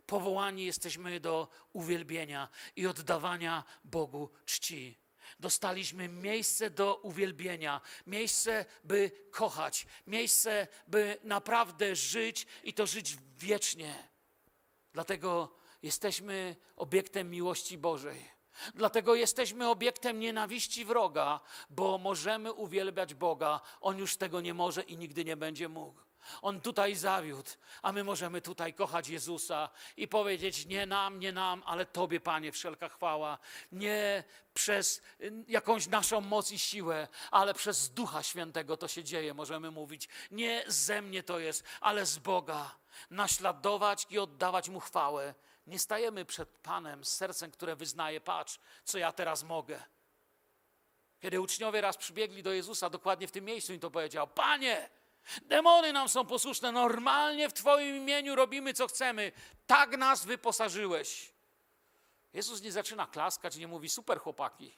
Powołani 0.06 0.66
jesteśmy 0.66 1.20
do 1.20 1.48
uwielbienia 1.74 2.50
i 2.76 2.88
oddawania 2.88 3.64
Bogu 3.84 4.30
czci. 4.46 5.02
Dostaliśmy 5.40 6.08
miejsce 6.08 6.70
do 6.70 6.96
uwielbienia, 6.96 7.82
miejsce, 8.08 8.66
by 8.84 9.12
kochać, 9.32 9.88
miejsce, 10.08 10.68
by 10.88 11.18
naprawdę 11.24 11.96
żyć 11.96 12.48
i 12.64 12.74
to 12.74 12.88
żyć 12.88 13.18
wiecznie. 13.38 14.10
Dlatego 14.94 15.56
jesteśmy 15.84 16.56
obiektem 16.76 17.30
miłości 17.30 17.78
Bożej. 17.78 18.32
Dlatego 18.76 19.16
jesteśmy 19.16 19.70
obiektem 19.70 20.20
nienawiści 20.20 20.86
wroga, 20.86 21.40
bo 21.70 21.98
możemy 21.98 22.54
uwielbiać 22.54 23.14
Boga. 23.14 23.62
On 23.82 23.98
już 23.98 24.18
tego 24.18 24.42
nie 24.42 24.54
może 24.54 24.82
i 24.82 24.98
nigdy 24.98 25.26
nie 25.26 25.38
będzie 25.38 25.70
mógł. 25.70 26.11
On 26.42 26.62
tutaj 26.62 26.96
zawiódł, 26.96 27.50
a 27.82 27.92
my 27.92 28.04
możemy 28.04 28.42
tutaj 28.42 28.74
kochać 28.74 29.08
Jezusa 29.08 29.70
i 29.98 30.08
powiedzieć: 30.08 30.66
Nie 30.66 30.86
nam, 30.86 31.20
nie 31.20 31.32
nam, 31.32 31.64
ale 31.66 31.86
Tobie, 31.86 32.20
Panie, 32.20 32.52
wszelka 32.52 32.90
chwała. 32.90 33.38
Nie 33.72 34.24
przez 34.54 35.02
y, 35.22 35.34
jakąś 35.48 35.88
naszą 35.88 36.22
moc 36.22 36.52
i 36.52 36.60
siłę, 36.60 37.08
ale 37.32 37.54
przez 37.54 37.90
Ducha 37.90 38.24
Świętego 38.24 38.78
to 38.78 38.88
się 38.88 39.04
dzieje, 39.04 39.34
możemy 39.34 39.72
mówić. 39.72 40.10
Nie 40.32 40.64
ze 40.68 41.02
mnie 41.02 41.24
to 41.24 41.40
jest, 41.40 41.64
ale 41.82 42.06
z 42.06 42.18
Boga. 42.18 42.76
Naśladować 43.10 44.08
i 44.10 44.20
oddawać 44.20 44.70
Mu 44.70 44.80
chwałę. 44.80 45.34
Nie 45.68 45.80
stajemy 45.80 46.26
przed 46.26 46.50
Panem 46.50 47.06
z 47.06 47.18
sercem, 47.18 47.52
które 47.52 47.76
wyznaje: 47.76 48.22
Patrz, 48.22 48.60
co 48.84 48.98
ja 48.98 49.12
teraz 49.12 49.44
mogę. 49.44 49.84
Kiedy 51.20 51.42
uczniowie 51.42 51.82
raz 51.82 51.98
przybiegli 51.98 52.44
do 52.44 52.54
Jezusa, 52.54 52.90
dokładnie 52.90 53.28
w 53.28 53.32
tym 53.32 53.46
miejscu, 53.46 53.74
i 53.74 53.80
to 53.80 53.92
powiedział: 53.92 54.28
Panie, 54.28 54.90
demony 55.42 55.94
nam 55.94 56.10
są 56.10 56.26
posłuszne, 56.26 56.72
normalnie 56.72 57.50
w 57.50 57.54
Twoim 57.54 57.96
imieniu 57.96 58.36
robimy, 58.36 58.74
co 58.74 58.88
chcemy. 58.88 59.32
Tak 59.68 59.98
nas 59.98 60.26
wyposażyłeś. 60.26 61.34
Jezus 62.34 62.62
nie 62.62 62.72
zaczyna 62.72 63.08
klaskać, 63.08 63.56
nie 63.56 63.68
mówi: 63.68 63.90
Super 63.90 64.20
chłopaki, 64.20 64.78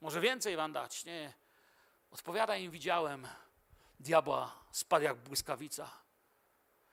może 0.00 0.20
więcej 0.20 0.56
wam 0.56 0.72
dać. 0.72 1.04
Nie. 1.04 1.32
Odpowiada 2.10 2.56
im: 2.56 2.70
Widziałem 2.70 3.28
diabła, 4.00 4.64
spadł 4.72 5.04
jak 5.04 5.16
błyskawica. 5.16 5.90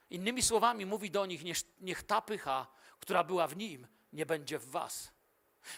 Innymi 0.09 0.41
słowami 0.41 0.85
mówi 0.85 1.11
do 1.11 1.25
nich: 1.25 1.41
niech, 1.79 2.03
ta 2.03 2.21
pycha, 2.21 2.67
która 2.99 3.23
była 3.23 3.47
w 3.47 3.57
nim, 3.57 3.87
nie 4.13 4.25
będzie 4.25 4.59
w 4.59 4.69
was. 4.69 5.11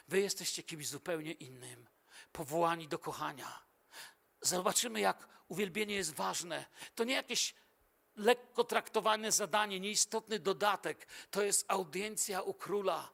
Wy 0.08 0.22
jesteście 0.22 0.64
kimś 0.64 0.88
zupełnie 0.88 1.32
innym, 1.32 1.88
powołani 2.32 2.88
do 2.88 3.00
kochania. 3.00 3.60
Zobaczymy, 4.42 5.00
jak 5.00 5.28
uwielbienie 5.52 5.96
jest 5.96 6.14
ważne. 6.14 6.66
To 6.96 7.04
nie 7.04 7.14
jakieś 7.14 7.56
lekko 8.16 8.64
traktowane 8.64 9.32
zadanie, 9.32 9.80
nieistotny 9.80 10.40
dodatek. 10.40 11.08
To 11.32 11.42
jest 11.42 11.66
audiencja 11.68 12.42
u 12.42 12.54
króla 12.54 13.10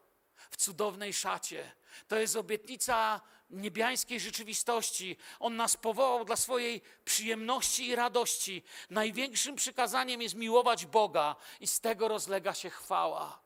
w 0.49 0.57
cudownej 0.57 1.13
szacie. 1.13 1.71
To 2.07 2.15
jest 2.15 2.35
obietnica 2.35 3.21
niebiańskiej 3.49 4.19
rzeczywistości. 4.19 5.17
On 5.39 5.55
nas 5.55 5.77
powołał 5.77 6.25
dla 6.25 6.35
swojej 6.35 6.81
przyjemności 7.05 7.88
i 7.88 7.95
radości. 7.95 8.63
Największym 8.89 9.55
przykazaniem 9.55 10.21
jest 10.21 10.35
miłować 10.35 10.85
Boga 10.85 11.35
i 11.59 11.67
z 11.67 11.79
tego 11.79 12.07
rozlega 12.07 12.53
się 12.53 12.69
chwała. 12.69 13.41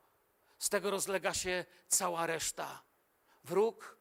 Z 0.60 0.70
tego 0.70 0.92
rozlega 0.92 1.34
się 1.34 1.66
cała 1.88 2.26
reszta. 2.28 2.84
Wróg, 3.44 3.98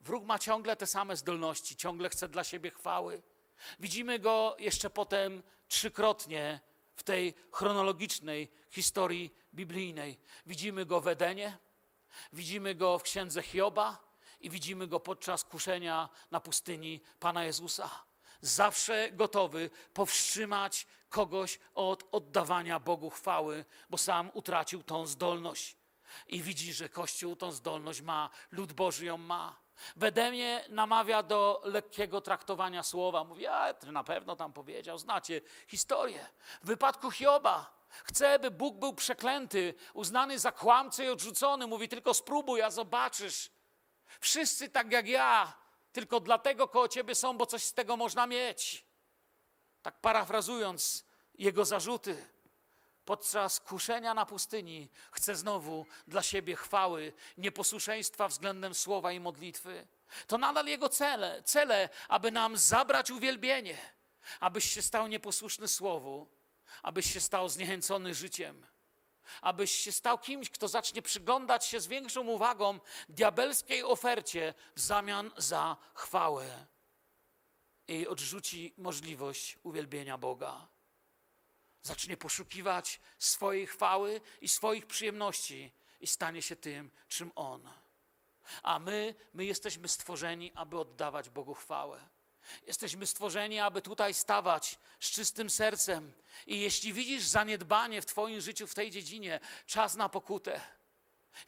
wróg 0.00 0.24
ma 0.24 0.38
ciągle 0.38 0.76
te 0.76 0.86
same 0.86 1.16
zdolności, 1.16 1.76
ciągle 1.76 2.08
chce 2.08 2.28
dla 2.28 2.44
siebie 2.44 2.70
chwały. 2.70 3.22
Widzimy 3.78 4.18
go 4.18 4.56
jeszcze 4.58 4.90
potem 4.90 5.42
trzykrotnie 5.68 6.60
w 6.96 7.02
tej 7.02 7.34
chronologicznej 7.52 8.48
historii 8.70 9.34
biblijnej. 9.54 10.18
Widzimy 10.46 10.86
go 10.86 11.00
w 11.00 11.08
Edenie, 11.08 11.58
widzimy 12.32 12.74
go 12.74 12.98
w 12.98 13.02
księdze 13.02 13.42
Hioba 13.42 14.08
i 14.40 14.50
widzimy 14.50 14.86
go 14.86 15.00
podczas 15.00 15.44
kuszenia 15.44 16.08
na 16.30 16.40
pustyni 16.40 17.00
Pana 17.20 17.44
Jezusa. 17.44 17.90
Zawsze 18.40 19.12
gotowy 19.12 19.70
powstrzymać 19.94 20.86
kogoś 21.08 21.58
od 21.74 22.04
oddawania 22.12 22.80
Bogu 22.80 23.10
chwały, 23.10 23.64
bo 23.90 23.98
sam 23.98 24.30
utracił 24.34 24.82
tą 24.82 25.06
zdolność. 25.06 25.76
I 26.26 26.42
widzi, 26.42 26.72
że 26.72 26.88
Kościół 26.88 27.36
tą 27.36 27.52
zdolność 27.52 28.00
ma, 28.00 28.30
lud 28.50 28.72
Boży 28.72 29.04
ją 29.04 29.16
ma. 29.16 29.67
W 29.96 30.04
Edemie 30.04 30.64
namawia 30.68 31.22
do 31.22 31.60
lekkiego 31.64 32.20
traktowania 32.20 32.82
słowa. 32.82 33.24
Mówi, 33.24 33.46
a 33.46 33.74
ty 33.74 33.92
na 33.92 34.04
pewno 34.04 34.36
tam 34.36 34.52
powiedział, 34.52 34.98
znacie 34.98 35.40
historię. 35.66 36.26
W 36.62 36.66
wypadku 36.66 37.10
Hioba 37.10 37.78
chce, 38.04 38.38
by 38.38 38.50
Bóg 38.50 38.76
był 38.76 38.94
przeklęty, 38.94 39.74
uznany 39.94 40.38
za 40.38 40.52
kłamcę 40.52 41.04
i 41.04 41.08
odrzucony. 41.08 41.66
Mówi, 41.66 41.88
tylko 41.88 42.14
spróbuj, 42.14 42.62
a 42.62 42.70
zobaczysz. 42.70 43.50
Wszyscy 44.20 44.68
tak 44.68 44.92
jak 44.92 45.08
ja, 45.08 45.52
tylko 45.92 46.20
dlatego 46.20 46.68
koło 46.68 46.88
ciebie 46.88 47.14
są, 47.14 47.38
bo 47.38 47.46
coś 47.46 47.62
z 47.62 47.74
tego 47.74 47.96
można 47.96 48.26
mieć. 48.26 48.86
Tak 49.82 50.00
parafrazując 50.00 51.04
jego 51.34 51.64
zarzuty 51.64 52.26
podczas 53.08 53.60
kuszenia 53.60 54.14
na 54.14 54.26
pustyni 54.26 54.88
chce 55.12 55.36
znowu 55.36 55.86
dla 56.06 56.22
siebie 56.22 56.56
chwały, 56.56 57.12
nieposłuszeństwa 57.38 58.28
względem 58.28 58.74
słowa 58.74 59.12
i 59.12 59.20
modlitwy. 59.20 59.86
To 60.26 60.38
nadal 60.38 60.66
jego 60.66 60.88
cele, 60.88 61.42
cele, 61.42 61.88
aby 62.08 62.30
nam 62.30 62.56
zabrać 62.56 63.10
uwielbienie, 63.10 63.78
abyś 64.40 64.64
się 64.72 64.82
stał 64.82 65.06
nieposłuszny 65.06 65.68
słowu, 65.68 66.26
abyś 66.82 67.12
się 67.12 67.20
stał 67.20 67.48
zniechęcony 67.48 68.14
życiem, 68.14 68.66
abyś 69.40 69.72
się 69.72 69.92
stał 69.92 70.18
kimś, 70.18 70.50
kto 70.50 70.68
zacznie 70.68 71.02
przyglądać 71.02 71.66
się 71.66 71.80
z 71.80 71.86
większą 71.86 72.26
uwagą 72.26 72.80
diabelskiej 73.08 73.82
ofercie 73.82 74.54
w 74.76 74.80
zamian 74.80 75.30
za 75.36 75.76
chwałę 75.94 76.66
i 77.88 78.06
odrzuci 78.06 78.74
możliwość 78.76 79.58
uwielbienia 79.62 80.18
Boga 80.18 80.77
zacznie 81.82 82.16
poszukiwać 82.16 83.00
swojej 83.18 83.66
chwały 83.66 84.20
i 84.40 84.48
swoich 84.48 84.86
przyjemności 84.86 85.72
i 86.00 86.06
stanie 86.06 86.42
się 86.42 86.56
tym, 86.56 86.90
czym 87.08 87.32
On. 87.34 87.70
A 88.62 88.78
my, 88.78 89.14
my 89.34 89.44
jesteśmy 89.44 89.88
stworzeni, 89.88 90.52
aby 90.54 90.78
oddawać 90.78 91.30
Bogu 91.30 91.54
chwałę. 91.54 92.08
Jesteśmy 92.66 93.06
stworzeni, 93.06 93.60
aby 93.60 93.82
tutaj 93.82 94.14
stawać 94.14 94.78
z 95.00 95.10
czystym 95.10 95.50
sercem. 95.50 96.12
I 96.46 96.60
jeśli 96.60 96.92
widzisz 96.92 97.24
zaniedbanie 97.24 98.02
w 98.02 98.06
Twoim 98.06 98.40
życiu 98.40 98.66
w 98.66 98.74
tej 98.74 98.90
dziedzinie, 98.90 99.40
czas 99.66 99.94
na 99.94 100.08
pokutę. 100.08 100.60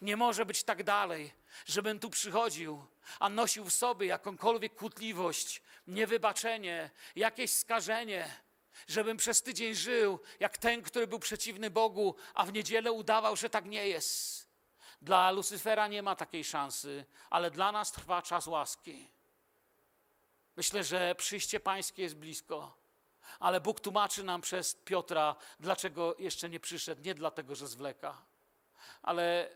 Nie 0.02 0.16
może 0.16 0.46
być 0.46 0.64
tak 0.64 0.84
dalej, 0.84 1.32
żebym 1.66 1.98
tu 1.98 2.10
przychodził, 2.10 2.86
a 3.20 3.28
nosił 3.28 3.64
w 3.64 3.72
sobie 3.72 4.06
jakąkolwiek 4.06 4.74
kłótliwość, 4.74 5.62
niewybaczenie, 5.86 6.90
jakieś 7.16 7.50
skażenie, 7.50 8.40
żebym 8.86 9.16
przez 9.16 9.42
tydzień 9.42 9.74
żył 9.74 10.20
jak 10.40 10.58
ten, 10.58 10.82
który 10.82 11.06
był 11.06 11.18
przeciwny 11.18 11.70
Bogu, 11.70 12.14
a 12.34 12.46
w 12.46 12.52
niedzielę 12.52 12.92
udawał, 12.92 13.36
że 13.36 13.50
tak 13.50 13.64
nie 13.64 13.88
jest. 13.88 14.50
Dla 15.02 15.30
Lucyfera 15.30 15.88
nie 15.88 16.02
ma 16.02 16.16
takiej 16.16 16.44
szansy, 16.44 17.04
ale 17.30 17.50
dla 17.50 17.72
nas 17.72 17.92
trwa 17.92 18.22
czas 18.22 18.46
łaski. 18.46 19.08
Myślę, 20.56 20.84
że 20.84 21.14
przyjście 21.14 21.60
Pańskie 21.60 22.02
jest 22.02 22.16
blisko, 22.16 22.76
ale 23.38 23.60
Bóg 23.60 23.80
tłumaczy 23.80 24.24
nam 24.24 24.40
przez 24.40 24.74
Piotra, 24.74 25.36
dlaczego 25.60 26.14
jeszcze 26.18 26.50
nie 26.50 26.60
przyszedł. 26.60 27.02
Nie 27.02 27.14
dlatego, 27.14 27.54
że 27.54 27.68
zwleka, 27.68 28.22
ale 29.02 29.50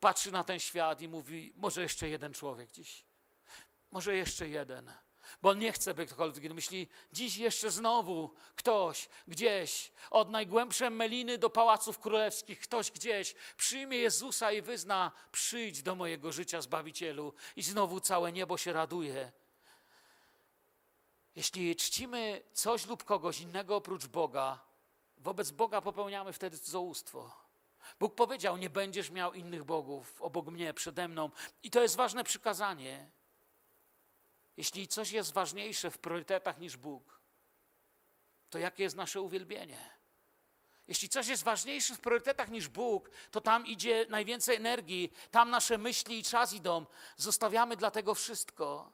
patrzy 0.00 0.32
na 0.32 0.44
ten 0.44 0.60
świat 0.60 1.00
i 1.00 1.08
mówi: 1.08 1.52
Może 1.56 1.82
jeszcze 1.82 2.08
jeden 2.08 2.34
człowiek 2.34 2.70
dziś, 2.70 3.04
może 3.90 4.16
jeszcze 4.16 4.48
jeden. 4.48 4.92
Bo 5.42 5.54
nie 5.54 5.72
chce, 5.72 5.94
by 5.94 6.06
ktokolwiek 6.06 6.52
myśli, 6.52 6.88
dziś 7.12 7.36
jeszcze 7.36 7.70
znowu 7.70 8.34
ktoś 8.56 9.08
gdzieś, 9.28 9.92
od 10.10 10.30
najgłębszej 10.30 10.90
meliny 10.90 11.38
do 11.38 11.50
pałaców 11.50 11.98
królewskich, 11.98 12.60
ktoś 12.60 12.90
gdzieś 12.90 13.34
przyjmie 13.56 13.96
Jezusa 13.96 14.52
i 14.52 14.62
wyzna, 14.62 15.12
przyjdź 15.32 15.82
do 15.82 15.94
mojego 15.94 16.32
życia, 16.32 16.60
Zbawicielu. 16.60 17.32
I 17.56 17.62
znowu 17.62 18.00
całe 18.00 18.32
niebo 18.32 18.58
się 18.58 18.72
raduje. 18.72 19.32
Jeśli 21.36 21.76
czcimy 21.76 22.42
coś 22.52 22.86
lub 22.86 23.04
kogoś 23.04 23.40
innego 23.40 23.76
oprócz 23.76 24.06
Boga, 24.06 24.60
wobec 25.18 25.50
Boga 25.50 25.80
popełniamy 25.80 26.32
wtedy 26.32 26.58
cudzołóstwo. 26.58 27.30
Bóg 28.00 28.14
powiedział, 28.14 28.56
nie 28.56 28.70
będziesz 28.70 29.10
miał 29.10 29.34
innych 29.34 29.64
bogów 29.64 30.22
obok 30.22 30.46
mnie, 30.46 30.74
przede 30.74 31.08
mną. 31.08 31.30
I 31.62 31.70
to 31.70 31.82
jest 31.82 31.96
ważne 31.96 32.24
przykazanie. 32.24 33.10
Jeśli 34.60 34.88
coś 34.88 35.10
jest 35.10 35.32
ważniejsze 35.32 35.90
w 35.90 35.98
priorytetach 35.98 36.58
niż 36.58 36.76
Bóg, 36.76 37.20
to 38.50 38.58
jakie 38.58 38.82
jest 38.82 38.96
nasze 38.96 39.20
uwielbienie? 39.20 39.90
Jeśli 40.88 41.08
coś 41.08 41.26
jest 41.26 41.42
ważniejsze 41.42 41.94
w 41.94 42.00
priorytetach 42.00 42.50
niż 42.50 42.68
Bóg, 42.68 43.10
to 43.30 43.40
tam 43.40 43.66
idzie 43.66 44.06
najwięcej 44.08 44.56
energii, 44.56 45.12
tam 45.30 45.50
nasze 45.50 45.78
myśli 45.78 46.18
i 46.18 46.24
czas 46.24 46.52
idą. 46.52 46.86
Zostawiamy 47.16 47.76
dla 47.76 47.90
tego 47.90 48.14
wszystko. 48.14 48.92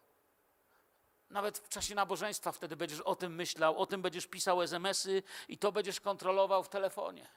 Nawet 1.30 1.58
w 1.58 1.68
czasie 1.68 1.94
nabożeństwa 1.94 2.52
wtedy 2.52 2.76
będziesz 2.76 3.00
o 3.00 3.16
tym 3.16 3.34
myślał, 3.34 3.78
o 3.78 3.86
tym 3.86 4.02
będziesz 4.02 4.26
pisał 4.26 4.62
SMS-y 4.62 5.22
i 5.48 5.58
to 5.58 5.72
będziesz 5.72 6.00
kontrolował 6.00 6.64
w 6.64 6.68
telefonie. 6.68 7.28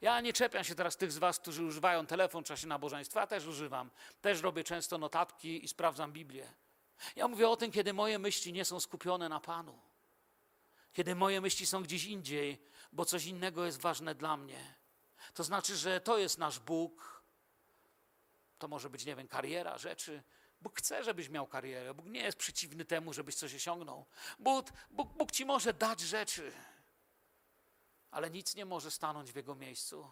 Ja 0.00 0.20
nie 0.20 0.32
czepiam 0.32 0.64
się 0.64 0.74
teraz 0.74 0.96
tych 0.96 1.12
z 1.12 1.18
Was, 1.18 1.38
którzy 1.38 1.64
używają 1.64 2.06
telefon 2.06 2.44
w 2.44 2.46
czasie 2.46 2.66
nabożeństwa, 2.66 3.20
ja 3.20 3.26
też 3.26 3.46
używam. 3.46 3.90
Też 4.20 4.42
robię 4.42 4.64
często 4.64 4.98
notatki 4.98 5.64
i 5.64 5.68
sprawdzam 5.68 6.12
Biblię. 6.12 6.52
Ja 7.16 7.28
mówię 7.28 7.48
o 7.48 7.56
tym, 7.56 7.70
kiedy 7.70 7.92
moje 7.92 8.18
myśli 8.18 8.52
nie 8.52 8.64
są 8.64 8.80
skupione 8.80 9.28
na 9.28 9.40
Panu. 9.40 9.78
Kiedy 10.92 11.14
moje 11.14 11.40
myśli 11.40 11.66
są 11.66 11.82
gdzieś 11.82 12.04
indziej, 12.04 12.62
bo 12.92 13.04
coś 13.04 13.24
innego 13.24 13.66
jest 13.66 13.80
ważne 13.80 14.14
dla 14.14 14.36
mnie. 14.36 14.74
To 15.34 15.44
znaczy, 15.44 15.76
że 15.76 16.00
to 16.00 16.18
jest 16.18 16.38
nasz 16.38 16.58
Bóg. 16.58 17.22
To 18.58 18.68
może 18.68 18.90
być, 18.90 19.04
nie 19.04 19.16
wiem, 19.16 19.28
kariera, 19.28 19.78
rzeczy. 19.78 20.22
Bóg 20.60 20.78
chce, 20.78 21.04
żebyś 21.04 21.28
miał 21.28 21.46
karierę. 21.46 21.94
Bóg 21.94 22.06
nie 22.06 22.20
jest 22.20 22.38
przeciwny 22.38 22.84
temu, 22.84 23.12
żebyś 23.12 23.34
coś 23.34 23.54
osiągnął. 23.54 24.06
Bóg, 24.38 24.66
Bóg, 24.90 25.12
Bóg 25.12 25.30
ci 25.30 25.44
może 25.44 25.74
dać 25.74 26.00
rzeczy, 26.00 26.52
ale 28.10 28.30
nic 28.30 28.54
nie 28.54 28.64
może 28.64 28.90
stanąć 28.90 29.32
w 29.32 29.36
Jego 29.36 29.54
miejscu. 29.54 30.10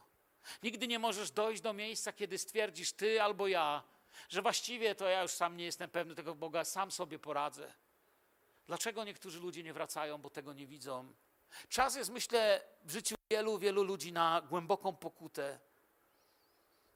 Nigdy 0.62 0.89
nie 0.89 0.99
możesz 0.99 1.30
dojść 1.30 1.62
do 1.62 1.72
miejsca, 1.72 2.12
kiedy 2.12 2.39
stwierdzisz 2.39 2.93
ty 2.93 3.22
albo 3.22 3.49
ja, 3.49 3.82
że 4.29 4.43
właściwie 4.43 4.95
to 4.95 5.09
ja 5.09 5.23
już 5.23 5.31
sam 5.31 5.57
nie 5.57 5.65
jestem 5.65 5.91
pewny 5.91 6.15
tego 6.15 6.35
Boga, 6.35 6.65
sam 6.65 6.91
sobie 6.91 7.19
poradzę. 7.19 7.75
Dlaczego 8.67 9.05
niektórzy 9.05 9.41
ludzie 9.41 9.63
nie 9.63 9.73
wracają, 9.73 10.19
bo 10.19 10.31
tego 10.31 10.53
nie 10.53 10.67
widzą? 10.67 11.15
Czas 11.69 11.97
jest, 11.97 12.11
myślę, 12.11 12.61
w 12.85 12.91
życiu 12.91 13.15
wielu, 13.31 13.59
wielu 13.59 13.83
ludzi 13.83 14.13
na 14.13 14.41
głęboką 14.41 14.97
pokutę. 14.97 15.61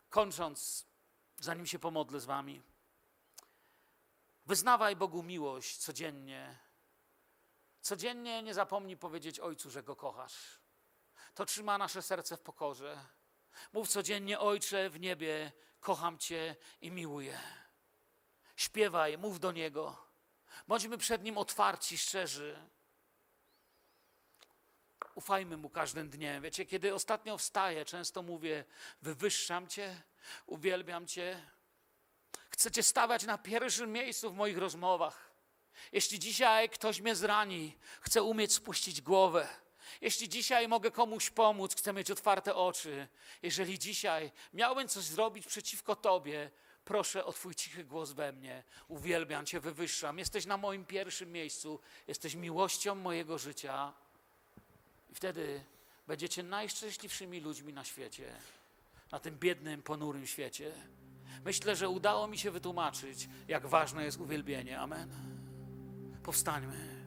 Kończąc, 0.08 0.86
zanim 1.40 1.66
się 1.66 1.78
pomodlę 1.78 2.20
z 2.20 2.24
wami, 2.24 2.62
wyznawaj 4.46 4.96
Bogu 4.96 5.22
miłość 5.22 5.76
codziennie. 5.76 6.58
Codziennie 7.80 8.42
nie 8.42 8.54
zapomnij 8.54 8.96
powiedzieć 8.96 9.40
Ojcu, 9.40 9.70
że 9.70 9.82
Go 9.82 9.96
kochasz. 9.96 10.60
To 11.34 11.44
trzyma 11.44 11.78
nasze 11.78 12.02
serce 12.02 12.36
w 12.36 12.40
pokorze. 12.40 13.04
Mów 13.72 13.88
codziennie, 13.88 14.40
Ojcze 14.40 14.90
w 14.90 15.00
niebie, 15.00 15.52
kocham 15.80 16.18
Cię 16.18 16.56
i 16.80 16.90
miłuję. 16.90 17.38
Śpiewaj, 18.56 19.18
mów 19.18 19.40
do 19.40 19.52
Niego. 19.52 19.96
Bądźmy 20.68 20.98
przed 20.98 21.22
Nim 21.22 21.38
otwarci, 21.38 21.98
szczerzy. 21.98 22.56
Ufajmy 25.14 25.56
Mu 25.56 25.70
każdym 25.70 26.10
dniem. 26.10 26.42
Wiecie, 26.42 26.66
kiedy 26.66 26.94
ostatnio 26.94 27.38
wstaję, 27.38 27.84
często 27.84 28.22
mówię, 28.22 28.64
wywyższam 29.02 29.68
Cię, 29.68 30.02
uwielbiam 30.46 31.06
Cię. 31.06 31.50
Chcę 32.50 32.70
Cię 32.70 32.82
stawiać 32.82 33.24
na 33.24 33.38
pierwszym 33.38 33.92
miejscu 33.92 34.30
w 34.30 34.36
moich 34.36 34.58
rozmowach. 34.58 35.30
Jeśli 35.92 36.18
dzisiaj 36.18 36.68
ktoś 36.68 37.00
mnie 37.00 37.14
zrani, 37.14 37.78
chcę 38.00 38.22
umieć 38.22 38.52
spuścić 38.52 39.00
głowę. 39.00 39.48
Jeśli 40.00 40.28
dzisiaj 40.28 40.68
mogę 40.68 40.90
komuś 40.90 41.30
pomóc, 41.30 41.74
chcę 41.76 41.92
mieć 41.92 42.10
otwarte 42.10 42.54
oczy. 42.54 43.08
Jeżeli 43.42 43.78
dzisiaj 43.78 44.30
miałbym 44.54 44.88
coś 44.88 45.04
zrobić 45.04 45.46
przeciwko 45.46 45.96
Tobie, 45.96 46.50
proszę 46.84 47.24
o 47.24 47.32
Twój 47.32 47.54
cichy 47.54 47.84
głos 47.84 48.12
we 48.12 48.32
mnie. 48.32 48.64
Uwielbiam 48.88 49.46
Cię, 49.46 49.60
wywyższam. 49.60 50.18
Jesteś 50.18 50.46
na 50.46 50.56
moim 50.56 50.84
pierwszym 50.84 51.32
miejscu. 51.32 51.80
Jesteś 52.08 52.34
miłością 52.34 52.94
mojego 52.94 53.38
życia. 53.38 53.92
I 55.10 55.14
wtedy 55.14 55.64
będziecie 56.06 56.42
najszczęśliwszymi 56.42 57.40
ludźmi 57.40 57.72
na 57.72 57.84
świecie. 57.84 58.32
Na 59.12 59.18
tym 59.18 59.38
biednym, 59.38 59.82
ponurym 59.82 60.26
świecie. 60.26 60.72
Myślę, 61.44 61.76
że 61.76 61.88
udało 61.88 62.26
mi 62.26 62.38
się 62.38 62.50
wytłumaczyć, 62.50 63.28
jak 63.48 63.66
ważne 63.66 64.04
jest 64.04 64.20
uwielbienie. 64.20 64.80
Amen. 64.80 65.10
Powstańmy. 66.22 66.99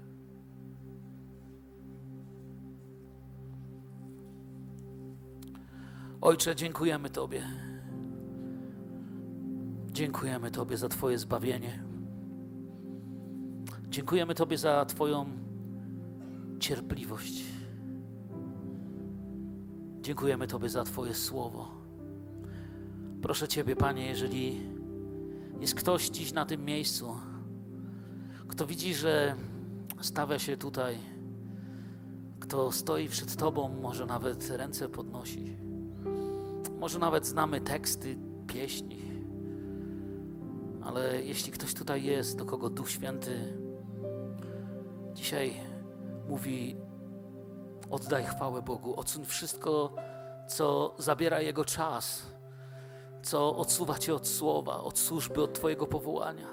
Ojcze, 6.24 6.56
dziękujemy 6.56 7.10
Tobie. 7.10 7.44
Dziękujemy 9.92 10.52
Tobie 10.52 10.78
za 10.78 10.90
Twoje 10.90 11.18
zbawienie. 11.18 11.84
Dziękujemy 13.90 14.36
Tobie 14.36 14.58
za 14.58 14.86
Twoją 14.86 15.26
cierpliwość. 16.60 17.44
Dziękujemy 20.02 20.48
Tobie 20.48 20.70
za 20.70 20.84
Twoje 20.84 21.14
słowo. 21.14 21.72
Proszę 23.22 23.48
Ciebie, 23.48 23.76
Panie, 23.76 24.06
jeżeli 24.06 24.62
jest 25.60 25.76
ktoś 25.76 26.10
dziś 26.10 26.34
na 26.34 26.46
tym 26.46 26.66
miejscu, 26.66 27.16
kto 28.48 28.66
widzi, 28.68 28.96
że 28.96 29.36
stawia 30.02 30.40
się 30.40 30.58
tutaj, 30.58 30.98
kto 32.40 32.72
stoi 32.72 33.10
przed 33.10 33.36
Tobą, 33.36 33.70
może 33.82 34.06
nawet 34.06 34.50
ręce 34.50 34.90
podnosi, 34.90 35.73
może 36.84 37.00
nawet 37.00 37.26
znamy 37.26 37.62
teksty 37.62 38.18
pieśni, 38.48 39.02
ale 40.82 41.22
jeśli 41.22 41.52
ktoś 41.52 41.74
tutaj 41.74 42.04
jest, 42.04 42.38
do 42.38 42.46
kogo 42.46 42.70
Duch 42.70 42.90
Święty 42.90 43.58
dzisiaj 45.14 45.54
mówi: 46.28 46.78
oddaj 47.90 48.24
chwałę 48.24 48.62
Bogu, 48.62 49.00
odsuń 49.00 49.26
wszystko, 49.26 49.96
co 50.48 50.96
zabiera 50.98 51.42
Jego 51.42 51.66
czas, 51.66 52.22
co 53.22 53.56
odsuwa 53.56 54.00
Cię 54.00 54.16
od 54.16 54.28
słowa, 54.28 54.84
od 54.84 55.00
służby, 55.00 55.44
od 55.44 55.54
Twojego 55.54 55.88
powołania. 55.88 56.48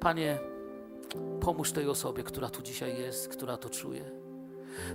Panie, 0.00 0.38
pomóż 1.40 1.72
tej 1.72 1.88
osobie, 1.88 2.22
która 2.22 2.50
tu 2.50 2.62
dzisiaj 2.62 2.98
jest, 2.98 3.28
która 3.28 3.56
to 3.56 3.70
czuje. 3.70 4.10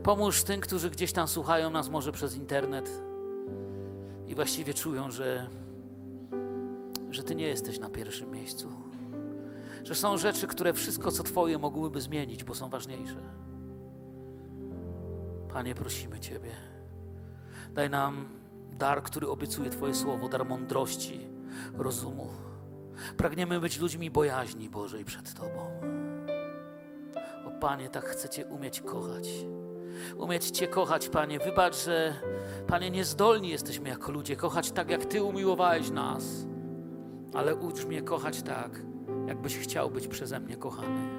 Pomóż 0.03 0.43
tym, 0.43 0.61
którzy 0.61 0.89
gdzieś 0.89 1.13
tam 1.13 1.27
słuchają 1.27 1.69
nas 1.69 1.89
może 1.89 2.11
przez 2.11 2.35
internet 2.35 3.08
i 4.29 4.35
właściwie 4.35 4.73
czują, 4.73 5.11
że, 5.11 5.47
że 7.11 7.23
Ty 7.23 7.35
nie 7.35 7.47
jesteś 7.47 7.79
na 7.79 7.89
pierwszym 7.89 8.31
miejscu. 8.31 8.71
Że 9.83 9.95
są 9.95 10.17
rzeczy, 10.17 10.47
które 10.47 10.73
wszystko, 10.73 11.11
co 11.11 11.23
Twoje, 11.23 11.57
mogłyby 11.57 12.01
zmienić, 12.01 12.43
bo 12.43 12.55
są 12.55 12.69
ważniejsze. 12.69 13.21
Panie, 15.53 15.75
prosimy 15.75 16.19
Ciebie. 16.19 16.51
Daj 17.73 17.89
nam 17.89 18.29
dar, 18.71 19.03
który 19.03 19.29
obiecuje 19.29 19.69
Twoje 19.69 19.93
słowo, 19.93 20.29
dar 20.29 20.45
mądrości, 20.45 21.27
rozumu. 21.77 22.27
Pragniemy 23.17 23.59
być 23.59 23.79
ludźmi 23.79 24.11
bojaźni 24.11 24.69
Bożej 24.69 25.05
przed 25.05 25.33
Tobą. 25.33 25.81
O 27.45 27.51
Panie, 27.59 27.89
tak 27.89 28.05
chcecie 28.05 28.45
umieć 28.45 28.81
kochać. 28.81 29.29
Umieć 30.17 30.49
Cię 30.49 30.67
kochać, 30.67 31.09
Panie. 31.09 31.39
Wybacz, 31.39 31.85
że, 31.85 32.13
Panie, 32.67 32.91
niezdolni 32.91 33.49
jesteśmy 33.49 33.89
jako 33.89 34.11
ludzie 34.11 34.35
kochać 34.35 34.71
tak, 34.71 34.89
jak 34.89 35.05
Ty 35.05 35.23
umiłowałeś 35.23 35.89
nas. 35.89 36.23
Ale 37.33 37.55
ucz 37.55 37.85
mnie 37.85 38.01
kochać 38.01 38.41
tak, 38.41 38.81
jakbyś 39.27 39.57
chciał 39.57 39.91
być 39.91 40.07
przeze 40.07 40.39
mnie 40.39 40.57
kochany. 40.57 41.09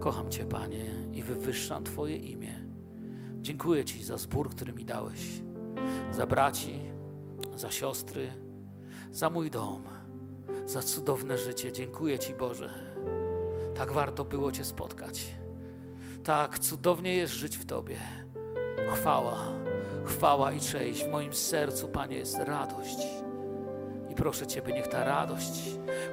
Kocham 0.00 0.30
Cię, 0.30 0.44
Panie, 0.44 0.84
i 1.12 1.22
wywyższam 1.22 1.84
Twoje 1.84 2.16
imię. 2.16 2.54
Dziękuję 3.40 3.84
Ci 3.84 4.04
za 4.04 4.16
zbór, 4.16 4.50
który 4.50 4.72
mi 4.72 4.84
dałeś, 4.84 5.42
za 6.12 6.26
braci, 6.26 6.80
za 7.56 7.70
siostry, 7.70 8.32
za 9.10 9.30
mój 9.30 9.50
dom, 9.50 9.82
za 10.66 10.82
cudowne 10.82 11.38
życie. 11.38 11.72
Dziękuję 11.72 12.18
Ci, 12.18 12.34
Boże. 12.34 12.70
Tak 13.74 13.92
warto 13.92 14.24
było 14.24 14.52
Cię 14.52 14.64
spotkać. 14.64 15.37
Tak 16.24 16.58
cudownie 16.58 17.14
jest 17.14 17.32
żyć 17.32 17.56
w 17.56 17.66
Tobie. 17.66 17.96
Chwała, 18.94 19.38
chwała 20.04 20.52
i 20.52 20.60
cześć. 20.60 21.04
W 21.04 21.08
moim 21.08 21.32
sercu, 21.32 21.88
Panie, 21.88 22.16
jest 22.16 22.38
radość. 22.38 22.98
I 24.10 24.14
proszę 24.14 24.46
Ciebie, 24.46 24.72
niech 24.72 24.88
ta 24.88 25.04
radość, 25.04 25.60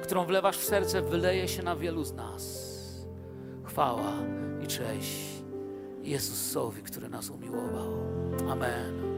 którą 0.02 0.24
wlewasz 0.24 0.58
w 0.58 0.64
serce, 0.64 1.02
wyleje 1.02 1.48
się 1.48 1.62
na 1.62 1.76
wielu 1.76 2.04
z 2.04 2.12
nas. 2.12 2.76
Chwała 3.64 4.12
i 4.64 4.66
cześć 4.66 5.36
Jezusowi, 6.02 6.82
który 6.82 7.08
nas 7.08 7.30
umiłował. 7.30 7.92
Amen. 8.50 9.15